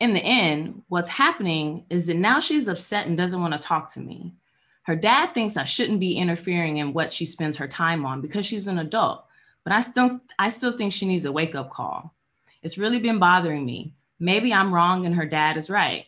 In 0.00 0.12
the 0.12 0.22
end, 0.22 0.82
what's 0.88 1.08
happening 1.08 1.84
is 1.88 2.06
that 2.06 2.16
now 2.16 2.38
she's 2.38 2.68
upset 2.68 3.06
and 3.06 3.16
doesn't 3.16 3.40
want 3.40 3.54
to 3.54 3.58
talk 3.58 3.90
to 3.92 4.00
me. 4.00 4.34
Her 4.82 4.94
dad 4.94 5.32
thinks 5.32 5.56
I 5.56 5.64
shouldn't 5.64 6.00
be 6.00 6.16
interfering 6.16 6.76
in 6.76 6.92
what 6.92 7.10
she 7.10 7.24
spends 7.24 7.56
her 7.56 7.66
time 7.66 8.04
on 8.04 8.20
because 8.20 8.46
she's 8.46 8.68
an 8.68 8.78
adult, 8.78 9.24
but 9.64 9.72
I 9.72 9.80
still 9.80 10.20
I 10.38 10.48
still 10.48 10.76
think 10.76 10.92
she 10.92 11.06
needs 11.06 11.24
a 11.24 11.32
wake-up 11.32 11.70
call. 11.70 12.14
It's 12.62 12.78
really 12.78 12.98
been 12.98 13.18
bothering 13.18 13.64
me. 13.64 13.92
Maybe 14.20 14.52
I'm 14.52 14.72
wrong 14.72 15.06
and 15.06 15.14
her 15.14 15.26
dad 15.26 15.56
is 15.56 15.70
right. 15.70 16.06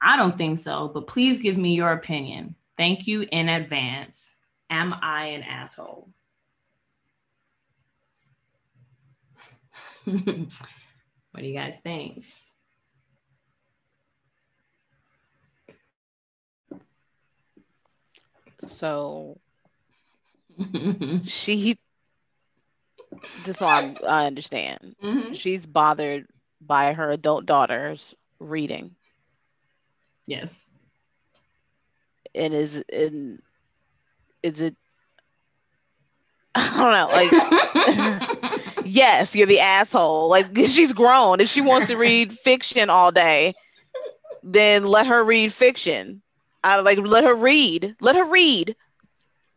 I 0.00 0.16
don't 0.16 0.36
think 0.36 0.58
so, 0.58 0.90
but 0.92 1.06
please 1.06 1.38
give 1.38 1.56
me 1.56 1.74
your 1.74 1.92
opinion. 1.92 2.54
Thank 2.76 3.06
you 3.06 3.26
in 3.32 3.48
advance. 3.48 4.36
Am 4.70 4.94
I 5.02 5.26
an 5.26 5.42
asshole? 5.42 6.08
what 10.04 10.14
do 11.38 11.46
you 11.46 11.54
guys 11.54 11.78
think? 11.80 12.24
So 18.66 19.38
she, 21.22 21.76
just 23.40 23.58
so 23.60 23.66
I'm, 23.66 23.96
I 24.06 24.26
understand, 24.26 24.94
Mhm. 25.02 25.32
she's 25.32 25.66
bothered 25.66 26.26
by 26.60 26.92
her 26.92 27.10
adult 27.10 27.46
daughter's 27.46 28.14
reading, 28.38 28.96
Yes. 30.26 30.70
and 32.34 32.52
is 32.54 32.82
in, 32.88 33.40
is 34.42 34.60
it? 34.60 34.76
I 36.54 36.76
don't 36.76 36.92
know. 36.92 37.10
Like, 37.12 37.36
yes, 38.82 39.34
you're 39.34 39.46
the 39.46 39.60
asshole. 39.60 40.28
Like, 40.28 40.46
she's 40.56 40.92
grown. 40.92 41.40
If 41.40 41.48
she 41.48 41.60
wants 41.60 41.88
to 41.88 41.96
read 41.96 42.32
fiction 42.38 42.90
all 42.90 43.12
day, 43.12 43.54
then 44.42 44.84
let 44.84 45.06
her 45.06 45.24
read 45.24 45.52
fiction. 45.52 46.21
I 46.64 46.80
like 46.80 46.98
let 46.98 47.24
her 47.24 47.34
read. 47.34 47.96
Let 48.00 48.16
her 48.16 48.24
read. 48.24 48.76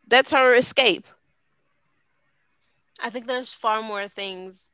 That's 0.08 0.30
her 0.30 0.54
escape. 0.54 1.06
I 3.00 3.10
think 3.10 3.26
there's 3.26 3.52
far 3.52 3.82
more 3.82 4.08
things 4.08 4.66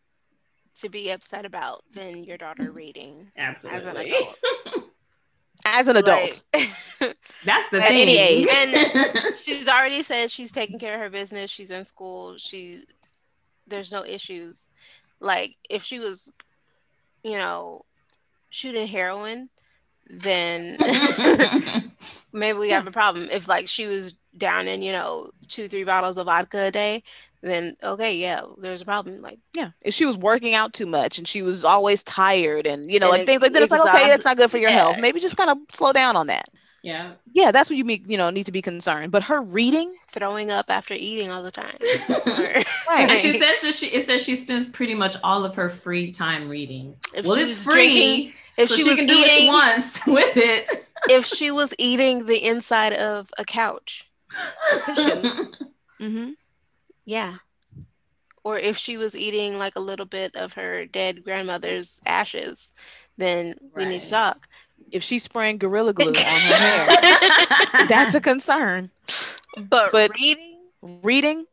to 0.77 0.89
be 0.89 1.11
upset 1.11 1.45
about 1.45 1.83
than 1.95 2.25
your 2.25 2.39
daughter 2.39 2.71
reading 2.71 3.31
Absolutely. 3.37 3.79
as 3.79 3.87
an 3.87 3.97
adult. 3.97 4.39
As 5.65 5.87
an 5.87 5.97
adult. 5.97 6.43
Like, 6.53 6.71
That's 7.45 7.69
the 7.69 7.81
thing. 7.81 8.03
any 8.03 8.19
age. 8.19 8.49
And- 8.51 9.39
she's 9.39 9.69
already 9.69 10.03
said 10.03 10.33
she's 10.33 10.51
taking 10.51 10.81
care 10.81 10.95
of 10.95 11.01
her 11.01 11.09
business. 11.11 11.53
She's 11.53 11.71
in 11.71 11.85
school. 11.85 12.37
She 12.37 12.83
there's 13.69 13.93
no 13.93 14.05
issues. 14.05 14.73
Like 15.21 15.57
if 15.71 15.85
she 15.85 16.01
was, 16.01 16.33
you 17.23 17.39
know, 17.39 17.85
shooting 18.51 18.89
heroin, 18.89 19.51
then 20.13 20.77
maybe 22.33 22.59
we 22.59 22.71
have 22.71 22.87
a 22.87 22.91
problem. 22.93 23.29
If 23.31 23.49
like 23.49 23.69
she 23.69 23.87
was 23.87 24.13
down 24.37 24.69
in, 24.69 24.83
you 24.83 24.93
know, 24.93 25.31
two, 25.49 25.69
three 25.69 25.85
bottles 25.85 26.19
of 26.19 26.27
vodka 26.27 26.67
a 26.67 26.71
day, 26.71 27.03
then 27.43 27.77
okay, 27.83 28.17
yeah, 28.17 28.43
there's 28.59 28.83
a 28.83 28.85
problem. 28.85 29.19
Like 29.19 29.39
Yeah. 29.55 29.71
If 29.81 29.95
she 29.95 30.07
was 30.07 30.17
working 30.17 30.55
out 30.55 30.73
too 30.75 30.87
much 30.87 31.19
and 31.19 31.27
she 31.27 31.43
was 31.43 31.65
always 31.65 32.05
tired 32.05 32.67
and 32.67 32.91
you 32.91 33.01
know, 33.01 33.11
And 33.11 33.21
like 33.21 33.27
things 33.27 33.43
like 33.43 33.53
that, 33.53 33.63
it's 33.63 33.71
like, 33.73 33.81
okay, 33.95 34.09
that's 34.09 34.25
not 34.25 34.37
good 34.37 34.51
for 34.51 34.59
your 34.59 34.71
yeah. 34.71 34.77
health. 34.77 34.99
Maybe 35.01 35.19
just 35.21 35.37
kind 35.37 35.51
of 35.51 35.59
slow 35.73 35.93
down 35.93 36.15
on 36.17 36.27
that. 36.29 36.49
yeah. 36.83 37.13
Yeah, 37.35 37.51
that's 37.51 37.71
what 37.71 37.79
you 37.79 37.85
mean, 37.87 38.05
you 38.07 38.19
know, 38.19 38.29
need 38.31 38.45
to 38.47 38.53
be 38.53 38.61
concerned. 38.63 39.11
But 39.11 39.23
her 39.25 39.41
reading, 39.41 39.95
throwing 40.09 40.51
up 40.51 40.67
after 40.69 40.93
eating 40.95 41.31
all 41.31 41.43
the 41.43 41.51
time. 41.51 41.77
right. 42.27 42.65
And 42.89 43.13
she 43.19 43.33
says 43.39 43.63
that 43.63 43.73
she 43.75 43.87
it 43.87 44.05
says 44.07 44.23
she 44.23 44.37
spends 44.37 44.67
pretty 44.67 44.95
much 44.95 45.17
all 45.25 45.45
of 45.45 45.55
her 45.57 45.69
free 45.71 46.13
time 46.13 46.49
reading. 46.49 46.95
If 47.15 47.25
well, 47.25 47.39
it's 47.39 47.57
free. 47.61 47.73
drinking- 47.73 48.33
if 48.57 48.69
so 48.69 48.77
she, 48.77 48.83
she, 48.83 48.89
was 48.89 48.97
can 48.99 49.07
do 49.07 49.15
eating, 49.15 49.47
once 49.49 49.99
with 50.07 50.37
it. 50.37 50.87
if 51.09 51.27
she 51.27 51.51
was 51.51 51.75
eating 51.79 52.27
the 52.27 52.45
inside 52.45 52.93
of 52.93 53.31
a 53.39 53.45
couch, 53.45 54.09
Cushions. 54.85 55.41
hmm 55.99 56.31
yeah. 57.05 57.37
Or 58.45 58.59
if 58.59 58.77
she 58.77 58.97
was 58.97 59.17
eating 59.17 59.57
like 59.59 59.75
a 59.77 59.81
little 59.81 60.07
bit 60.07 60.35
of 60.37 60.55
her 60.55 60.85
dead 60.87 61.23
grandmother's 61.25 62.01
ashes, 62.07 62.73
then 63.17 63.55
we 63.75 63.85
need 63.85 63.91
Right. 63.95 64.01
to 64.03 64.11
talk. 64.11 64.49
If 64.91 65.03
she's 65.03 65.23
spraying 65.23 65.59
gorilla 65.59 65.93
glue 65.93 66.09
on 66.09 66.15
her 66.15 66.55
hair, 66.55 67.87
that's 67.89 68.15
a 68.17 68.21
concern. 68.21 68.91
But, 69.57 69.93
But- 69.93 70.11
reading, 70.15 70.59
Reading, 70.83 71.45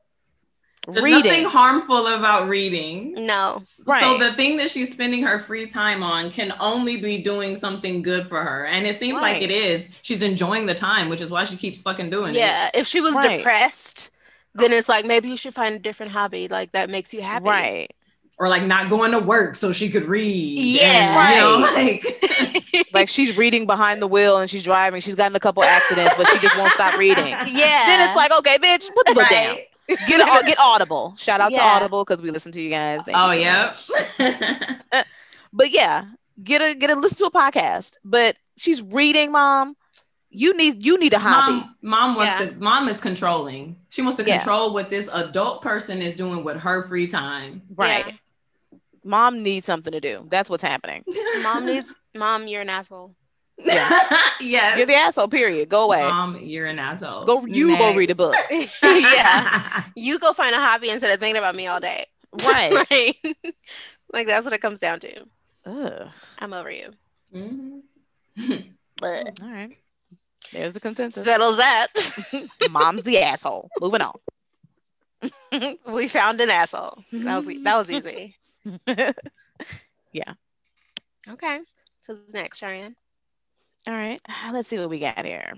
There's 0.87 1.03
reading. 1.03 1.23
nothing 1.23 1.45
harmful 1.45 2.07
about 2.07 2.47
reading. 2.49 3.13
No. 3.25 3.59
Right. 3.85 4.01
So 4.01 4.17
the 4.17 4.33
thing 4.33 4.57
that 4.57 4.69
she's 4.71 4.91
spending 4.91 5.21
her 5.23 5.37
free 5.37 5.67
time 5.67 6.01
on 6.01 6.31
can 6.31 6.53
only 6.59 6.97
be 6.97 7.17
doing 7.19 7.55
something 7.55 8.01
good 8.01 8.27
for 8.27 8.41
her. 8.43 8.65
And 8.65 8.87
it 8.87 8.95
seems 8.95 9.21
like 9.21 9.41
it 9.41 9.51
is. 9.51 9.87
She's 10.01 10.23
enjoying 10.23 10.65
the 10.65 10.73
time, 10.73 11.09
which 11.09 11.21
is 11.21 11.29
why 11.31 11.43
she 11.43 11.57
keeps 11.57 11.81
fucking 11.81 12.09
doing 12.09 12.33
it. 12.33 12.37
Yeah. 12.39 12.71
If 12.73 12.87
she 12.87 13.01
was 13.01 13.13
Right. 13.13 13.37
depressed, 13.37 14.09
then 14.55 14.71
it's 14.73 14.89
like 14.89 15.05
maybe 15.05 15.29
you 15.29 15.37
should 15.37 15.53
find 15.53 15.75
a 15.75 15.79
different 15.79 16.11
hobby 16.11 16.47
like 16.47 16.71
that 16.71 16.89
makes 16.89 17.13
you 17.13 17.21
happy. 17.21 17.45
Right. 17.45 17.91
Or 18.39 18.47
like 18.47 18.63
not 18.63 18.89
going 18.89 19.11
to 19.11 19.19
work 19.19 19.57
so 19.57 19.71
she 19.73 19.89
could 19.89 20.05
read. 20.05 20.57
Yeah. 20.57 20.81
And, 20.87 21.35
you 21.35 21.41
know, 21.41 21.73
Right. 21.75 22.03
like 22.03 22.85
Like 22.93 23.09
she's 23.09 23.37
reading 23.37 23.67
behind 23.67 24.01
the 24.01 24.07
wheel 24.07 24.37
and 24.37 24.49
she's 24.49 24.63
driving. 24.63 25.01
She's 25.01 25.15
gotten 25.15 25.35
a 25.35 25.39
couple 25.41 25.63
accidents, 25.63 26.13
but 26.17 26.27
she 26.29 26.39
just 26.39 26.57
won't 26.57 26.73
stop 26.73 26.97
reading. 26.97 27.27
Yeah. 27.47 27.85
Then 27.85 28.07
it's 28.07 28.15
like, 28.15 28.31
okay, 28.39 28.57
bitch, 28.57 28.87
put 28.95 29.05
the 29.07 29.13
book 29.13 29.29
down. 29.29 29.57
Right. 29.89 30.07
Get 30.07 30.21
au- 30.21 30.45
get 30.45 30.59
Audible. 30.59 31.15
Shout 31.17 31.41
out 31.41 31.49
to 31.49 31.59
Audible 31.61 32.03
because 32.05 32.21
we 32.21 32.31
listen 32.31 32.51
to 32.53 32.61
you 32.61 32.69
guys. 32.69 33.01
Thank 33.05 33.17
Oh 33.17 33.31
you 33.31 33.73
so 33.73 33.95
yeah. 34.19 34.75
Uh, 34.91 35.03
but 35.53 35.71
yeah, 35.71 36.05
get 36.43 36.61
a 36.61 36.73
get 36.75 36.89
a 36.89 36.95
listen 36.95 37.17
to 37.19 37.25
a 37.25 37.31
podcast. 37.31 37.95
But 38.03 38.37
she's 38.57 38.81
reading, 38.81 39.31
mom. 39.31 39.75
You 40.31 40.55
need 40.55 40.85
you 40.85 40.99
need 40.99 41.13
a 41.13 41.19
hobby. 41.19 41.53
mom, 41.53 41.75
mom 41.81 42.15
wants 42.15 42.39
Yeah. 42.39 42.49
to 42.49 42.55
mom 42.59 42.87
is 42.87 43.01
controlling. 43.01 43.77
She 43.89 44.01
wants 44.03 44.17
to 44.17 44.23
Yeah. 44.23 44.37
control 44.37 44.73
what 44.73 44.89
this 44.91 45.09
adult 45.11 45.61
person 45.63 46.01
is 46.01 46.13
doing 46.15 46.43
with 46.43 46.57
her 46.57 46.83
free 46.83 47.07
time. 47.07 47.63
Right. 47.75 48.13
Mom 49.03 49.41
needs 49.43 49.65
something 49.65 49.91
to 49.93 49.99
do. 50.01 50.25
That's 50.29 50.49
what's 50.49 50.61
happening. 50.61 51.03
Mom 51.41 51.65
needs 51.65 51.95
mom, 52.15 52.47
you're 52.47 52.61
an 52.61 52.69
asshole. 52.69 53.15
yes. 54.39 54.77
You're 54.77 54.85
the 54.87 54.95
asshole, 54.95 55.27
period. 55.27 55.69
Go 55.69 55.83
away. 55.85 56.01
Mom, 56.01 56.39
you're 56.41 56.65
an 56.65 56.79
asshole. 56.79 57.25
Go 57.25 57.45
you 57.45 57.77
go 57.77 57.93
read 57.95 58.09
a 58.09 58.15
book. 58.15 58.35
yeah. 58.83 59.83
You 59.95 60.17
go 60.19 60.31
find 60.33 60.55
a 60.55 60.59
hobby 60.59 60.89
instead 60.89 61.13
of 61.13 61.19
thinking 61.19 61.37
about 61.37 61.55
me 61.55 61.67
all 61.67 61.79
day. 61.81 62.05
Right. 62.45 62.71
Right. 62.89 63.15
like 64.13 64.27
that's 64.27 64.45
what 64.45 64.53
it 64.53 64.61
comes 64.61 64.79
down 64.79 64.99
to. 65.01 65.25
Ugh. 65.65 66.07
I'm 66.39 66.53
over 66.53 66.71
you. 66.71 66.91
Mhm. 67.35 67.81
But 69.01 69.41
All 69.41 69.49
right. 69.51 69.77
There's 70.53 70.73
the 70.73 70.79
consensus. 70.79 71.25
settles 71.25 71.57
that. 71.57 71.87
Mom's 72.71 73.03
the 73.03 73.19
asshole. 73.19 73.69
Moving 73.81 74.01
on. 74.01 74.13
we 75.91 76.07
found 76.07 76.39
an 76.39 76.49
asshole. 76.49 77.03
That 77.11 77.35
was 77.35 77.45
that 77.47 77.75
was 77.75 77.91
easy. 77.91 78.35
Yeah. 80.13 80.33
Okay. 81.29 81.59
Who's 82.07 82.33
next, 82.33 82.59
Cheyenne? 82.59 82.95
All 83.87 83.93
right, 83.93 84.21
let's 84.51 84.69
see 84.69 84.77
what 84.77 84.89
we 84.89 84.99
got 84.99 85.25
here. 85.25 85.53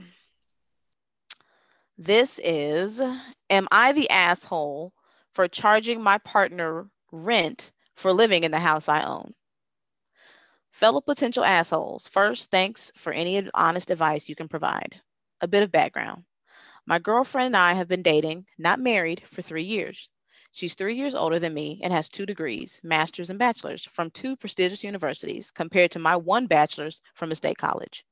This 1.98 2.40
is 2.44 3.02
Am 3.50 3.68
I 3.72 3.92
the 3.92 4.10
asshole 4.10 4.94
for 5.34 5.48
charging 5.48 6.02
my 6.02 6.18
partner 6.20 6.90
rent 7.12 7.72
for 7.96 8.14
living 8.14 8.44
in 8.44 8.52
the 8.52 8.60
house 8.60 8.88
I 8.88 9.04
own? 9.04 9.34
Fellow 10.72 11.02
potential 11.02 11.44
assholes, 11.44 12.08
first, 12.08 12.50
thanks 12.50 12.92
for 12.96 13.12
any 13.12 13.50
honest 13.54 13.92
advice 13.92 14.30
you 14.30 14.36
can 14.36 14.48
provide. 14.48 15.02
A 15.42 15.48
bit 15.48 15.64
of 15.64 15.72
background. 15.72 16.24
My 16.86 17.00
girlfriend 17.00 17.48
and 17.48 17.58
I 17.58 17.74
have 17.74 17.88
been 17.88 18.02
dating, 18.02 18.46
not 18.58 18.80
married, 18.80 19.24
for 19.28 19.42
three 19.42 19.64
years. 19.64 20.10
She's 20.52 20.74
three 20.74 20.96
years 20.96 21.16
older 21.16 21.40
than 21.40 21.54
me 21.54 21.80
and 21.84 21.92
has 21.94 22.10
two 22.10 22.26
degrees, 22.26 22.80
master's 22.84 23.30
and 23.30 23.40
bachelor's, 23.40 23.86
from 23.86 24.12
two 24.12 24.36
prestigious 24.36 24.84
universities, 24.84 25.52
compared 25.52 25.92
to 25.92 26.00
my 26.00 26.16
one 26.16 26.48
bachelor's 26.48 27.02
from 27.14 27.32
a 27.32 27.36
state 27.36 27.58
college. 27.58 28.06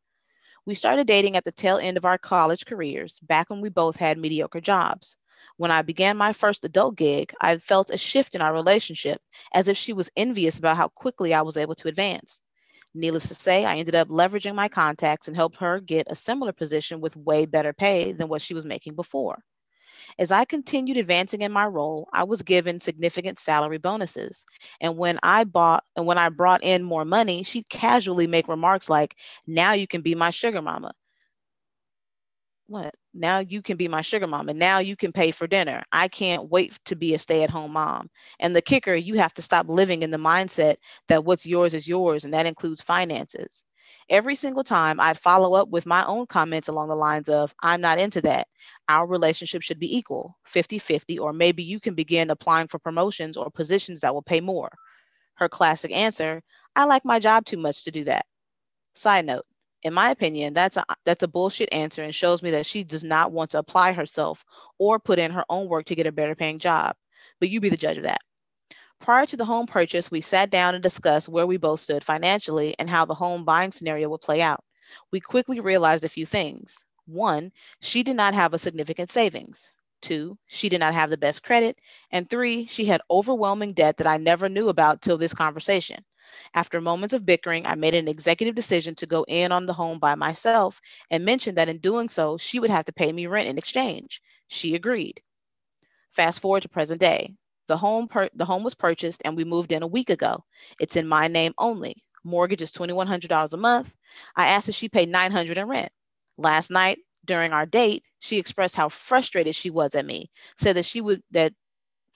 We 0.66 0.74
started 0.74 1.07
dating 1.07 1.36
at 1.36 1.43
the 1.43 1.51
tail 1.51 1.78
end 1.78 1.97
of 1.97 2.05
our 2.05 2.18
college 2.18 2.66
careers, 2.66 3.20
back 3.20 3.49
when 3.49 3.62
we 3.62 3.70
both 3.70 3.95
had 3.95 4.18
mediocre 4.18 4.62
jobs. 4.62 5.16
When 5.57 5.72
I 5.72 5.82
began 5.82 6.18
my 6.18 6.34
first 6.34 6.64
adult 6.66 6.95
gig, 6.95 7.34
I 7.41 7.57
felt 7.57 7.89
a 7.89 7.97
shift 7.97 8.36
in 8.36 8.41
our 8.41 8.53
relationship, 8.53 9.22
as 9.53 9.68
if 9.68 9.78
she 9.78 9.93
was 9.93 10.12
envious 10.16 10.57
about 10.57 10.78
how 10.78 10.89
quickly 10.89 11.34
I 11.34 11.41
was 11.41 11.57
able 11.57 11.76
to 11.76 11.88
advance. 11.88 12.39
Needless 12.93 13.28
to 13.28 13.36
say, 13.36 13.66
I 13.66 13.78
ended 13.78 13.95
up 13.95 14.10
leveraging 14.10 14.55
my 14.55 14.68
contacts 14.68 15.28
and 15.28 15.36
helped 15.36 15.57
her 15.57 15.80
get 15.80 16.12
a 16.12 16.16
similar 16.16 16.51
position 16.51 17.01
with 17.01 17.16
way 17.16 17.45
better 17.45 17.74
pay 17.74 18.12
than 18.12 18.28
what 18.30 18.41
she 18.41 18.53
was 18.53 18.66
making 18.66 18.95
before. 18.95 19.43
As 20.18 20.32
I 20.32 20.45
continued 20.45 20.97
advancing 20.97 21.41
in 21.41 21.51
my 21.51 21.66
role, 21.66 22.07
I 22.14 22.24
was 22.24 22.41
given 22.41 22.80
significant 22.80 23.38
salary 23.38 23.78
bonuses. 23.78 24.45
And 24.82 24.97
when 24.97 25.20
I 25.24 25.43
bought 25.43 25.84
and 25.95 26.05
when 26.05 26.18
I 26.18 26.30
brought 26.30 26.64
in 26.64 26.84
more 26.84 27.05
money, 27.05 27.43
she'd 27.43 27.70
casually 27.70 28.28
make 28.28 28.47
remarks 28.47 28.89
like, 28.89 29.16
now 29.45 29.74
you 29.74 29.88
can 29.88 30.01
be 30.01 30.16
my 30.16 30.30
sugar 30.30 30.62
mama. 30.62 30.93
What? 32.68 32.93
Now 33.16 33.39
you 33.39 33.64
can 33.64 33.78
be 33.78 33.88
my 33.88 34.01
sugar 34.01 34.28
mama. 34.28 34.53
Now 34.53 34.78
you 34.78 34.95
can 34.95 35.12
pay 35.12 35.32
for 35.32 35.47
dinner. 35.47 35.82
I 35.91 36.07
can't 36.07 36.49
wait 36.49 36.78
to 36.86 36.95
be 36.95 37.16
a 37.16 37.20
stay 37.20 37.41
at 37.41 37.49
home 37.49 37.74
mom. 37.74 38.10
And 38.39 38.55
the 38.55 38.62
kicker, 38.62 38.93
you 38.93 39.16
have 39.16 39.34
to 39.34 39.41
stop 39.41 39.68
living 39.68 40.03
in 40.03 40.12
the 40.12 40.18
mindset 40.18 40.76
that 41.07 41.26
what's 41.26 41.47
yours 41.47 41.74
is 41.74 41.88
yours, 41.88 42.26
and 42.26 42.34
that 42.36 42.45
includes 42.45 42.82
finances. 42.82 43.64
Every 44.10 44.36
single 44.36 44.64
time 44.64 44.99
I'd 44.99 45.20
follow 45.20 45.53
up 45.53 45.70
with 45.70 45.86
my 45.86 46.03
own 46.05 46.26
comments 46.26 46.68
along 46.68 46.89
the 46.89 46.95
lines 46.95 47.30
of, 47.30 47.53
I'm 47.62 47.80
not 47.80 47.99
into 47.99 48.22
that. 48.22 48.47
Our 48.88 49.05
relationship 49.05 49.62
should 49.62 49.80
be 49.80 49.95
equal, 49.95 50.36
50 50.45 50.80
50, 50.80 51.20
or 51.20 51.32
maybe 51.32 51.64
you 51.64 51.80
can 51.80 51.93
begin 51.93 52.32
applying 52.32 52.68
for 52.68 52.80
promotions 52.80 53.38
or 53.38 53.51
positions 53.51 54.01
that 54.01 54.14
will 54.14 54.24
pay 54.24 54.41
more. 54.41 54.70
Her 55.36 55.47
classic 55.47 55.91
answer, 55.91 56.41
I 56.76 56.86
like 56.86 57.05
my 57.05 57.20
job 57.20 57.45
too 57.45 57.57
much 57.57 57.84
to 57.84 57.91
do 57.91 58.03
that. 58.05 58.26
Side 58.95 59.26
note, 59.26 59.45
in 59.84 59.93
my 59.93 60.10
opinion, 60.10 60.53
that's 60.53 60.76
a 60.78 60.86
that's 61.05 61.24
a 61.24 61.28
bullshit 61.28 61.70
answer 61.72 62.03
and 62.03 62.14
shows 62.14 62.43
me 62.43 62.51
that 62.51 62.66
she 62.66 62.84
does 62.84 63.03
not 63.03 63.32
want 63.32 63.51
to 63.51 63.60
apply 63.60 63.93
herself 63.93 64.43
or 64.78 64.99
put 64.99 65.20
in 65.20 65.32
her 65.32 65.45
own 65.49 65.70
work 65.70 65.86
to 65.86 65.95
get 65.95 66.07
a 66.07 66.12
better 66.12 66.36
paying 66.36 66.60
job. 66.60 66.95
But 67.39 67.49
you 67.49 67.62
be 67.62 67.70
the 67.70 67.78
judge 67.78 67.97
of 67.97 68.03
that. 68.03 68.22
Prior 68.99 69.25
to 69.25 69.37
the 69.37 69.45
home 69.45 69.67
purchase, 69.67 70.11
we 70.11 70.21
sat 70.21 70.49
down 70.49 70.73
and 70.75 70.83
discussed 70.83 71.27
where 71.27 71.45
we 71.47 71.57
both 71.57 71.79
stood 71.79 72.03
financially 72.03 72.75
and 72.79 72.89
how 72.89 73.05
the 73.05 73.13
home 73.13 73.43
buying 73.45 73.71
scenario 73.71 74.09
would 74.09 74.21
play 74.21 74.41
out. 74.41 74.63
We 75.11 75.19
quickly 75.19 75.59
realized 75.59 76.03
a 76.05 76.09
few 76.09 76.25
things. 76.25 76.83
One, 77.05 77.51
she 77.81 78.03
did 78.03 78.15
not 78.15 78.33
have 78.33 78.53
a 78.53 78.59
significant 78.59 79.11
savings. 79.11 79.71
Two, 80.01 80.37
she 80.47 80.69
did 80.69 80.79
not 80.79 80.93
have 80.93 81.09
the 81.09 81.17
best 81.17 81.43
credit. 81.43 81.77
And 82.11 82.29
three, 82.29 82.65
she 82.67 82.85
had 82.85 83.01
overwhelming 83.09 83.73
debt 83.73 83.97
that 83.97 84.07
I 84.07 84.17
never 84.17 84.49
knew 84.49 84.69
about 84.69 85.01
till 85.01 85.17
this 85.17 85.33
conversation. 85.33 86.03
After 86.53 86.79
moments 86.81 87.13
of 87.13 87.25
bickering, 87.25 87.65
I 87.65 87.75
made 87.75 87.95
an 87.95 88.07
executive 88.07 88.55
decision 88.55 88.95
to 88.95 89.07
go 89.07 89.23
in 89.27 89.51
on 89.51 89.65
the 89.65 89.73
home 89.73 89.99
by 89.99 90.15
myself 90.15 90.75
and 91.05 91.19
mentioned 91.19 91.51
that 91.51 91.63
in 91.63 91.73
doing 91.73 92.03
so, 92.03 92.33
she 92.37 92.59
would 92.59 92.69
have 92.69 92.85
to 92.85 92.91
pay 92.91 93.11
me 93.11 93.25
rent 93.27 93.47
in 93.47 93.57
exchange. 93.57 94.21
She 94.47 94.75
agreed. 94.75 95.21
Fast 96.11 96.39
forward 96.41 96.61
to 96.63 96.69
present 96.69 96.99
day. 97.01 97.35
The 97.70 97.78
home 97.78 98.07
per- 98.09 98.32
the 98.34 98.45
home 98.45 98.63
was 98.63 98.76
purchased 98.76 99.22
and 99.24 99.38
we 99.38 99.45
moved 99.45 99.72
in 99.72 99.84
a 99.84 99.88
week 99.88 100.09
ago. 100.09 100.43
It's 100.80 100.97
in 100.97 101.07
my 101.07 101.28
name 101.28 101.53
only. 101.59 102.03
Mortgage 102.24 102.63
is 102.63 102.72
$2100 102.72 103.53
a 103.53 103.57
month. 103.57 103.95
I 104.36 104.47
asked 104.47 104.70
if 104.70 104.76
she 104.76 104.89
paid 104.89 105.07
900 105.07 105.57
in 105.57 105.67
rent. 105.67 105.91
Last 106.38 106.72
night 106.72 106.97
during 107.26 107.53
our 107.53 107.67
date, 107.67 108.03
she 108.20 108.39
expressed 108.39 108.76
how 108.76 108.89
frustrated 108.89 109.55
she 109.55 109.70
was 109.70 109.93
at 109.93 110.05
me. 110.05 110.32
Said 110.57 110.78
that 110.78 110.86
she 110.86 110.99
would 110.99 111.22
that 111.32 111.53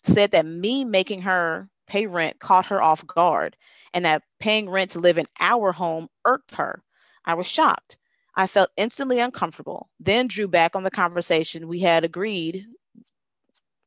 said 0.04 0.32
that 0.32 0.48
me 0.48 0.84
making 0.84 1.22
her 1.22 1.70
pay 1.86 2.08
rent 2.08 2.40
caught 2.40 2.66
her 2.66 2.82
off 2.82 3.06
guard 3.06 3.56
and 3.94 4.06
that 4.06 4.24
paying 4.40 4.68
rent 4.68 4.92
to 4.92 5.00
live 5.00 5.20
in 5.20 5.28
our 5.40 5.72
home 5.72 6.10
irked 6.26 6.56
her. 6.56 6.82
I 7.26 7.36
was 7.36 7.46
shocked. 7.48 8.00
I 8.36 8.48
felt 8.48 8.72
instantly 8.76 9.20
uncomfortable, 9.20 9.90
then 10.00 10.28
drew 10.28 10.48
back 10.48 10.76
on 10.76 10.82
the 10.84 10.90
conversation 10.90 11.68
we 11.68 11.80
had 11.82 12.04
agreed. 12.04 12.66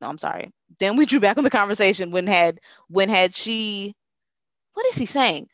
No, 0.00 0.08
I'm 0.08 0.18
sorry. 0.18 0.52
Then 0.78 0.96
we 0.96 1.06
drew 1.06 1.20
back 1.20 1.38
on 1.38 1.44
the 1.44 1.50
conversation 1.50 2.10
when 2.10 2.26
had 2.26 2.60
when 2.88 3.08
had 3.08 3.34
she 3.34 3.94
what 4.74 4.86
is 4.86 4.96
he 4.96 5.06
saying? 5.06 5.48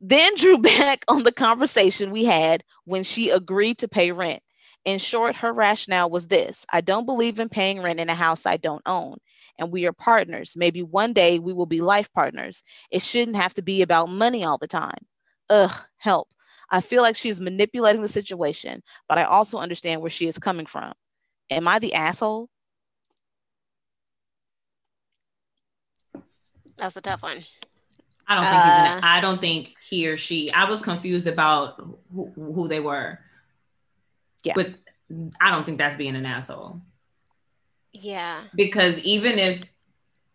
Then 0.00 0.36
drew 0.36 0.58
back 0.60 1.04
on 1.08 1.22
the 1.24 1.32
conversation 1.32 2.10
we 2.10 2.24
had 2.24 2.64
when 2.84 3.04
she 3.04 3.30
agreed 3.30 3.78
to 3.78 3.88
pay 3.88 4.12
rent. 4.12 4.42
In 4.84 4.98
short, 4.98 5.36
her 5.36 5.52
rationale 5.52 6.10
was 6.10 6.28
this 6.28 6.66
I 6.72 6.80
don't 6.82 7.06
believe 7.06 7.40
in 7.40 7.48
paying 7.48 7.82
rent 7.82 8.00
in 8.00 8.10
a 8.10 8.14
house 8.14 8.46
I 8.46 8.56
don't 8.58 8.82
own 8.86 9.18
and 9.58 9.72
we 9.72 9.86
are 9.86 9.92
partners. 9.92 10.54
Maybe 10.56 10.82
one 10.82 11.12
day 11.12 11.38
we 11.38 11.52
will 11.52 11.66
be 11.66 11.80
life 11.80 12.12
partners. 12.12 12.62
It 12.90 13.02
shouldn't 13.02 13.36
have 13.38 13.54
to 13.54 13.62
be 13.62 13.82
about 13.82 14.08
money 14.10 14.44
all 14.44 14.58
the 14.58 14.68
time. 14.68 14.98
Ugh, 15.50 15.72
help. 15.98 16.28
I 16.70 16.80
feel 16.80 17.02
like 17.02 17.16
she's 17.16 17.40
manipulating 17.40 18.02
the 18.02 18.08
situation, 18.08 18.82
but 19.08 19.18
I 19.18 19.24
also 19.24 19.58
understand 19.58 20.00
where 20.00 20.10
she 20.10 20.26
is 20.28 20.38
coming 20.38 20.66
from. 20.66 20.92
Am 21.50 21.68
I 21.68 21.78
the 21.80 21.94
asshole? 21.94 22.48
That's 26.76 26.96
a 26.96 27.00
tough 27.00 27.22
one. 27.22 27.44
I 28.26 28.34
don't 28.34 28.44
think 28.44 28.62
he's 28.62 28.72
Uh, 28.72 28.96
an, 28.98 29.04
I 29.04 29.20
don't 29.20 29.40
think 29.40 29.74
he 29.86 30.08
or 30.08 30.16
she. 30.16 30.50
I 30.52 30.64
was 30.64 30.80
confused 30.82 31.26
about 31.26 31.76
who, 32.12 32.32
who 32.34 32.68
they 32.68 32.80
were. 32.80 33.18
Yeah. 34.42 34.54
But 34.56 34.74
I 35.40 35.50
don't 35.50 35.64
think 35.66 35.78
that's 35.78 35.96
being 35.96 36.16
an 36.16 36.26
asshole. 36.26 36.80
Yeah. 37.92 38.42
because 38.56 38.98
even 39.00 39.38
if 39.38 39.70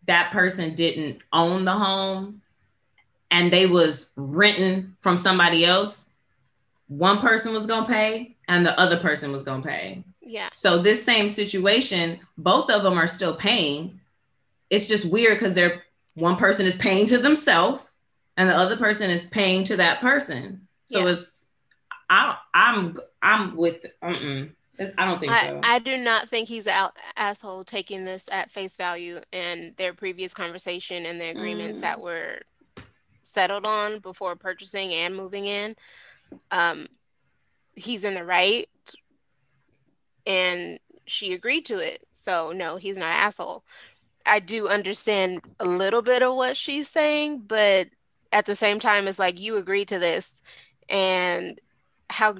that 0.06 0.32
person 0.32 0.74
didn't 0.74 1.18
own 1.32 1.66
the 1.66 1.72
home 1.74 2.40
and 3.30 3.52
they 3.52 3.66
was 3.66 4.10
renting 4.16 4.96
from 4.98 5.18
somebody 5.18 5.66
else 5.66 6.08
one 6.88 7.18
person 7.18 7.52
was 7.52 7.66
going 7.66 7.82
to 7.84 7.88
pay 7.88 8.34
and 8.48 8.64
the 8.64 8.76
other 8.80 8.96
person 8.96 9.30
was 9.30 9.44
going 9.44 9.60
to 9.60 9.68
pay 9.68 10.02
Yeah. 10.22 10.48
so 10.54 10.78
this 10.78 11.04
same 11.04 11.28
situation 11.28 12.18
both 12.38 12.70
of 12.70 12.82
them 12.82 12.94
are 12.98 13.06
still 13.06 13.34
paying 13.36 14.00
it's 14.70 14.88
just 14.88 15.04
weird 15.04 15.34
because 15.34 15.52
they're 15.52 15.82
one 16.14 16.36
person 16.36 16.66
is 16.66 16.74
paying 16.74 17.06
to 17.06 17.18
themselves 17.18 17.88
and 18.36 18.48
the 18.48 18.56
other 18.56 18.76
person 18.76 19.10
is 19.10 19.22
paying 19.22 19.64
to 19.64 19.76
that 19.76 20.00
person. 20.00 20.66
So 20.84 21.00
Yeah. 21.06 21.12
it's 21.12 21.46
I 22.08 22.36
I'm 22.52 22.94
I'm 23.22 23.56
with. 23.56 23.86
I 24.02 24.12
don't 24.12 25.20
think 25.20 25.32
I, 25.32 25.48
so. 25.48 25.60
I 25.62 25.78
do 25.78 25.96
not 25.96 26.28
think 26.28 26.48
he's 26.48 26.66
an 26.66 26.88
asshole 27.16 27.64
taking 27.64 28.04
this 28.04 28.26
at 28.32 28.50
face 28.50 28.76
value 28.76 29.20
and 29.32 29.76
their 29.76 29.92
previous 29.94 30.34
conversation 30.34 31.06
and 31.06 31.20
the 31.20 31.28
agreements 31.28 31.78
Mm. 31.78 31.82
that 31.82 32.00
were 32.00 32.40
settled 33.22 33.66
on 33.66 34.00
before 34.00 34.34
purchasing 34.34 34.92
and 34.92 35.14
moving 35.14 35.46
in. 35.46 35.76
Um, 36.50 36.88
he's 37.74 38.04
in 38.04 38.14
the 38.14 38.24
right, 38.24 38.68
and 40.26 40.80
she 41.06 41.32
agreed 41.32 41.66
to 41.66 41.78
it. 41.78 42.06
So 42.12 42.52
no, 42.52 42.76
he's 42.76 42.96
not 42.96 43.10
an 43.10 43.16
asshole. 43.20 43.64
I 44.26 44.40
do 44.40 44.68
understand 44.68 45.40
a 45.58 45.64
little 45.64 46.02
bit 46.02 46.22
of 46.22 46.34
what 46.34 46.56
she's 46.56 46.88
saying, 46.88 47.44
but 47.46 47.88
at 48.32 48.46
the 48.46 48.56
same 48.56 48.78
time, 48.78 49.08
it's 49.08 49.18
like 49.18 49.40
you 49.40 49.56
agreed 49.56 49.88
to 49.88 49.98
this, 49.98 50.42
and 50.88 51.60
how 52.08 52.36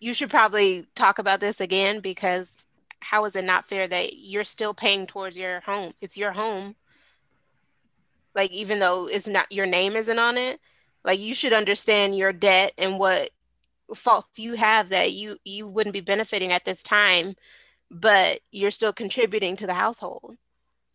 you 0.00 0.14
should 0.14 0.30
probably 0.30 0.86
talk 0.94 1.18
about 1.18 1.40
this 1.40 1.60
again 1.60 2.00
because 2.00 2.64
how 3.00 3.24
is 3.24 3.36
it 3.36 3.44
not 3.44 3.68
fair 3.68 3.86
that 3.86 4.16
you're 4.16 4.44
still 4.44 4.74
paying 4.74 5.06
towards 5.06 5.36
your 5.36 5.60
home? 5.60 5.92
It's 6.00 6.16
your 6.16 6.32
home. 6.32 6.76
Like 8.34 8.50
even 8.52 8.78
though 8.78 9.08
it's 9.08 9.28
not 9.28 9.50
your 9.52 9.66
name 9.66 9.96
isn't 9.96 10.18
on 10.18 10.36
it, 10.36 10.60
like 11.04 11.18
you 11.18 11.34
should 11.34 11.52
understand 11.52 12.16
your 12.16 12.32
debt 12.32 12.72
and 12.78 12.98
what 12.98 13.30
faults 13.94 14.38
you 14.38 14.54
have 14.54 14.90
that 14.90 15.12
you 15.12 15.36
you 15.44 15.66
wouldn't 15.66 15.94
be 15.94 16.00
benefiting 16.00 16.52
at 16.52 16.64
this 16.64 16.82
time, 16.82 17.34
but 17.90 18.40
you're 18.50 18.70
still 18.70 18.92
contributing 18.92 19.56
to 19.56 19.66
the 19.66 19.74
household. 19.74 20.36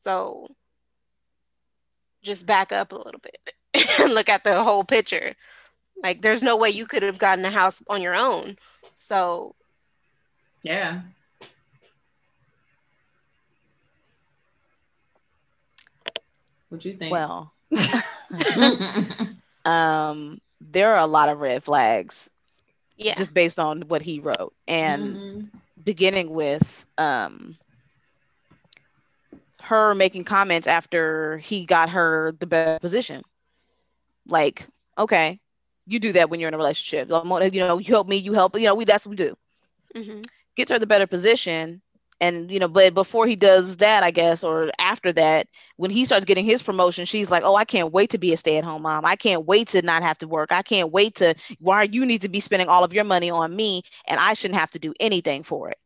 So 0.03 0.47
just 2.23 2.45
back 2.45 2.71
up 2.71 2.91
a 2.91 2.95
little 2.95 3.21
bit 3.21 3.53
and 3.99 4.13
look 4.13 4.29
at 4.29 4.43
the 4.43 4.63
whole 4.63 4.83
picture. 4.83 5.35
Like 6.03 6.21
there's 6.21 6.43
no 6.43 6.57
way 6.57 6.69
you 6.69 6.85
could 6.85 7.03
have 7.03 7.19
gotten 7.19 7.45
a 7.45 7.51
house 7.51 7.81
on 7.87 8.01
your 8.01 8.15
own. 8.15 8.57
So 8.95 9.55
yeah. 10.63 11.01
What 16.69 16.81
do 16.81 16.89
you 16.89 16.97
think? 16.97 17.11
Well, 17.11 17.53
um, 19.65 20.39
there 20.61 20.93
are 20.93 20.99
a 20.99 21.07
lot 21.07 21.29
of 21.29 21.39
red 21.39 21.63
flags 21.63 22.29
yeah. 22.97 23.15
just 23.15 23.33
based 23.33 23.59
on 23.59 23.83
what 23.83 24.01
he 24.01 24.19
wrote, 24.19 24.53
and 24.67 25.17
Mhm. 25.17 25.51
beginning 25.83 26.29
with 26.31 26.85
um 26.97 27.57
her 29.63 29.95
making 29.95 30.25
comments 30.25 30.67
after 30.67 31.37
he 31.37 31.65
got 31.65 31.89
her 31.91 32.33
the 32.39 32.47
better 32.47 32.73
position. 32.73 33.23
Like, 34.27 34.67
okay, 34.97 35.39
you 35.85 35.99
do 35.99 36.13
that 36.13 36.29
when 36.29 36.39
you're 36.39 36.49
in 36.49 36.53
a 36.53 36.57
relationship. 36.57 37.09
You 37.09 37.59
know, 37.59 37.77
you 37.77 37.85
help 37.93 38.07
me, 38.07 38.17
you 38.17 38.33
help. 38.33 38.57
You 38.57 38.65
know, 38.65 38.75
we 38.75 38.85
that's 38.85 39.05
what 39.05 39.11
we 39.11 39.15
do. 39.15 39.35
hmm 39.95 40.21
Gets 40.55 40.71
her 40.71 40.79
the 40.79 40.85
better 40.87 41.07
position, 41.07 41.81
and 42.19 42.51
you 42.51 42.59
know, 42.59 42.67
but 42.67 42.93
before 42.93 43.25
he 43.27 43.35
does 43.35 43.77
that, 43.77 44.03
I 44.03 44.11
guess, 44.11 44.43
or 44.43 44.71
after 44.79 45.11
that, 45.13 45.47
when 45.77 45.89
he 45.91 46.05
starts 46.05 46.25
getting 46.25 46.45
his 46.45 46.61
promotion, 46.63 47.05
she's 47.05 47.29
like, 47.29 47.43
"Oh, 47.43 47.55
I 47.55 47.65
can't 47.65 47.91
wait 47.91 48.11
to 48.11 48.17
be 48.19 48.33
a 48.33 48.37
stay-at-home 48.37 48.81
mom. 48.83 49.05
I 49.05 49.15
can't 49.15 49.45
wait 49.45 49.69
to 49.69 49.81
not 49.81 50.03
have 50.03 50.17
to 50.19 50.27
work. 50.27 50.51
I 50.51 50.61
can't 50.63 50.91
wait 50.91 51.15
to. 51.15 51.35
Why 51.59 51.83
you 51.83 52.05
need 52.05 52.21
to 52.21 52.29
be 52.29 52.39
spending 52.41 52.67
all 52.69 52.83
of 52.83 52.93
your 52.93 53.05
money 53.05 53.31
on 53.31 53.55
me, 53.55 53.81
and 54.07 54.19
I 54.19 54.33
shouldn't 54.33 54.59
have 54.59 54.71
to 54.71 54.79
do 54.79 54.93
anything 54.99 55.43
for 55.43 55.69
it." 55.69 55.77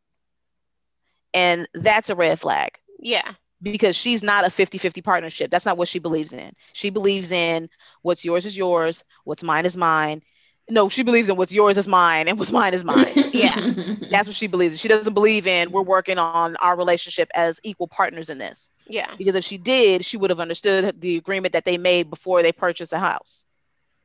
And 1.34 1.68
that's 1.74 2.10
a 2.10 2.14
red 2.16 2.40
flag 2.40 2.78
Yeah. 2.98 3.34
Because 3.62 3.96
she's 3.96 4.22
not 4.22 4.46
a 4.46 4.50
50-50 4.50 5.02
partnership. 5.02 5.50
That's 5.50 5.66
not 5.66 5.76
what 5.76 5.88
she 5.88 5.98
believes 5.98 6.32
in. 6.32 6.52
She 6.72 6.90
believes 6.90 7.30
in 7.30 7.68
what's 8.02 8.24
yours 8.24 8.46
is 8.46 8.56
yours, 8.56 9.04
what's 9.24 9.42
mine 9.42 9.66
is 9.66 9.76
mine. 9.76 10.22
No, 10.70 10.90
she 10.90 11.02
believes 11.02 11.30
in 11.30 11.36
what's 11.36 11.50
yours 11.50 11.78
is 11.78 11.88
mine 11.88 12.28
and 12.28 12.38
what's 12.38 12.52
mine 12.52 12.74
is 12.74 12.84
mine. 12.84 13.10
Yeah. 13.32 13.72
That's 14.10 14.28
what 14.28 14.36
she 14.36 14.46
believes. 14.48 14.74
in. 14.74 14.78
She 14.78 14.88
doesn't 14.88 15.14
believe 15.14 15.46
in 15.46 15.70
we're 15.70 15.82
working 15.82 16.18
on 16.18 16.56
our 16.56 16.76
relationship 16.76 17.30
as 17.34 17.58
equal 17.62 17.88
partners 17.88 18.28
in 18.30 18.36
this. 18.38 18.70
Yeah. 18.86 19.14
Because 19.16 19.34
if 19.34 19.44
she 19.44 19.56
did, 19.58 20.04
she 20.04 20.16
would 20.18 20.28
have 20.30 20.40
understood 20.40 21.00
the 21.00 21.16
agreement 21.16 21.52
that 21.54 21.64
they 21.64 21.78
made 21.78 22.10
before 22.10 22.42
they 22.42 22.52
purchased 22.52 22.90
the 22.90 22.98
house. 22.98 23.44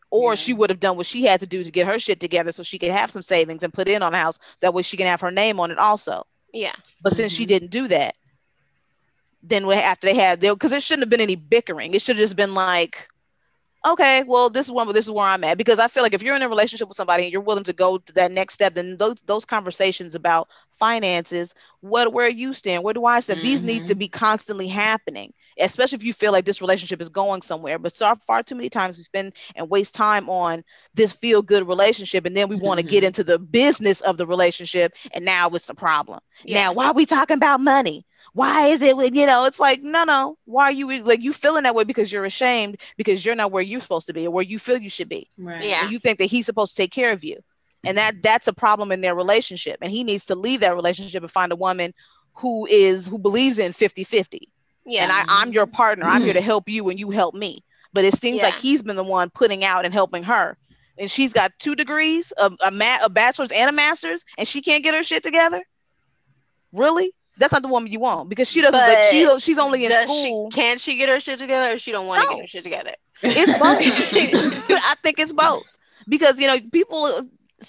Or 0.09 0.31
Yeah. 0.31 0.35
she 0.35 0.53
would 0.53 0.69
have 0.69 0.79
done 0.79 0.95
what 0.95 1.05
she 1.05 1.23
had 1.25 1.41
to 1.41 1.47
do 1.47 1.63
to 1.63 1.71
get 1.71 1.85
her 1.87 1.99
shit 1.99 2.19
together 2.21 2.51
so 2.53 2.63
she 2.63 2.79
could 2.79 2.91
have 2.91 3.11
some 3.11 3.23
savings 3.23 3.63
and 3.63 3.73
put 3.73 3.87
in 3.89 4.01
on 4.01 4.13
a 4.13 4.17
house. 4.17 4.39
That 4.61 4.73
way 4.73 4.83
she 4.83 4.95
can 4.97 5.07
have 5.07 5.21
her 5.21 5.31
name 5.31 5.59
on 5.59 5.69
it 5.71 5.77
also. 5.79 6.25
Yeah. 6.53 6.73
But 7.01 7.13
since 7.13 7.33
she 7.33 7.43
Mhm. 7.43 7.47
didn't 7.47 7.71
do 7.71 7.87
that, 7.89 8.15
then 9.43 9.67
we- 9.67 9.75
after 9.75 10.07
they 10.07 10.15
had 10.15 10.39
because 10.41 10.73
it 10.73 10.83
shouldn't 10.83 11.03
have 11.03 11.09
been 11.11 11.21
any 11.21 11.35
bickering. 11.35 11.93
It 11.95 12.01
should 12.01 12.17
have 12.17 12.23
just 12.23 12.37
been 12.37 12.55
like, 12.55 13.01
okay, 13.85 14.17
well, 14.23 14.43
this 14.49 14.65
is 14.65 14.71
one, 14.71 14.85
but 14.87 14.93
this 14.93 15.05
is 15.05 15.11
where 15.11 15.25
I'm 15.25 15.43
at. 15.43 15.57
Because 15.57 15.79
I 15.79 15.87
feel 15.87 16.03
like 16.03 16.13
if 16.13 16.21
you're 16.23 16.35
in 16.35 16.41
a 16.41 16.49
relationship 16.49 16.87
with 16.87 16.97
somebody 16.97 17.23
and 17.23 17.31
you're 17.31 17.41
willing 17.41 17.63
to 17.65 17.73
go 17.73 17.97
to 17.97 18.13
that 18.13 18.31
next 18.31 18.53
step, 18.55 18.73
then 18.75 18.97
those 18.97 19.15
those 19.25 19.45
conversations 19.45 20.15
about 20.15 20.49
finances, 20.79 21.53
what 21.81 22.13
where 22.13 22.27
are 22.27 22.29
you 22.29 22.53
stand, 22.53 22.83
where 22.83 22.93
do 22.93 23.05
I 23.05 23.19
stand, 23.19 23.41
these 23.41 23.63
need 23.63 23.87
to 23.87 23.95
be 23.95 24.07
constantly 24.07 24.67
happening. 24.67 25.33
Especially 25.59 25.97
if 25.97 26.03
you 26.03 26.13
feel 26.13 26.31
like 26.31 26.45
this 26.45 26.61
relationship 26.61 27.01
is 27.01 27.09
going 27.09 27.41
somewhere. 27.41 27.77
But 27.79 27.93
so 27.95 28.13
far 28.27 28.43
too 28.43 28.55
many 28.55 28.69
times 28.69 28.97
we 28.97 29.03
spend 29.03 29.33
and 29.55 29.69
waste 29.69 29.93
time 29.93 30.29
on 30.29 30.63
this 30.93 31.13
feel 31.13 31.41
good 31.41 31.67
relationship, 31.67 32.25
and 32.25 32.35
then 32.35 32.49
we 32.49 32.55
want 32.55 32.79
to 32.79 32.83
get 32.83 33.03
Mhm. 33.03 33.05
into 33.05 33.23
the 33.23 33.39
business 33.39 34.01
of 34.01 34.17
the 34.17 34.25
relationship, 34.27 34.93
and 35.11 35.25
now 35.25 35.49
it's 35.49 35.69
a 35.69 35.75
problem. 35.75 36.19
Yeah. 36.43 36.63
Now, 36.63 36.73
why 36.73 36.87
are 36.87 36.93
we 36.93 37.05
talking 37.05 37.35
about 37.35 37.59
money? 37.61 38.05
Why 38.33 38.67
is 38.67 38.81
it, 38.81 38.95
you 39.13 39.25
know, 39.27 39.45
it's 39.45 39.59
like, 39.59 39.83
no, 39.83 40.03
no. 40.05 40.37
Why 40.45 40.65
are 40.65 40.71
you 40.71 41.03
like 41.03 41.21
you 41.21 41.33
feeling 41.33 41.63
that 41.63 41.75
way 41.75 41.83
because 41.83 42.11
you're 42.11 42.25
ashamed 42.25 42.77
because 42.97 43.23
you're 43.23 43.35
not 43.35 43.51
where 43.51 43.61
you're 43.61 43.79
supposed 43.79 44.07
to 44.07 44.13
be 44.13 44.25
or 44.25 44.31
where 44.31 44.43
you 44.43 44.57
feel 44.57 44.77
you 44.77 44.89
should 44.89 45.09
be. 45.09 45.29
right. 45.37 45.63
Yeah. 45.63 45.83
And 45.83 45.91
you 45.91 45.99
think 45.99 46.17
that 46.17 46.25
he's 46.25 46.47
supposed 46.47 46.75
to 46.75 46.81
take 46.81 46.91
care 46.91 47.11
of 47.11 47.23
you. 47.23 47.43
And 47.83 47.97
that 47.97 48.23
that's 48.23 48.47
a 48.47 48.53
problem 48.53 48.91
in 48.91 49.01
their 49.01 49.13
relationship. 49.13 49.77
And 49.81 49.91
he 49.91 50.03
needs 50.03 50.25
to 50.25 50.35
leave 50.35 50.61
that 50.61 50.75
relationship 50.75 51.21
and 51.21 51.31
find 51.31 51.51
a 51.51 51.55
woman 51.55 51.93
who 52.33 52.65
is 52.65 53.05
who 53.05 53.19
believes 53.19 53.59
in 53.59 53.71
50-50. 53.71 54.47
Yeah. 54.85 55.03
And 55.03 55.11
I, 55.11 55.25
I'm 55.27 55.51
your 55.51 55.67
partner. 55.67 56.05
I'm 56.05 56.23
here 56.23 56.33
to 56.33 56.39
mm-hmm. 56.39 56.45
help 56.45 56.69
you 56.69 56.89
and 56.89 56.99
you 56.99 57.11
help 57.11 57.35
me. 57.35 57.63
But 57.93 58.05
it 58.05 58.15
seems 58.15 58.41
like 58.41 58.55
he's 58.55 58.81
been 58.81 58.95
the 58.95 59.03
one 59.03 59.29
putting 59.29 59.63
out 59.63 59.85
and 59.85 59.93
helping 59.93 60.23
her. 60.23 60.57
And 60.97 61.09
she's 61.09 61.33
got 61.33 61.51
two 61.59 61.75
degrees, 61.75 62.33
a, 62.37 62.51
a, 62.65 62.71
ma- 62.71 63.03
a 63.03 63.09
bachelor's 63.09 63.51
and 63.51 63.69
a 63.69 63.73
master's, 63.73 64.23
and 64.37 64.47
she 64.47 64.61
can't 64.61 64.83
get 64.83 64.95
her 64.95 65.03
shit 65.03 65.23
together. 65.23 65.63
Really? 66.71 67.13
That's 67.37 67.51
not 67.53 67.61
the 67.63 67.67
woman 67.67 67.91
you 67.91 67.99
want 67.99 68.29
because 68.29 68.47
she 68.49 68.61
doesn't. 68.61 68.79
Like, 68.79 68.97
she, 69.11 69.25
But 69.25 69.41
she's 69.41 69.57
only 69.57 69.83
in 69.85 69.89
Does 69.89 70.03
school. 70.05 70.49
she 70.51 70.55
can 70.55 70.77
she 70.77 70.97
get 70.97 71.09
her 71.09 71.19
shit 71.19 71.39
together 71.39 71.73
or 71.73 71.77
she 71.77 71.91
don't 71.91 72.05
want 72.07 72.21
to 72.21 72.27
No. 72.29 72.35
get 72.35 72.41
her 72.41 72.47
shit 72.47 72.63
together? 72.63 72.93
It's 73.21 73.57
both. 73.57 73.79
I 74.83 74.95
think 75.01 75.19
it's 75.19 75.33
both 75.33 75.63
because 76.07 76.37
you 76.39 76.47
know 76.47 76.57
people 76.71 77.05
uh, 77.05 77.23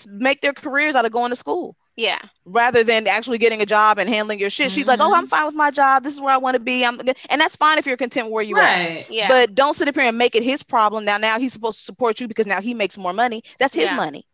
make 0.09 0.41
their 0.43 0.53
careers 0.53 0.95
out 0.95 1.05
of 1.07 1.13
going 1.13 1.31
to 1.31 1.37
school 1.37 1.77
Yeah. 1.97 2.19
rather 2.45 2.83
than 2.85 3.07
actually 3.07 3.39
getting 3.39 3.63
a 3.63 3.67
job 3.67 3.99
and 3.99 4.09
handling 4.09 4.39
your 4.41 4.51
shit. 4.51 4.71
She's 4.73 4.87
like, 4.87 5.01
"Oh. 5.01 5.15
I'm 5.15 5.29
fine 5.29 5.47
with 5.47 5.55
my 5.55 5.71
job. 5.71 6.03
This 6.03 6.13
is 6.15 6.21
where 6.21 6.35
I 6.35 6.39
want 6.39 6.55
to 6.57 6.61
be. 6.61 6.85
I'm," 6.85 7.01
and 7.31 7.41
that's 7.41 7.57
fine 7.57 7.79
if 7.79 7.87
you're 7.87 7.97
content 7.97 8.31
where 8.31 8.43
you 8.43 8.57
are. 8.59 9.05
Yeah. 9.09 9.29
But 9.29 9.55
don't 9.55 9.75
sit 9.75 9.89
up 9.89 9.95
here 9.95 10.05
and 10.05 10.19
make 10.19 10.35
it 10.35 10.43
his 10.43 10.63
problem. 10.63 11.05
Now, 11.05 11.17
now 11.19 11.39
he's 11.39 11.53
supposed 11.53 11.79
to 11.79 11.85
support 11.85 12.21
you 12.21 12.29
because 12.29 12.47
now 12.47 12.61
he 12.61 12.75
makes 12.75 12.99
more 12.99 13.13
money. 13.13 13.45
That's 13.59 13.75
his 13.75 13.85
Yeah. 13.85 13.97
money. 13.97 14.27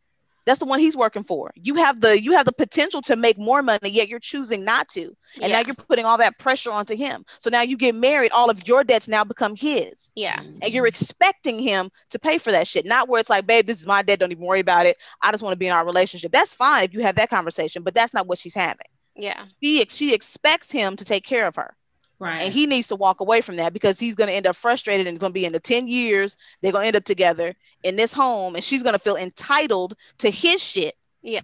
That's 0.50 0.58
the 0.58 0.66
one 0.66 0.80
he's 0.80 0.96
working 0.96 1.22
for. 1.22 1.52
You 1.54 1.76
have 1.76 2.00
the 2.00 2.20
you 2.20 2.32
have 2.32 2.44
the 2.44 2.52
potential 2.52 3.02
to 3.02 3.14
make 3.14 3.38
more 3.38 3.62
money, 3.62 3.88
yet 3.88 4.08
you're 4.08 4.18
choosing 4.18 4.64
not 4.64 4.88
to. 4.88 5.04
And 5.40 5.48
yeah. 5.48 5.48
now 5.48 5.60
you're 5.64 5.76
putting 5.76 6.04
all 6.04 6.18
that 6.18 6.40
pressure 6.40 6.72
onto 6.72 6.96
him. 6.96 7.24
So 7.38 7.50
now 7.50 7.62
you 7.62 7.76
get 7.76 7.94
married, 7.94 8.32
all 8.32 8.50
of 8.50 8.66
your 8.66 8.82
debts 8.82 9.06
now 9.06 9.22
become 9.22 9.54
his. 9.54 10.10
yeah. 10.16 10.40
And 10.60 10.74
you're 10.74 10.88
expecting 10.88 11.60
him 11.60 11.88
to 12.10 12.18
pay 12.18 12.38
for 12.38 12.50
that 12.50 12.66
shit. 12.66 12.84
Not 12.84 13.08
where 13.08 13.20
it's 13.20 13.30
like, 13.30 13.46
babe, 13.46 13.64
this 13.64 13.78
is 13.78 13.86
my 13.86 14.02
debt. 14.02 14.18
Don't 14.18 14.32
even 14.32 14.44
worry 14.44 14.58
about 14.58 14.86
it. 14.86 14.96
I 15.22 15.30
just 15.30 15.40
want 15.40 15.52
to 15.52 15.56
be 15.56 15.68
in 15.68 15.72
our 15.72 15.86
relationship. 15.86 16.32
That's 16.32 16.52
fine 16.52 16.82
if 16.82 16.94
you 16.94 17.02
have 17.02 17.14
that 17.14 17.30
conversation, 17.30 17.84
but 17.84 17.94
that's 17.94 18.12
not 18.12 18.26
what 18.26 18.38
she's 18.38 18.54
having. 18.54 18.88
Yeah. 19.14 19.44
She 19.62 19.86
she 19.88 20.14
expects 20.14 20.68
him 20.68 20.96
to 20.96 21.04
take 21.04 21.24
care 21.24 21.46
of 21.46 21.54
her. 21.54 21.76
Right. 22.18 22.42
And 22.42 22.52
he 22.52 22.66
needs 22.66 22.88
to 22.88 22.96
walk 22.96 23.20
away 23.20 23.40
from 23.40 23.56
that 23.56 23.72
because 23.72 23.98
he's 23.98 24.14
going 24.14 24.28
to 24.28 24.34
end 24.34 24.46
up 24.46 24.54
frustrated 24.54 25.06
and 25.06 25.14
it's 25.14 25.20
going 25.20 25.32
to 25.32 25.40
be 25.40 25.46
in 25.46 25.52
the 25.52 25.60
10 25.60 25.88
years 25.88 26.36
they're 26.60 26.70
going 26.70 26.82
to 26.82 26.88
end 26.88 26.96
up 26.96 27.04
together 27.04 27.54
in 27.82 27.96
this 27.96 28.12
home 28.12 28.54
and 28.54 28.64
she's 28.64 28.82
going 28.82 28.92
to 28.92 28.98
feel 28.98 29.16
entitled 29.16 29.94
to 30.18 30.30
his 30.30 30.62
shit 30.62 30.94
Yeah. 31.22 31.40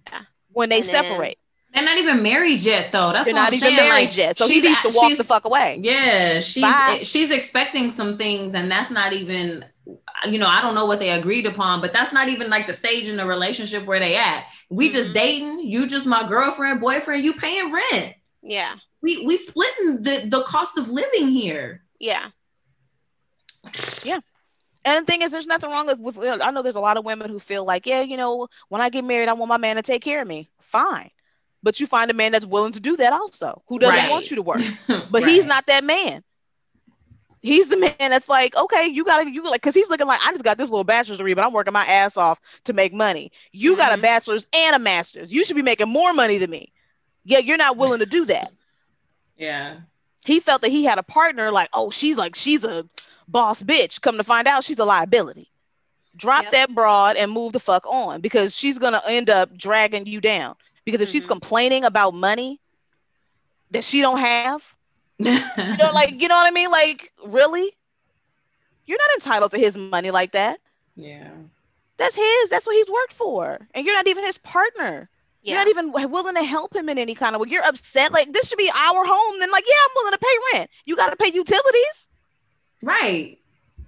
when 0.53 0.69
they 0.69 0.81
And 0.81 0.89
then- 0.89 1.05
separate. 1.05 1.39
They're 1.75 1.85
not 1.85 1.99
even 1.99 2.23
married 2.23 2.61
yet, 2.61 2.91
though. 2.91 3.13
That's 3.13 3.27
They're 3.27 3.35
what 3.35 3.41
not 3.41 3.49
I'm 3.49 3.55
even 3.55 3.67
saying. 3.69 3.77
married 3.77 4.07
like, 4.09 4.17
yet. 4.17 4.39
So 4.39 4.47
he 4.47 4.55
she's 4.55 4.63
needs 4.65 4.81
to 4.81 4.93
walk 4.95 5.15
the 5.19 5.25
fuck 5.25 5.45
away. 5.45 5.79
Yeah, 5.83 6.41
she's 6.41 6.63
Bye. 6.63 7.01
she's 7.03 7.31
expecting 7.31 7.91
some 7.91 8.17
things, 8.17 8.55
and 8.55 8.71
that's 8.71 8.91
not 8.91 9.13
even. 9.13 9.63
You 10.27 10.39
know, 10.39 10.49
I 10.49 10.63
don't 10.63 10.75
know 10.75 10.87
what 10.87 11.01
they 11.01 11.11
agreed 11.11 11.45
upon, 11.45 11.83
but 11.83 11.93
that's 11.93 12.15
not 12.15 12.31
even 12.31 12.49
like 12.49 12.67
the 12.67 12.73
stage 12.73 13.09
in 13.09 13.19
the 13.19 13.27
relationship 13.27 13.85
where 13.85 13.99
they 14.01 14.17
at. 14.17 14.47
We 14.71 14.89
just 14.89 15.11
Mhm. 15.11 15.15
dating. 15.15 15.61
You 15.69 15.87
just 15.87 16.07
my 16.07 16.27
girlfriend, 16.27 16.81
boyfriend. 16.81 17.23
You 17.23 17.35
paying 17.35 17.71
rent. 17.71 18.15
Yeah. 18.43 18.75
We 19.03 19.27
we 19.27 19.37
splitting 19.37 20.03
the 20.03 20.29
the 20.31 20.43
cost 20.45 20.79
of 20.79 20.89
living 20.89 21.29
here. 21.29 21.85
Yeah. 21.99 22.31
Yeah. 24.03 24.21
And 24.87 25.03
the 25.03 25.11
thing 25.11 25.23
is, 25.23 25.33
there's 25.33 25.49
nothing 25.49 25.69
wrong 25.69 25.87
with, 25.87 26.17
with. 26.17 26.41
I 26.41 26.53
know 26.53 26.63
there's 26.63 26.77
a 26.77 26.81
lot 26.81 26.97
of 26.97 27.05
women 27.05 27.29
who 27.29 27.41
feel 27.41 27.65
like, 27.65 27.87
yeah, 27.87 28.03
you 28.03 28.17
know, 28.17 28.47
when 28.69 28.81
I 28.81 28.89
get 28.89 29.05
married, 29.05 29.29
I 29.29 29.33
want 29.33 29.49
my 29.49 29.57
man 29.57 29.75
to 29.77 29.83
take 29.83 30.01
care 30.01 30.23
of 30.23 30.29
me. 30.29 30.49
Fine, 30.61 31.11
but 31.61 31.81
you 31.81 31.89
find 31.89 32.09
a 32.09 32.15
man 32.15 32.31
that's 32.31 32.47
willing 32.47 32.73
to 32.73 32.81
do 32.81 32.97
that 32.99 33.13
also, 33.13 33.63
who 33.67 33.81
doesn't 33.81 33.97
Right. 33.97 34.11
want 34.11 34.31
you 34.31 34.37
to 34.37 34.43
work. 34.43 34.61
But 35.11 35.29
he's 35.29 35.45
not 35.45 35.67
that 35.67 35.83
man. 35.83 36.23
He's 37.43 37.69
the 37.69 37.77
man 37.77 37.95
that's 37.99 38.29
like, 38.29 38.57
okay, 38.57 38.87
you 38.87 39.05
gotta, 39.05 39.29
you 39.29 39.49
like, 39.49 39.63
cause 39.63 39.75
he's 39.75 39.89
looking 39.89 40.07
like, 40.07 40.21
I 40.25 40.33
just 40.33 40.45
got 40.45 40.57
this 40.57 40.71
little 40.71 40.85
bachelor's 40.85 41.19
degree, 41.19 41.35
but 41.35 41.45
I'm 41.45 41.53
working 41.53 41.73
my 41.73 41.85
ass 41.85 42.17
off 42.17 42.41
to 42.65 42.73
make 42.73 42.93
money. 42.93 43.33
You 43.53 43.73
mm-hmm. 43.73 43.81
got 43.81 43.91
a 43.91 43.95
mm-hmm. 43.95 44.03
bachelor's 44.03 44.47
and 44.53 44.77
a 44.77 44.79
master's. 44.79 45.33
You 45.33 45.45
should 45.45 45.57
be 45.57 45.63
making 45.63 45.89
more 45.89 46.13
money 46.13 46.39
than 46.39 46.51
me. 46.51 46.73
Yeah, 47.25 47.39
you're 47.39 47.57
not 47.57 47.77
willing 47.77 48.01
to 48.01 48.07
do 48.07 48.25
that. 48.27 48.53
Yeah. 49.39 49.81
He 50.25 50.41
felt 50.41 50.63
that 50.63 50.71
he 50.71 50.85
had 50.85 50.97
a 50.97 51.03
partner, 51.03 51.53
like, 51.53 51.69
oh, 51.75 51.91
she's 51.91 52.17
like, 52.17 52.35
she's 52.35 52.65
a 52.65 52.89
boss 53.29 53.63
bitch. 53.63 54.01
Come 54.01 54.17
to 54.19 54.25
find 54.25 54.47
out, 54.47 54.65
she's 54.65 54.79
a 54.79 54.85
liability. 54.85 55.51
Drop 56.17 56.45
yep. 56.45 56.53
that 56.53 56.75
broad 56.75 57.17
and 57.17 57.31
move 57.31 57.53
the 57.53 57.61
fuck 57.61 57.87
on 57.87 58.21
because 58.21 58.55
she's 58.57 58.79
gonna 58.79 59.03
end 59.07 59.29
up 59.29 59.57
dragging 59.57 60.07
you 60.07 60.21
down. 60.21 60.57
Because 60.85 61.01
if 61.01 61.09
mm-hmm. 61.09 61.19
she's 61.19 61.27
complaining 61.27 61.85
about 61.85 62.15
money 62.15 62.61
that 63.73 63.85
she 63.85 64.01
don't 64.01 64.19
have, 64.19 64.65
you 65.19 65.31
know, 65.35 65.91
like 65.93 66.21
you 66.21 66.29
know 66.29 66.37
what 66.37 66.47
I 66.47 66.51
mean? 66.53 66.71
Like, 66.71 67.13
really? 67.25 67.73
You're 68.87 68.99
not 68.99 69.15
entitled 69.15 69.51
to 69.51 69.59
his 69.59 69.77
money 69.77 70.11
like 70.11 70.33
that. 70.33 70.61
Yeah. 70.95 71.31
That's 71.97 72.15
his. 72.15 72.51
That's 72.51 72.67
what 72.67 72.77
he's 72.77 72.89
worked 72.89 73.13
for. 73.13 73.67
And 73.75 73.85
you're 73.85 73.95
not 73.95 74.07
even 74.07 74.25
his 74.25 74.39
partner. 74.39 75.09
Yeah. 75.43 75.55
You're 75.55 75.65
not 75.65 75.69
even 75.69 76.11
willing 76.11 76.35
to 76.35 76.43
help 76.43 76.75
him 76.75 76.89
in 76.89 76.99
any 76.99 77.15
kind 77.15 77.35
of 77.35 77.41
way. 77.41 77.49
You're 77.51 77.65
upset. 77.65 78.13
Like 78.13 78.33
this 78.33 78.49
should 78.49 78.59
be 78.59 78.71
our 78.71 79.05
home. 79.05 79.41
Then 79.41 79.51
like, 79.51 79.65
yeah, 79.67 79.75
I'm 79.89 79.95
willing 79.97 80.13
to 80.13 80.19
pay 80.19 80.59
rent. 80.59 80.71
You 80.85 80.97
got 80.97 81.11
to 81.11 81.17
pay 81.17 81.33
utilities. 81.33 82.06
Right. 82.87 83.39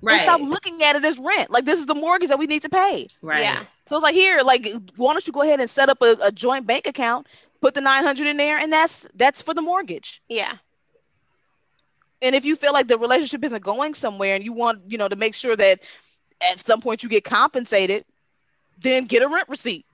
Right. 0.03 0.21
And 0.21 0.23
stop 0.23 0.41
looking 0.41 0.83
at 0.83 0.97
it 0.97 1.05
as 1.05 1.19
rent. 1.19 1.51
Like 1.51 1.65
this 1.65 1.79
is 1.79 1.87
the 1.87 1.95
mortgage 1.95 2.29
that 2.29 2.39
we 2.39 2.47
need 2.47 2.63
to 2.63 2.69
pay. 2.69 3.07
Right. 3.23 3.41
Yeah. 3.41 3.65
So 3.87 3.97
it's 3.97 4.03
like 4.03 4.15
here, 4.15 4.41
like, 4.45 4.67
why 4.97 5.13
don't 5.13 5.27
you 5.27 5.33
go 5.33 5.43
ahead 5.43 5.61
and 5.61 5.71
set 5.71 5.89
up 5.89 6.03
a, 6.03 6.17
a 6.21 6.33
joint 6.33 6.67
bank 6.67 6.87
account, 6.87 7.27
put 7.61 7.75
the 7.75 7.81
900 7.81 8.27
in 8.27 8.37
there, 8.37 8.59
and 8.59 8.73
that's 8.73 9.07
that's 9.15 9.41
for 9.41 9.55
the 9.55 9.63
mortgage. 9.63 10.21
Yeah. 10.29 10.53
And 12.21 12.35
if 12.35 12.45
you 12.45 12.57
feel 12.57 12.73
like 12.73 12.89
the 12.89 12.99
relationship 12.99 13.45
isn't 13.45 13.63
going 13.63 13.95
somewhere 13.95 14.35
and 14.35 14.45
you 14.45 14.53
want, 14.53 14.83
you 14.89 14.99
know, 14.99 15.09
to 15.09 15.17
make 15.17 15.35
sure 15.35 15.55
that 15.55 15.81
at 16.51 16.65
some 16.67 16.81
point 16.81 17.05
you 17.05 17.09
get 17.09 17.23
compensated, 17.23 18.05
then 18.81 19.05
get 19.05 19.23
a 19.23 19.29
rent 19.29 19.49
receipt. 19.49 19.87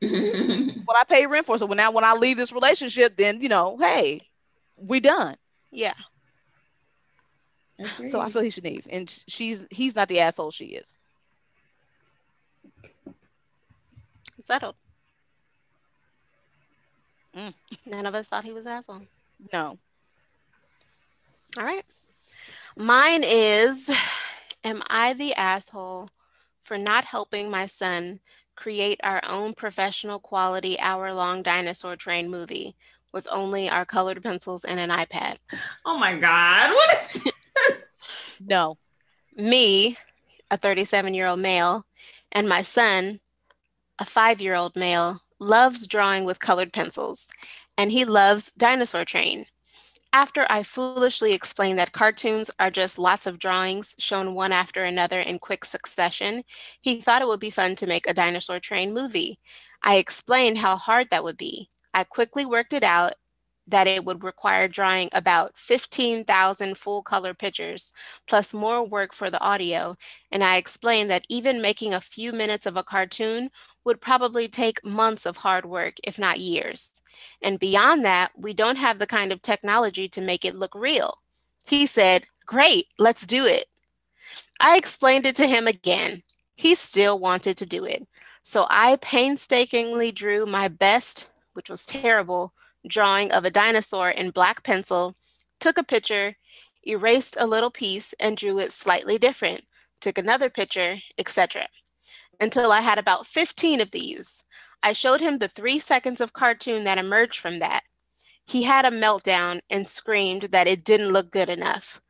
what 0.00 0.98
I 0.98 1.04
pay 1.06 1.26
rent 1.26 1.46
for. 1.46 1.58
So 1.58 1.66
when 1.66 1.76
now 1.76 1.90
when 1.90 2.04
I 2.04 2.14
leave 2.14 2.38
this 2.38 2.52
relationship, 2.52 3.16
then 3.16 3.40
you 3.42 3.50
know, 3.50 3.76
hey, 3.78 4.20
we 4.76 5.00
done. 5.00 5.36
Yeah. 5.70 5.94
So 8.08 8.20
I 8.20 8.30
feel 8.30 8.42
he 8.42 8.50
should 8.50 8.64
leave, 8.64 8.86
and 8.88 9.10
she's 9.26 9.64
he's 9.70 9.96
not 9.96 10.08
the 10.08 10.20
asshole 10.20 10.52
she 10.52 10.66
is. 10.66 10.96
Settled. 14.44 14.76
Mm. 17.36 17.54
None 17.86 18.06
of 18.06 18.14
us 18.14 18.28
thought 18.28 18.44
he 18.44 18.52
was 18.52 18.66
asshole. 18.66 19.02
No. 19.52 19.78
All 21.58 21.64
right. 21.64 21.84
Mine 22.76 23.22
is 23.24 23.90
Am 24.64 24.82
I 24.88 25.12
the 25.12 25.34
asshole 25.34 26.08
for 26.62 26.78
not 26.78 27.04
helping 27.04 27.50
my 27.50 27.66
son 27.66 28.20
create 28.56 28.98
our 29.04 29.20
own 29.28 29.52
professional 29.52 30.18
quality 30.18 30.80
hour 30.80 31.12
long 31.12 31.42
dinosaur 31.42 31.96
train 31.96 32.30
movie 32.30 32.74
with 33.12 33.28
only 33.30 33.68
our 33.68 33.84
colored 33.84 34.22
pencils 34.22 34.64
and 34.64 34.80
an 34.80 34.88
iPad? 34.88 35.36
Oh 35.84 35.98
my 35.98 36.16
God. 36.16 36.72
What 36.72 36.96
is 36.98 37.22
this? 37.22 37.33
No. 38.40 38.78
Me, 39.36 39.96
a 40.50 40.56
37 40.56 41.14
year 41.14 41.26
old 41.26 41.40
male, 41.40 41.86
and 42.32 42.48
my 42.48 42.62
son, 42.62 43.20
a 43.98 44.04
five 44.04 44.40
year 44.40 44.54
old 44.54 44.76
male, 44.76 45.22
loves 45.40 45.86
drawing 45.86 46.24
with 46.24 46.40
colored 46.40 46.72
pencils, 46.72 47.28
and 47.76 47.92
he 47.92 48.04
loves 48.04 48.52
Dinosaur 48.52 49.04
Train. 49.04 49.46
After 50.12 50.46
I 50.48 50.62
foolishly 50.62 51.32
explained 51.32 51.76
that 51.80 51.90
cartoons 51.90 52.48
are 52.60 52.70
just 52.70 53.00
lots 53.00 53.26
of 53.26 53.40
drawings 53.40 53.96
shown 53.98 54.34
one 54.34 54.52
after 54.52 54.84
another 54.84 55.18
in 55.18 55.40
quick 55.40 55.64
succession, 55.64 56.44
he 56.80 57.00
thought 57.00 57.20
it 57.20 57.26
would 57.26 57.40
be 57.40 57.50
fun 57.50 57.74
to 57.76 57.86
make 57.86 58.08
a 58.08 58.14
dinosaur 58.14 58.60
train 58.60 58.94
movie. 58.94 59.40
I 59.82 59.96
explained 59.96 60.58
how 60.58 60.76
hard 60.76 61.08
that 61.10 61.24
would 61.24 61.36
be. 61.36 61.68
I 61.92 62.04
quickly 62.04 62.46
worked 62.46 62.72
it 62.72 62.84
out 62.84 63.14
that 63.66 63.86
it 63.86 64.04
would 64.04 64.22
require 64.22 64.68
drawing 64.68 65.08
about 65.12 65.52
15,000 65.56 66.76
full 66.76 67.02
color 67.02 67.34
pictures, 67.34 67.92
plus 68.26 68.52
more 68.52 68.82
work 68.82 69.14
for 69.14 69.30
the 69.30 69.40
audio. 69.40 69.96
And 70.30 70.44
I 70.44 70.56
explained 70.56 71.10
that 71.10 71.26
even 71.28 71.62
making 71.62 71.94
a 71.94 72.00
few 72.00 72.32
minutes 72.32 72.66
of 72.66 72.76
a 72.76 72.82
cartoon 72.82 73.50
would 73.84 74.00
probably 74.00 74.48
take 74.48 74.84
months 74.84 75.26
of 75.26 75.38
hard 75.38 75.64
work, 75.64 75.94
if 76.04 76.18
not 76.18 76.40
years. 76.40 77.02
And 77.42 77.58
beyond 77.58 78.04
that, 78.04 78.32
we 78.36 78.52
don't 78.54 78.76
have 78.76 78.98
the 78.98 79.06
kind 79.06 79.32
of 79.32 79.42
technology 79.42 80.08
to 80.08 80.20
make 80.20 80.44
it 80.44 80.54
look 80.54 80.74
real. 80.74 81.18
He 81.66 81.86
said, 81.86 82.26
Great, 82.46 82.86
let's 82.98 83.26
do 83.26 83.46
it. 83.46 83.66
I 84.60 84.76
explained 84.76 85.26
it 85.26 85.36
to 85.36 85.46
him 85.46 85.66
again. 85.66 86.22
He 86.56 86.74
still 86.74 87.18
wanted 87.18 87.56
to 87.58 87.66
do 87.66 87.84
it. 87.84 88.06
So 88.42 88.66
I 88.68 88.96
painstakingly 88.96 90.12
drew 90.12 90.44
my 90.44 90.68
best, 90.68 91.28
which 91.54 91.70
was 91.70 91.86
terrible, 91.86 92.52
drawing 92.86 93.32
of 93.32 93.44
a 93.44 93.50
dinosaur 93.50 94.10
in 94.10 94.30
black 94.30 94.62
pencil, 94.62 95.16
took 95.60 95.78
a 95.78 95.84
picture, 95.84 96.36
erased 96.86 97.36
a 97.38 97.46
little 97.46 97.70
piece, 97.70 98.14
and 98.20 98.36
drew 98.36 98.58
it 98.58 98.72
slightly 98.72 99.18
different, 99.18 99.62
took 100.00 100.18
another 100.18 100.50
picture, 100.50 100.98
etc 101.18 101.66
until 102.40 102.72
I 102.72 102.80
had 102.80 102.98
about 102.98 103.26
15 103.26 103.80
of 103.80 103.90
these. 103.90 104.42
I 104.82 104.92
showed 104.92 105.20
him 105.20 105.38
the 105.38 105.48
three 105.48 105.78
seconds 105.78 106.20
of 106.20 106.32
cartoon 106.32 106.84
that 106.84 106.98
emerged 106.98 107.38
from 107.38 107.58
that. 107.60 107.84
He 108.44 108.64
had 108.64 108.84
a 108.84 108.90
meltdown 108.90 109.60
and 109.70 109.88
screamed 109.88 110.42
that 110.52 110.66
it 110.66 110.84
didn't 110.84 111.12
look 111.12 111.30
good 111.30 111.48
enough. 111.48 112.00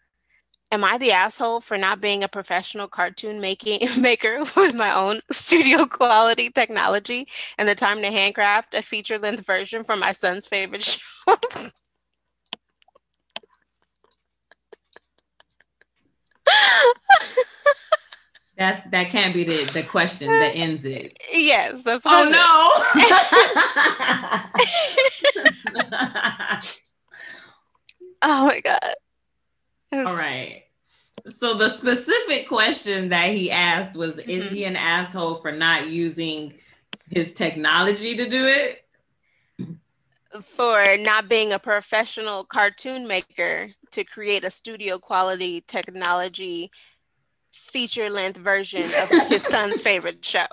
Am 0.73 0.83
I 0.83 0.99
the 0.99 1.13
asshole 1.13 1.61
for 1.61 1.79
not 1.79 2.01
being 2.01 2.25
a 2.25 2.29
professional 2.29 2.89
cartoon 2.89 3.41
making 3.41 3.89
maker 4.01 4.41
with 4.57 4.75
my 4.75 4.95
own 4.95 5.21
studio 5.31 5.87
quality 5.87 6.51
technology 6.51 7.29
and 7.59 7.69
the 7.69 7.75
time 7.75 8.03
to 8.03 8.11
handcraft 8.11 8.75
a 8.75 8.83
feature 8.83 9.19
length 9.19 9.47
version 9.47 9.85
for 9.85 9.97
my 9.97 10.13
son's 10.13 10.47
favorite 10.47 10.83
show? 11.27 11.37
That's 18.57 18.89
that 18.91 19.09
can't 19.09 19.35
be 19.35 19.43
the, 19.43 19.71
the 19.73 19.83
question 19.83 20.29
that 20.29 20.55
ends 20.55 20.85
it. 20.85 21.19
Yes, 21.33 21.83
that's 21.83 22.07
oh 22.07 22.29
no. 22.29 22.71
oh 28.23 28.47
my 28.47 28.61
god. 28.61 28.95
All 29.95 30.17
right. 30.17 30.65
So 31.27 31.55
the 31.55 31.69
specific 31.69 32.49
question 32.49 33.09
that 33.09 33.31
he 33.31 33.51
asked 33.51 33.95
was 33.95 34.13
mm-hmm. 34.13 34.29
is 34.29 34.47
he 34.51 34.65
an 34.65 34.77
asshole 34.77 35.37
for 35.37 35.53
not 35.53 35.89
using 35.89 36.55
his 37.11 37.33
technology 37.33 38.17
to 38.17 38.29
do 38.29 38.47
it? 38.47 38.81
For 40.43 40.97
not 40.99 41.29
being 41.29 41.53
a 41.53 41.59
professional 41.59 42.45
cartoon 42.45 43.07
maker 43.07 43.71
to 43.93 44.05
create 44.05 44.43
a 44.43 44.51
studio 44.51 44.99
quality 44.99 45.63
technology 45.67 46.71
feature 47.53 48.11
length 48.11 48.37
version 48.37 48.85
of 48.85 49.09
his 49.29 49.45
son's 49.45 49.81
favorite 49.81 50.25
show? 50.25 50.47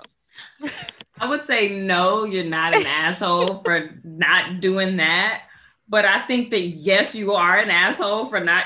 I 1.20 1.26
would 1.26 1.44
say 1.44 1.80
no, 1.80 2.24
you're 2.24 2.44
not 2.44 2.74
an 2.74 2.86
asshole 2.86 3.58
for 3.64 3.90
not 4.04 4.60
doing 4.60 4.96
that. 4.96 5.42
But 5.88 6.04
I 6.04 6.20
think 6.20 6.50
that 6.52 6.60
yes, 6.60 7.14
you 7.14 7.32
are 7.32 7.58
an 7.58 7.70
asshole 7.70 8.26
for 8.26 8.40
not 8.40 8.64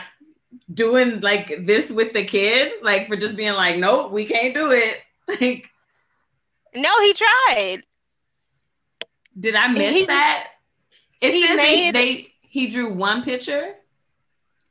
doing 0.72 1.20
like 1.20 1.66
this 1.66 1.90
with 1.90 2.12
the 2.12 2.24
kid, 2.24 2.72
like 2.82 3.08
for 3.08 3.16
just 3.16 3.36
being 3.36 3.54
like, 3.54 3.78
nope, 3.78 4.12
we 4.12 4.24
can't 4.24 4.54
do 4.54 4.70
it. 4.72 5.00
Like, 5.40 5.68
no, 6.72 6.88
he 7.00 7.12
tried. 7.14 7.82
Did 9.40 9.56
I 9.56 9.66
miss 9.66 9.96
he, 9.96 10.06
that? 10.06 10.50
It 11.20 11.32
he 11.32 11.44
says 11.44 11.56
made, 11.56 11.94
they, 11.96 12.14
they 12.14 12.32
he 12.42 12.68
drew 12.68 12.92
one 12.92 13.24
picture 13.24 13.74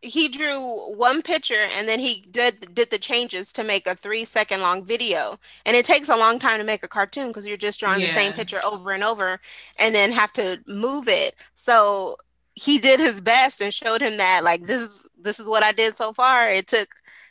he 0.05 0.27
drew 0.27 0.59
one 0.95 1.21
picture 1.21 1.67
and 1.75 1.87
then 1.87 1.99
he 1.99 2.23
did 2.29 2.73
did 2.75 2.89
the 2.91 2.99
changes 2.99 3.51
to 3.51 3.63
make 3.63 3.87
a 3.87 3.95
three 3.95 4.23
second 4.23 4.61
long 4.61 4.83
video 4.83 5.39
and 5.65 5.75
it 5.75 5.83
takes 5.83 6.09
a 6.09 6.15
long 6.15 6.37
time 6.37 6.59
to 6.59 6.63
make 6.63 6.83
a 6.83 6.87
cartoon 6.87 7.27
because 7.27 7.47
you're 7.47 7.57
just 7.57 7.79
drawing 7.79 8.01
yeah. 8.01 8.07
the 8.07 8.13
same 8.13 8.31
picture 8.31 8.63
over 8.63 8.91
and 8.91 9.03
over 9.03 9.39
and 9.79 9.95
then 9.95 10.11
have 10.11 10.31
to 10.31 10.59
move 10.67 11.07
it 11.07 11.35
so 11.55 12.15
he 12.55 12.77
did 12.77 12.99
his 12.99 13.21
best 13.21 13.61
and 13.61 13.73
showed 13.73 14.01
him 14.01 14.17
that 14.17 14.43
like 14.43 14.65
this 14.65 14.81
is 14.81 15.05
this 15.19 15.39
is 15.39 15.47
what 15.47 15.63
i 15.63 15.71
did 15.71 15.95
so 15.95 16.13
far. 16.13 16.49
It 16.49 16.67
took 16.67 16.87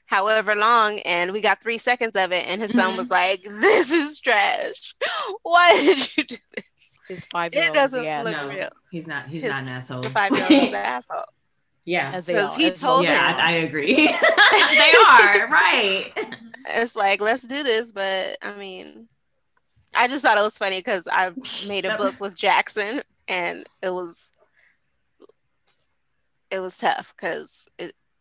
however 0.06 0.54
long 0.54 0.98
and 1.00 1.32
we 1.32 1.40
got 1.40 1.62
three 1.62 1.78
seconds 1.78 2.14
of 2.14 2.30
it 2.30 2.46
and 2.46 2.60
his 2.60 2.72
son 2.72 2.96
was 2.96 3.10
like 3.10 3.42
this 3.42 3.90
is 3.90 4.20
trash. 4.20 4.94
Why 5.42 5.72
did 5.72 6.16
you 6.16 6.24
do 6.24 6.36
this? 6.54 6.98
His 7.08 7.24
five 7.26 7.54
year 7.54 7.64
old 7.64 7.70
it 7.70 7.74
doesn't 7.74 8.04
yeah, 8.04 8.22
look 8.22 8.32
no, 8.32 8.48
real. 8.48 8.70
he's 8.90 9.06
not 9.06 9.28
he's 9.28 9.42
his, 9.42 9.50
not 9.50 9.62
an 9.62 9.68
asshole. 9.68 10.02
the 10.02 10.10
five 10.10 10.30
year 10.32 10.42
old 10.42 10.50
is 10.50 10.68
an 10.68 10.74
asshole. 10.74 11.24
Yeah, 11.86 12.18
because 12.18 12.54
he 12.56 12.70
told 12.70 13.04
yeah, 13.04 13.32
him. 13.32 13.40
I, 13.40 13.48
I 13.48 13.52
agree. 13.56 13.94
they 14.06 14.92
are 15.06 15.48
right. 15.50 16.10
It's 16.66 16.96
like 16.96 17.20
let's 17.20 17.46
do 17.46 17.62
this, 17.62 17.92
but 17.92 18.38
I 18.40 18.54
mean, 18.54 19.06
I 19.94 20.08
just 20.08 20.24
thought 20.24 20.38
it 20.38 20.40
was 20.40 20.56
funny 20.56 20.78
because 20.78 21.06
I 21.12 21.32
made 21.68 21.84
a 21.84 21.98
book 21.98 22.18
with 22.20 22.36
Jackson, 22.36 23.02
and 23.28 23.68
it 23.82 23.92
was 23.92 24.30
it 26.54 26.60
was 26.60 26.78
tough 26.78 27.14
because 27.16 27.66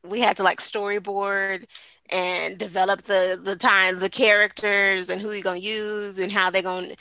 we 0.04 0.20
had 0.20 0.38
to 0.38 0.44
like 0.44 0.60
storyboard 0.60 1.66
and 2.10 2.58
develop 2.58 3.04
the 3.04 3.40
the 3.42 3.56
time 3.56 4.00
the 4.00 4.10
characters 4.10 5.10
and 5.10 5.22
who 5.22 5.32
you're 5.32 5.42
gonna 5.44 5.60
use 5.60 6.18
and 6.20 6.32
how 6.32 6.50
they're 6.50 6.62
gonna 6.62 6.94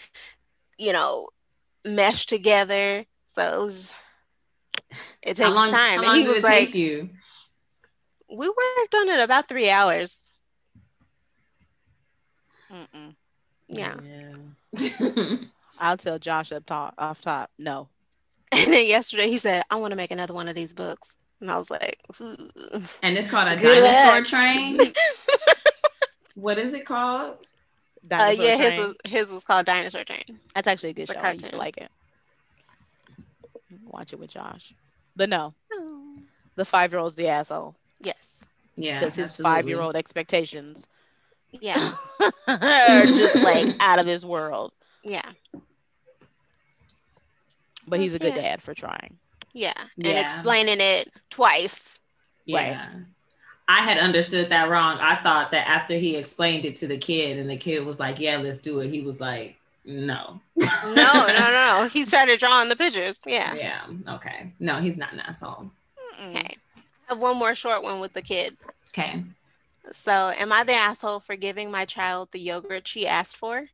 you 0.78 0.93
know 0.93 1.28
mesh 1.85 2.26
together 2.26 3.05
so 3.26 3.43
it 3.43 3.64
was 3.64 3.95
it 5.22 5.37
takes 5.37 5.41
How 5.41 5.55
long, 5.55 5.70
time 5.70 5.99
how 5.99 5.99
and 5.99 6.07
long 6.07 6.16
he 6.16 6.22
did 6.24 6.28
was 6.28 6.39
it 6.39 6.43
like 6.45 6.59
take 6.66 6.74
you? 6.74 7.11
we 8.30 8.49
worked 8.49 8.95
on 8.95 9.09
it 9.09 9.20
about 9.20 9.49
three 9.49 9.68
hours 9.70 10.30
Mm-mm. 12.72 13.14
yeah 13.68 13.95
oh, 13.99 14.49
Yeah. 14.72 15.37
I'll 15.78 15.97
tell 15.97 16.18
Josh 16.18 16.53
up 16.53 16.64
top, 16.66 16.95
off 16.97 17.20
top. 17.20 17.51
No. 17.59 17.89
and 18.53 18.72
then 18.72 18.87
yesterday 18.87 19.28
he 19.28 19.39
said 19.39 19.62
i 19.70 19.76
want 19.76 19.91
to 19.93 19.97
make 19.97 20.11
another 20.11 20.35
one 20.35 20.49
of 20.49 20.55
these 20.55 20.74
books 20.74 21.16
and 21.43 21.51
i 21.51 21.57
was 21.59 21.70
like 21.70 21.99
"Ooh." 22.22 22.36
and 23.03 23.18
it's 23.18 23.26
called 23.26 23.49
a 23.49 23.57
Good 23.57 23.82
dinosaur 23.82 24.14
luck. 24.20 24.24
train. 24.24 24.80
what 26.34 26.59
is 26.59 26.72
it 26.72 26.86
called? 26.86 27.32
uh, 27.34 27.36
Dinosaur 28.09 28.45
yeah 28.47 28.57
his 28.57 28.78
was 28.78 28.95
his 29.05 29.30
was 29.32 29.45
called 29.45 29.66
dinosaur 29.66 30.05
train 30.05 30.40
That's 30.55 30.66
actually 30.66 30.90
a 30.90 30.93
good 30.95 31.03
It's 31.03 31.12
show. 31.12 31.18
I 31.20 31.32
used 31.32 31.45
to 31.45 31.51
cartoon. 31.51 31.59
like 31.59 31.76
it. 31.76 31.90
Watch 33.84 34.12
it 34.12 34.18
with 34.18 34.30
Josh. 34.30 34.72
But 35.16 35.28
no, 35.28 35.55
the 36.57 36.64
five 36.64 36.90
year 36.93 37.01
old's 37.01 37.16
the 37.16 37.28
asshole 37.28 37.74
yes 38.01 38.43
Yeah, 38.76 38.99
because 39.01 39.14
his 39.14 39.36
five 39.36 39.68
year 39.68 39.80
old 39.80 39.95
expectations 39.97 40.86
yeah 41.61 41.93
are 42.49 43.07
just 43.07 43.36
like 43.36 43.74
out 43.80 43.99
of 43.99 44.07
this 44.07 44.24
world. 44.24 44.72
yeah 45.05 45.30
But 47.86 48.01
he's 48.01 48.14
a 48.14 48.18
good 48.18 48.34
Yeah. 48.34 48.43
dad 48.43 48.62
for 48.62 48.74
trying. 48.74 49.18
Yeah 49.53 49.74
and 49.96 50.18
explaining 50.18 50.80
it 50.80 51.11
twice 51.30 51.98
Yeah. 52.46 52.88
I 53.68 53.80
had 53.82 53.96
understood 53.96 54.50
that 54.50 54.68
wrong. 54.68 54.98
I 54.98 55.22
thought 55.22 55.53
that 55.53 55.66
after 55.68 55.94
he 55.94 56.16
explained 56.16 56.64
it 56.64 56.76
to 56.76 56.86
the 56.88 56.98
kid 56.98 57.38
and 57.38 57.48
the 57.48 57.57
kid 57.57 57.86
was 57.86 58.00
like, 58.00 58.18
Yeah, 58.18 58.36
let's 58.38 58.59
do 58.59 58.80
it. 58.80 58.90
He 58.90 59.00
was 59.03 59.20
like, 59.20 59.57
No. 59.84 60.40
no 60.57 60.68
no 60.84 61.26
no 61.26 61.50
no 61.82 61.88
he 61.92 62.05
started 62.05 62.38
drawing 62.40 62.68
the 62.68 62.76
pictures 62.76 63.20
yeah 63.26 63.55
Yeah. 63.55 63.82
Okay. 64.16 64.53
No, 64.59 64.78
he's 64.78 64.96
not 64.96 65.12
an 65.12 65.20
asshole. 65.20 65.70
okay 66.28 66.57
I 66.76 66.80
have 67.14 67.18
one 67.18 67.36
more 67.36 67.55
short 67.55 67.82
one 67.82 68.00
with 68.00 68.12
the 68.14 68.22
kid 68.22 68.57
Okay. 68.90 69.24
So, 69.92 70.32
am 70.38 70.53
I 70.53 70.62
the 70.64 70.74
asshole 70.74 71.18
for 71.20 71.34
giving 71.34 71.70
my 71.70 71.84
child 71.84 72.28
the 72.30 72.38
yogurt 72.38 72.86
she 72.86 73.07
asked 73.07 73.36
for? 73.36 73.68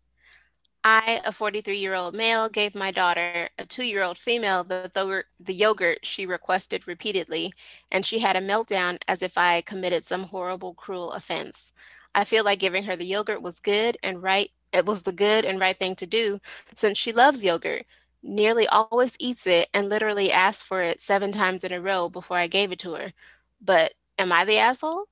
I, 0.91 1.21
a 1.27 1.33
43 1.33 1.77
year 1.77 1.93
old 1.95 2.15
male, 2.15 2.49
gave 2.49 2.75
my 2.75 2.91
daughter, 2.91 3.51
a 3.59 3.67
two 3.67 3.83
year 3.85 4.03
old 4.03 4.17
female, 4.17 4.65
the, 4.65 4.91
the, 4.95 5.25
the 5.39 5.53
yogurt 5.53 6.07
she 6.07 6.25
requested 6.25 6.89
repeatedly, 6.89 7.53
and 7.91 8.07
she 8.07 8.21
had 8.21 8.37
a 8.37 8.41
meltdown 8.41 8.97
as 9.07 9.21
if 9.23 9.37
I 9.37 9.61
committed 9.61 10.07
some 10.07 10.23
horrible, 10.25 10.73
cruel 10.73 11.13
offense. 11.13 11.73
I 12.15 12.25
feel 12.25 12.43
like 12.43 12.59
giving 12.59 12.85
her 12.85 12.97
the 12.97 13.05
yogurt 13.05 13.43
was 13.43 13.61
good 13.61 13.99
and 14.03 14.23
right. 14.23 14.51
It 14.73 14.87
was 14.87 15.03
the 15.03 15.13
good 15.13 15.45
and 15.45 15.61
right 15.61 15.79
thing 15.79 15.95
to 15.97 16.07
do 16.07 16.39
since 16.75 16.97
she 16.97 17.13
loves 17.13 17.45
yogurt, 17.45 17.85
nearly 18.23 18.67
always 18.67 19.15
eats 19.21 19.47
it, 19.47 19.69
and 19.75 19.91
literally 19.91 20.33
asked 20.33 20.65
for 20.65 20.81
it 20.83 21.03
seven 21.03 21.33
times 21.33 21.65
in 21.65 21.73
a 21.73 21.83
row 21.83 22.09
before 22.09 22.39
I 22.39 22.47
gave 22.47 22.73
it 22.73 22.79
to 22.81 22.95
her. 22.95 23.13
But 23.61 23.93
am 24.19 24.33
I 24.33 24.47
the 24.47 24.57
asshole? 24.57 25.05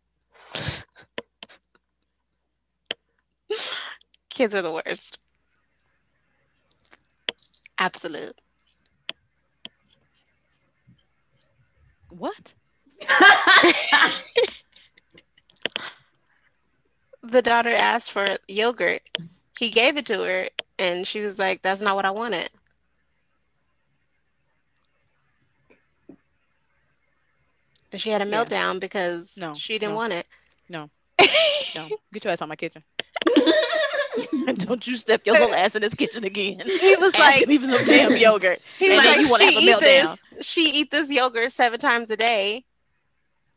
Kids 4.31 4.55
are 4.55 4.63
the 4.63 4.73
worst. 4.73 5.19
Absolute. 7.79 8.41
What? 12.11 12.55
The 17.23 17.43
daughter 17.43 17.71
asked 17.71 18.13
for 18.13 18.39
yogurt. 18.47 19.03
He 19.59 19.71
gave 19.71 19.97
it 19.97 20.07
to 20.07 20.23
her, 20.23 20.49
and 20.79 21.07
she 21.07 21.21
was 21.21 21.39
like, 21.39 21.63
That's 21.63 21.81
not 21.81 21.97
what 21.97 22.05
I 22.05 22.11
wanted. 22.13 22.51
And 27.93 28.01
she 28.01 28.11
had 28.11 28.23
a 28.23 28.27
meltdown 28.27 28.79
because 28.79 29.37
No, 29.37 29.55
she 29.55 29.75
didn't 29.75 29.91
no. 29.93 29.97
want 29.97 30.13
it. 30.13 30.27
No. 30.69 30.91
No, 31.75 31.89
get 32.13 32.25
your 32.25 32.33
ass 32.33 32.41
on 32.41 32.49
my 32.49 32.57
kitchen. 32.57 32.83
Don't 34.55 34.87
you 34.87 34.97
step 34.97 35.23
your 35.27 35.35
little 35.35 35.55
ass 35.55 35.75
in 35.75 35.83
this 35.83 35.95
kitchen 35.95 36.25
again. 36.25 36.61
He 36.67 36.97
was 36.97 37.15
like, 37.19 37.43
Asking 37.43 37.49
me 37.49 37.59
some 37.59 37.85
damn 37.87 38.17
yogurt. 38.17 38.61
He 38.79 38.89
was 38.89 38.99
And 38.99 39.07
like, 39.07 39.19
you 39.21 39.29
wanna 39.31 39.51
she 39.51 39.55
have 39.55 39.63
a 39.63 39.67
eat 39.67 39.75
meltdown. 39.77 40.19
this. 40.37 40.47
She 40.47 40.71
eat 40.71 40.91
this 40.91 41.11
yogurt 41.11 41.53
seven 41.53 41.81
times 41.81 42.11
a 42.11 42.17
day, 42.17 42.65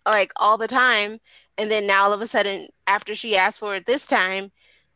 like 0.06 0.32
all 0.38 0.58
the 0.58 0.68
time. 0.68 1.20
And 1.58 1.70
then 1.70 1.86
now 1.88 2.04
all 2.06 2.14
of 2.14 2.22
a 2.22 2.28
sudden, 2.28 2.70
after 2.88 3.14
she 3.16 3.36
asked 3.36 3.60
for 3.60 3.76
it 3.76 3.86
this 3.86 4.08
time, 4.08 4.52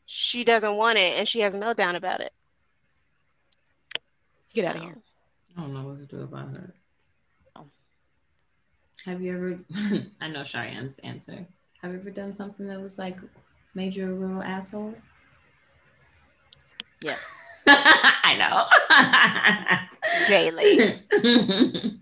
she 0.06 0.44
doesn't 0.44 0.76
want 0.76 0.98
it, 0.98 1.18
and 1.18 1.28
she 1.28 1.42
has 1.42 1.56
a 1.56 1.60
meltdown 1.60 1.96
about 1.96 2.22
it. 2.22 2.32
Get 4.54 4.66
out 4.66 4.76
of 4.78 4.82
here. 4.84 4.98
I 5.58 5.62
don't 5.62 5.74
know 5.74 5.84
what 5.84 5.98
to 5.98 6.06
do 6.06 6.22
about 6.24 6.56
her. 6.58 6.74
Oh. 7.56 7.66
Have 9.06 9.22
you 9.22 9.36
ever 9.36 9.60
I 10.22 10.28
know 10.28 10.44
Cheyenne's 10.44 11.00
answer. 11.00 11.46
Have 11.82 11.92
you 11.92 12.00
ever 12.00 12.10
done 12.12 12.34
something 12.34 12.68
that 12.68 12.80
was 12.82 12.98
like 12.98 13.18
made 13.76 13.96
you 13.96 14.10
a 14.10 14.14
real 14.14 14.42
asshole? 14.42 14.94
Yes. 17.04 17.20
I 17.68 18.36
know. 18.38 18.66
Daily. 20.26 21.00
I 21.12 22.00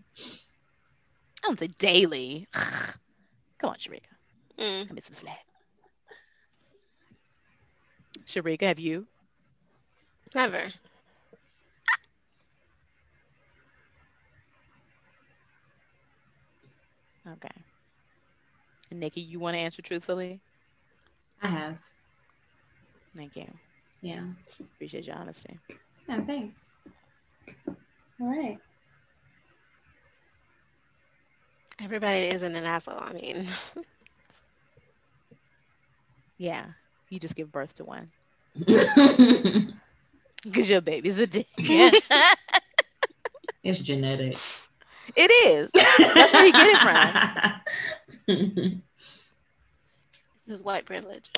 don't 1.43 1.59
say 1.59 1.67
daily. 1.67 2.47
Come 3.59 3.71
on, 3.71 3.75
Sharika. 3.77 4.01
Mm, 4.57 4.87
Give 4.87 4.95
me 4.95 5.01
some 5.01 5.15
slack. 5.15 5.45
Sharika, 8.25 8.67
have 8.67 8.79
you? 8.79 9.07
never. 10.35 10.71
Okay. 17.27 17.65
And 18.91 18.99
Nikki, 18.99 19.21
you 19.21 19.39
want 19.39 19.55
to 19.55 19.59
answer 19.59 19.81
truthfully? 19.81 20.41
I 21.41 21.47
have. 21.49 21.79
Thank 23.15 23.35
you. 23.35 23.59
Yeah. 24.01 24.23
Appreciate 24.59 25.05
your 25.05 25.15
honesty. 25.15 25.59
Yeah, 26.09 26.21
thanks. 26.25 26.77
All 27.67 27.75
right. 28.27 28.57
Everybody 31.79 32.27
isn't 32.27 32.55
an 32.55 32.63
asshole. 32.63 32.99
I 32.99 33.13
mean, 33.13 33.47
Yeah. 36.37 36.65
You 37.09 37.19
just 37.19 37.35
give 37.35 37.51
birth 37.51 37.75
to 37.75 37.85
one. 37.85 38.09
Because 40.43 40.67
your 40.67 40.81
baby's 40.81 41.17
a 41.17 41.27
dick. 41.27 41.45
It's 43.63 43.77
genetic. 43.77 44.35
it 45.15 45.29
is. 45.47 45.69
That's 45.71 46.33
where 46.33 46.45
you 46.47 46.51
get 46.51 47.61
it 48.27 48.41
from. 48.47 48.81
this 50.47 50.55
is 50.59 50.63
white 50.63 50.85
privilege. 50.87 51.29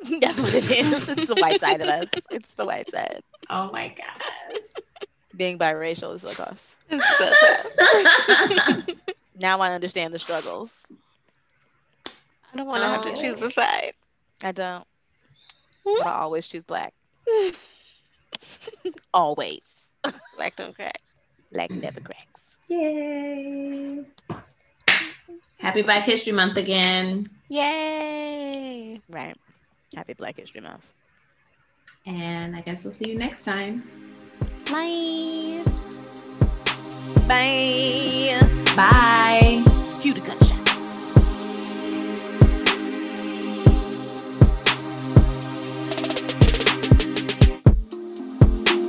That's 0.20 0.40
what 0.40 0.54
it 0.54 0.70
is. 0.70 1.08
It's 1.08 1.26
the 1.26 1.34
white 1.40 1.60
side 1.60 1.80
of 1.80 1.88
us. 1.88 2.06
It's 2.30 2.48
the 2.54 2.64
white 2.64 2.90
side. 2.90 3.22
oh 3.50 3.70
my 3.72 3.88
gosh. 3.88 4.60
Being 5.36 5.58
biracial 5.58 6.14
is 6.16 6.22
so 6.22 6.32
tough. 6.32 6.76
It's 6.90 7.18
so 7.18 7.30
tough. 8.66 8.86
Now 9.40 9.60
I 9.60 9.72
understand 9.72 10.12
the 10.12 10.18
struggles. 10.18 10.68
I 12.52 12.56
don't 12.56 12.66
want 12.66 12.82
to 12.82 12.88
have 12.88 13.02
to 13.02 13.12
Oh. 13.12 13.22
choose 13.22 13.40
a 13.40 13.50
side. 13.52 13.92
I 14.42 14.50
don't. 14.50 14.84
Hmm? 15.86 15.98
But 16.02 16.06
I 16.08 16.18
always 16.22 16.48
choose 16.48 16.64
black. 16.64 16.92
always. 19.14 19.60
Black 20.36 20.56
don't 20.56 20.74
crack. 20.74 21.00
Black 21.52 21.70
never 21.70 22.00
cracks. 22.00 22.24
Yay. 22.68 24.04
Happy 25.60 25.82
Black 25.82 26.02
History 26.04 26.32
Month 26.32 26.56
again. 26.56 27.26
Yay! 27.48 29.00
Right. 29.08 29.36
Happy 29.94 30.14
Black 30.14 30.36
History 30.36 30.60
Month. 30.60 30.86
And 32.06 32.54
I 32.54 32.60
guess 32.60 32.84
we'll 32.84 32.92
see 32.92 33.10
you 33.10 33.18
next 33.18 33.44
time. 33.44 33.88
Bye. 34.70 35.62
Bye. 37.26 38.38
Bye. 38.76 39.64
Cue 40.00 40.14
the 40.14 40.20
gunshot. 40.20 40.58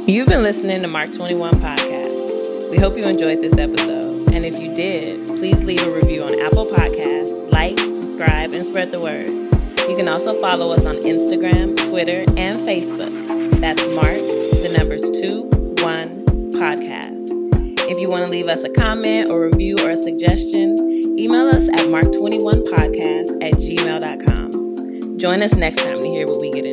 You've 0.08 0.28
been 0.28 0.44
listening 0.44 0.82
to 0.82 0.88
Mark 0.88 1.12
21 1.14 1.54
Podcast. 1.56 2.70
We 2.72 2.78
hope 2.78 2.98
you 2.98 3.04
enjoyed 3.04 3.42
this 3.42 3.58
episode. 3.58 4.34
And 4.34 4.46
if 4.46 4.60
you 4.60 4.74
did, 4.74 5.28
please 5.28 5.64
leave 5.64 5.82
a 5.86 5.92
review 5.96 6.24
on 6.24 6.30
Apple 6.46 6.66
Podcasts, 6.66 7.52
like, 7.52 7.78
subscribe, 7.80 8.54
and 8.54 8.66
spread 8.66 8.92
the 8.92 9.00
word. 9.00 9.30
You 9.90 9.96
can 9.96 10.08
also 10.08 10.40
follow 10.40 10.72
us 10.72 10.86
on 10.86 10.98
Instagram, 10.98 11.76
Twitter, 11.90 12.20
and 12.38 12.60
Facebook. 12.60 13.10
That's 13.60 13.84
Mark, 13.96 14.14
the 14.14 14.72
numbers 14.78 15.10
2, 15.20 15.42
1 15.84 16.52
podcast. 16.52 17.32
If 17.90 17.98
you 17.98 18.08
want 18.08 18.24
to 18.24 18.30
leave 18.30 18.48
us 18.48 18.64
a 18.64 18.70
comment 18.70 19.32
or 19.32 19.42
review 19.46 19.80
or 19.80 19.90
a 19.90 19.98
suggestion, 19.98 20.78
email 21.18 21.48
us 21.48 21.70
at 21.70 21.90
mark21podcast 21.90 23.42
at 23.42 23.54
gmail.com. 23.54 25.18
Join 25.18 25.42
us 25.42 25.56
next 25.56 25.84
time 25.84 25.98
to 25.98 26.08
hear 26.08 26.28
what 26.28 26.40
we 26.40 26.52
get 26.52 26.68